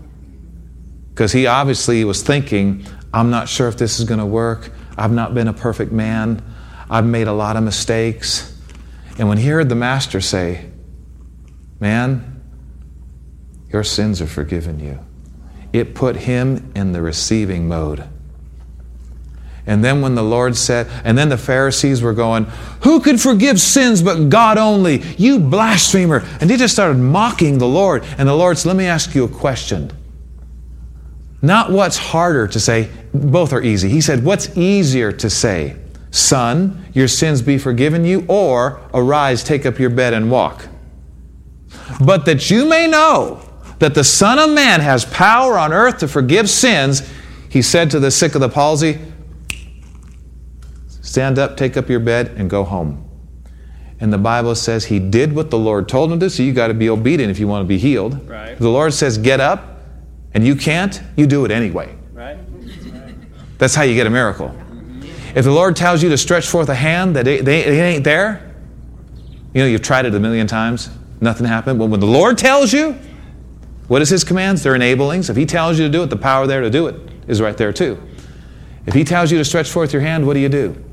Because 1.10 1.32
he 1.32 1.48
obviously 1.48 2.04
was 2.04 2.24
thinking, 2.24 2.86
I'm 3.14 3.30
not 3.30 3.48
sure 3.48 3.68
if 3.68 3.78
this 3.78 4.00
is 4.00 4.06
going 4.06 4.20
to 4.20 4.26
work. 4.26 4.72
I've 4.98 5.12
not 5.12 5.34
been 5.34 5.48
a 5.48 5.54
perfect 5.54 5.92
man. 5.92 6.42
I've 6.90 7.06
made 7.06 7.28
a 7.28 7.34
lot 7.34 7.58
of 7.58 7.64
mistakes. 7.64 8.56
And 9.18 9.28
when 9.28 9.38
he 9.38 9.48
heard 9.48 9.70
the 9.70 9.76
master 9.76 10.22
say, 10.22 10.70
Man, 11.80 12.42
your 13.70 13.84
sins 13.84 14.22
are 14.22 14.28
forgiven 14.28 14.80
you, 14.80 15.00
it 15.74 15.94
put 15.96 16.16
him 16.16 16.72
in 16.76 16.94
the 16.94 17.02
receiving 17.02 17.68
mode. 17.68 18.08
And 19.68 19.84
then 19.84 20.02
when 20.02 20.14
the 20.16 20.24
Lord 20.24 20.56
said, 20.56 20.88
and 21.04 21.18
then 21.18 21.30
the 21.30 21.38
Pharisees 21.38 22.02
were 22.02 22.14
going, 22.14 22.46
Who 22.84 23.00
could 23.00 23.20
forgive 23.20 23.60
sins 23.60 24.02
but 24.02 24.30
God 24.30 24.58
only? 24.58 25.02
You 25.18 25.40
blasphemer. 25.40 26.24
And 26.40 26.50
they 26.50 26.58
just 26.58 26.74
started 26.74 27.00
mocking 27.00 27.58
the 27.58 27.68
Lord. 27.68 28.04
And 28.18 28.30
the 28.30 28.36
Lord 28.36 28.58
said, 28.58 28.70
Let 28.70 28.78
me 28.78 28.86
ask 28.86 29.16
you 29.16 29.24
a 29.24 29.30
question. 29.30 29.92
Not 31.46 31.72
what's 31.72 31.98
harder 31.98 32.48
to 32.48 32.60
say, 32.60 32.90
both 33.14 33.54
are 33.54 33.62
easy. 33.62 33.88
He 33.88 34.02
said, 34.02 34.24
What's 34.24 34.58
easier 34.58 35.12
to 35.12 35.30
say? 35.30 35.78
Son, 36.10 36.84
your 36.94 37.08
sins 37.08 37.44
be 37.44 37.60
forgiven 37.60 38.04
you, 38.04 38.26
or 38.28 38.82
arise, 38.96 39.44
take 39.44 39.64
up 39.66 39.78
your 39.78 39.92
bed, 39.92 40.16
and 40.16 40.32
walk. 40.32 40.68
But 42.04 42.26
that 42.26 42.50
you 42.50 42.66
may 42.66 42.88
know 42.88 43.48
that 43.78 43.94
the 43.94 44.04
Son 44.04 44.40
of 44.40 44.50
Man 44.50 44.80
has 44.82 45.06
power 45.06 45.56
on 45.60 45.72
earth 45.72 46.00
to 46.00 46.08
forgive 46.08 46.50
sins, 46.50 47.08
he 47.48 47.62
said 47.62 47.92
to 47.92 48.00
the 48.00 48.10
sick 48.10 48.34
of 48.34 48.42
the 48.42 48.50
palsy, 48.50 48.98
Stand 50.88 51.38
up, 51.38 51.58
take 51.58 51.78
up 51.78 51.90
your 51.90 52.00
bed, 52.00 52.30
and 52.38 52.50
go 52.50 52.64
home. 52.64 53.08
And 54.00 54.12
the 54.12 54.18
Bible 54.18 54.56
says 54.56 54.86
he 54.86 54.98
did 54.98 55.34
what 55.34 55.52
the 55.52 55.60
Lord 55.60 55.88
told 55.88 56.12
him 56.12 56.20
to, 56.22 56.30
so 56.30 56.42
you 56.42 56.54
got 56.54 56.68
to 56.68 56.74
be 56.74 56.90
obedient 56.90 57.30
if 57.30 57.38
you 57.38 57.48
want 57.48 57.64
to 57.64 57.68
be 57.68 57.78
healed. 57.78 58.28
Right. 58.28 58.58
The 58.58 58.70
Lord 58.70 58.96
says, 58.96 59.20
Get 59.20 59.40
up, 59.40 59.75
and 60.36 60.46
you 60.46 60.56
can't, 60.56 61.02
you 61.16 61.26
do 61.26 61.46
it 61.46 61.52
anyway. 61.52 61.96
Right? 62.14 62.38
That's 63.58 63.74
how 63.74 63.84
you 63.84 63.96
get 63.96 64.06
a 64.06 64.10
miracle. 64.10 64.56
If 65.34 65.46
the 65.46 65.52
Lord 65.52 65.76
tells 65.76 66.04
you 66.04 66.10
to 66.10 66.18
stretch 66.18 66.46
forth 66.48 66.70
a 66.70 66.76
hand 66.76 67.16
that 67.16 67.26
it, 67.26 67.48
it 67.48 67.68
ain't 67.68 68.04
there, 68.04 68.54
you 69.54 69.62
know, 69.62 69.68
you've 69.68 69.82
tried 69.82 70.06
it 70.06 70.14
a 70.14 70.20
million 70.20 70.46
times, 70.46 70.90
nothing 71.22 71.48
happened. 71.48 71.80
But 71.80 71.88
when 71.88 72.02
the 72.02 72.06
Lord 72.06 72.38
tells 72.38 72.74
you, 72.74 72.98
what 73.88 74.02
is 74.02 74.10
His 74.10 74.24
commands? 74.26 74.62
They're 74.64 74.76
enablings. 74.76 75.30
If 75.30 75.38
He 75.38 75.46
tells 75.46 75.80
you 75.80 75.86
to 75.86 75.92
do 75.92 76.04
it, 76.04 76.08
the 76.08 76.18
power 76.18 76.46
there 76.48 76.62
to 76.62 76.70
do 76.70 76.88
it 76.88 76.96
is 77.28 77.42
right 77.42 77.56
there 77.56 77.72
too. 77.72 78.02
If 78.86 78.94
He 78.94 79.06
tells 79.06 79.32
you 79.32 79.38
to 79.38 79.46
stretch 79.46 79.70
forth 79.70 79.94
your 79.94 80.02
hand, 80.02 80.28
what 80.28 80.34
do 80.34 80.42
you 80.42 80.50
do? 80.50 80.84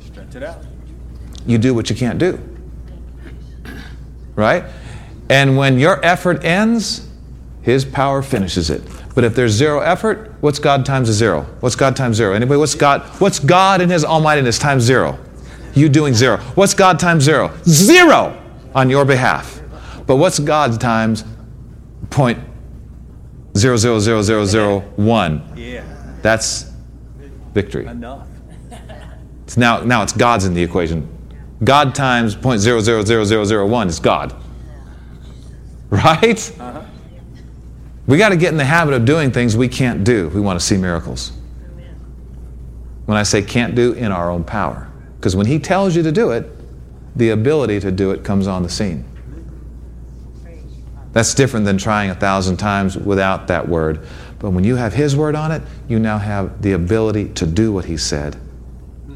Stretch 0.00 0.36
it 0.36 0.42
out. 0.44 0.64
You 1.44 1.58
do 1.58 1.74
what 1.74 1.90
you 1.90 1.96
can't 1.96 2.18
do. 2.20 2.40
Right? 4.36 4.64
And 5.28 5.56
when 5.56 5.78
your 5.78 6.04
effort 6.04 6.44
ends, 6.44 7.08
His 7.62 7.84
power 7.84 8.22
finishes 8.22 8.70
it. 8.70 8.82
But 9.14 9.24
if 9.24 9.34
there's 9.34 9.52
zero 9.52 9.80
effort, 9.80 10.34
what's 10.40 10.58
God 10.58 10.84
times 10.84 11.08
a 11.08 11.12
zero? 11.12 11.42
What's 11.60 11.76
God 11.76 11.94
times 11.96 12.16
zero? 12.16 12.34
Anybody? 12.34 12.58
What's 12.58 12.74
God? 12.74 13.02
What's 13.20 13.38
God 13.38 13.80
in 13.80 13.88
His 13.88 14.04
almightiness 14.04 14.58
times 14.58 14.82
zero? 14.82 15.18
You 15.74 15.88
doing 15.88 16.12
zero. 16.12 16.38
What's 16.54 16.74
God 16.74 16.98
times 16.98 17.24
zero? 17.24 17.56
Zero 17.64 18.38
on 18.74 18.90
your 18.90 19.04
behalf. 19.04 19.60
But 20.06 20.16
what's 20.16 20.38
God 20.38 20.80
times 20.80 21.24
point 22.10 22.38
zero 23.56 23.76
zero 23.76 24.00
zero 24.00 24.22
zero 24.22 24.44
zero 24.44 24.80
one? 24.96 25.42
Yeah. 25.56 25.84
That's 26.20 26.72
victory. 27.54 27.86
Enough. 27.86 28.26
It's 29.44 29.56
now, 29.56 29.80
now 29.80 30.02
it's 30.02 30.12
God's 30.12 30.46
in 30.46 30.54
the 30.54 30.62
equation. 30.62 31.08
God 31.62 31.94
times 31.94 32.34
point 32.34 32.60
zero 32.60 32.80
zero 32.80 33.04
zero 33.04 33.24
zero 33.24 33.44
zero 33.44 33.66
one 33.66 33.88
is 33.88 34.00
God. 34.00 34.34
Right? 35.90 36.52
Uh-huh. 36.58 36.82
We 38.06 38.18
got 38.18 38.30
to 38.30 38.36
get 38.36 38.50
in 38.50 38.56
the 38.56 38.64
habit 38.64 38.94
of 38.94 39.04
doing 39.04 39.30
things 39.30 39.56
we 39.56 39.68
can't 39.68 40.04
do. 40.04 40.28
We 40.30 40.40
want 40.40 40.58
to 40.58 40.64
see 40.64 40.76
miracles. 40.76 41.32
When 43.06 43.16
I 43.16 43.22
say 43.22 43.42
can't 43.42 43.74
do, 43.74 43.92
in 43.92 44.12
our 44.12 44.30
own 44.30 44.44
power. 44.44 44.88
Because 45.16 45.36
when 45.36 45.46
He 45.46 45.58
tells 45.58 45.94
you 45.94 46.02
to 46.02 46.12
do 46.12 46.30
it, 46.30 46.50
the 47.16 47.30
ability 47.30 47.80
to 47.80 47.92
do 47.92 48.10
it 48.10 48.24
comes 48.24 48.46
on 48.46 48.62
the 48.62 48.68
scene. 48.68 49.04
That's 51.12 51.34
different 51.34 51.66
than 51.66 51.78
trying 51.78 52.10
a 52.10 52.14
thousand 52.14 52.56
times 52.56 52.96
without 52.96 53.48
that 53.48 53.68
word. 53.68 54.06
But 54.38 54.50
when 54.50 54.64
you 54.64 54.76
have 54.76 54.94
His 54.94 55.14
word 55.14 55.36
on 55.36 55.52
it, 55.52 55.62
you 55.88 55.98
now 55.98 56.18
have 56.18 56.62
the 56.62 56.72
ability 56.72 57.28
to 57.34 57.46
do 57.46 57.72
what 57.72 57.84
He 57.84 57.96
said. 57.96 58.36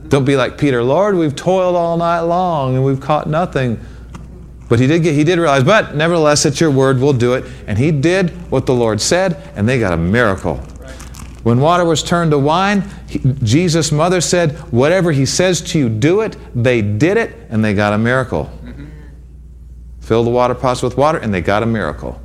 Don't 0.09 0.25
be 0.25 0.37
like 0.37 0.59
Peter, 0.59 0.83
Lord, 0.83 1.17
we've 1.17 1.35
toiled 1.35 1.75
all 1.75 1.97
night 1.97 2.21
long 2.21 2.77
and 2.77 2.85
we've 2.85 3.01
caught 3.01 3.29
nothing. 3.29 3.81
But 4.69 4.81
he 4.81 4.87
did 4.87 5.03
get, 5.03 5.15
he 5.15 5.23
did 5.23 5.39
realize, 5.39 5.63
but 5.63 5.95
nevertheless, 5.95 6.45
at 6.45 6.61
your 6.61 6.71
word, 6.71 6.99
we'll 6.99 7.13
do 7.13 7.35
it. 7.35 7.45
And 7.67 7.79
he 7.79 7.93
did 7.93 8.31
what 8.51 8.67
the 8.67 8.75
Lord 8.75 9.01
said, 9.01 9.37
and 9.55 9.69
they 9.69 9.79
got 9.79 9.93
a 9.93 9.97
miracle. 9.97 10.57
When 11.45 11.61
water 11.61 11.85
was 11.85 12.03
turned 12.03 12.33
to 12.33 12.39
wine, 12.39 12.91
he, 13.09 13.21
Jesus' 13.45 13.93
mother 13.93 14.21
said, 14.21 14.59
Whatever 14.73 15.13
he 15.13 15.25
says 15.25 15.61
to 15.71 15.79
you, 15.79 15.89
do 15.89 16.21
it. 16.23 16.37
They 16.55 16.83
did 16.83 17.17
it, 17.17 17.37
and 17.51 17.65
they 17.65 17.73
got 17.73 17.93
a 17.93 17.99
miracle. 17.99 18.51
Mm-hmm. 18.65 18.87
Fill 20.01 20.25
the 20.25 20.31
water 20.31 20.57
pots 20.57 20.83
with 20.83 20.97
water, 20.97 21.19
and 21.19 21.33
they 21.33 21.41
got 21.41 21.63
a 21.63 21.67
miracle. 21.67 22.21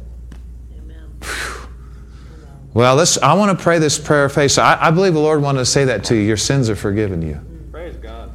Well, 2.74 2.96
this, 2.96 3.18
I 3.18 3.34
want 3.34 3.58
to 3.58 3.62
pray 3.62 3.80
this 3.80 4.00
prayer 4.00 4.26
of 4.26 4.34
faith. 4.34 4.52
So 4.52 4.62
I, 4.62 4.88
I 4.88 4.92
believe 4.92 5.14
the 5.14 5.20
Lord 5.20 5.42
wanted 5.42 5.60
to 5.60 5.66
say 5.66 5.86
that 5.86 6.06
to 6.06 6.16
you. 6.16 6.22
Your 6.22 6.38
sins 6.38 6.70
are 6.70 6.76
forgiven 6.76 7.22
you. 7.22 7.40
Praise 7.70 7.98
God. 7.98 8.32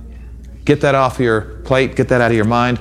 Get 0.65 0.83
that 0.83 0.95
off 0.95 1.19
your 1.19 1.41
plate, 1.65 1.97
get 1.97 2.09
that 2.09 2.21
out 2.21 2.31
of 2.31 2.37
your 2.37 2.45
mind. 2.45 2.79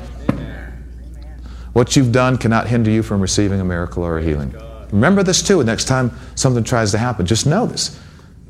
What 1.76 1.97
you've 1.97 2.13
done 2.13 2.38
cannot 2.38 2.67
hinder 2.67 2.89
you 2.89 3.03
from 3.03 3.19
receiving 3.19 3.59
a 3.59 3.65
miracle 3.65 4.01
or 4.01 4.17
a 4.17 4.23
healing. 4.23 4.55
Remember 4.93 5.23
this 5.23 5.43
too, 5.43 5.61
next 5.61 5.89
time 5.89 6.09
something 6.36 6.63
tries 6.63 6.91
to 6.91 6.97
happen. 6.97 7.26
Just 7.26 7.45
know 7.45 7.65
this. 7.65 7.99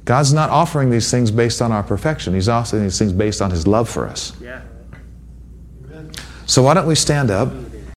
God's 0.03 0.31
not 0.31 0.51
offering 0.51 0.91
these 0.91 1.09
things 1.09 1.31
based 1.31 1.59
on 1.59 1.71
our 1.71 1.81
perfection, 1.81 2.35
He's 2.35 2.47
offering 2.47 2.83
these 2.83 2.99
things 2.99 3.11
based 3.11 3.41
on 3.41 3.49
His 3.49 3.65
love 3.65 3.89
for 3.89 4.05
us. 4.05 4.31
Yeah. 4.39 4.61
So 6.45 6.61
why 6.61 6.75
don't 6.75 6.85
we 6.85 6.93
stand 6.93 7.31
up? 7.31 7.51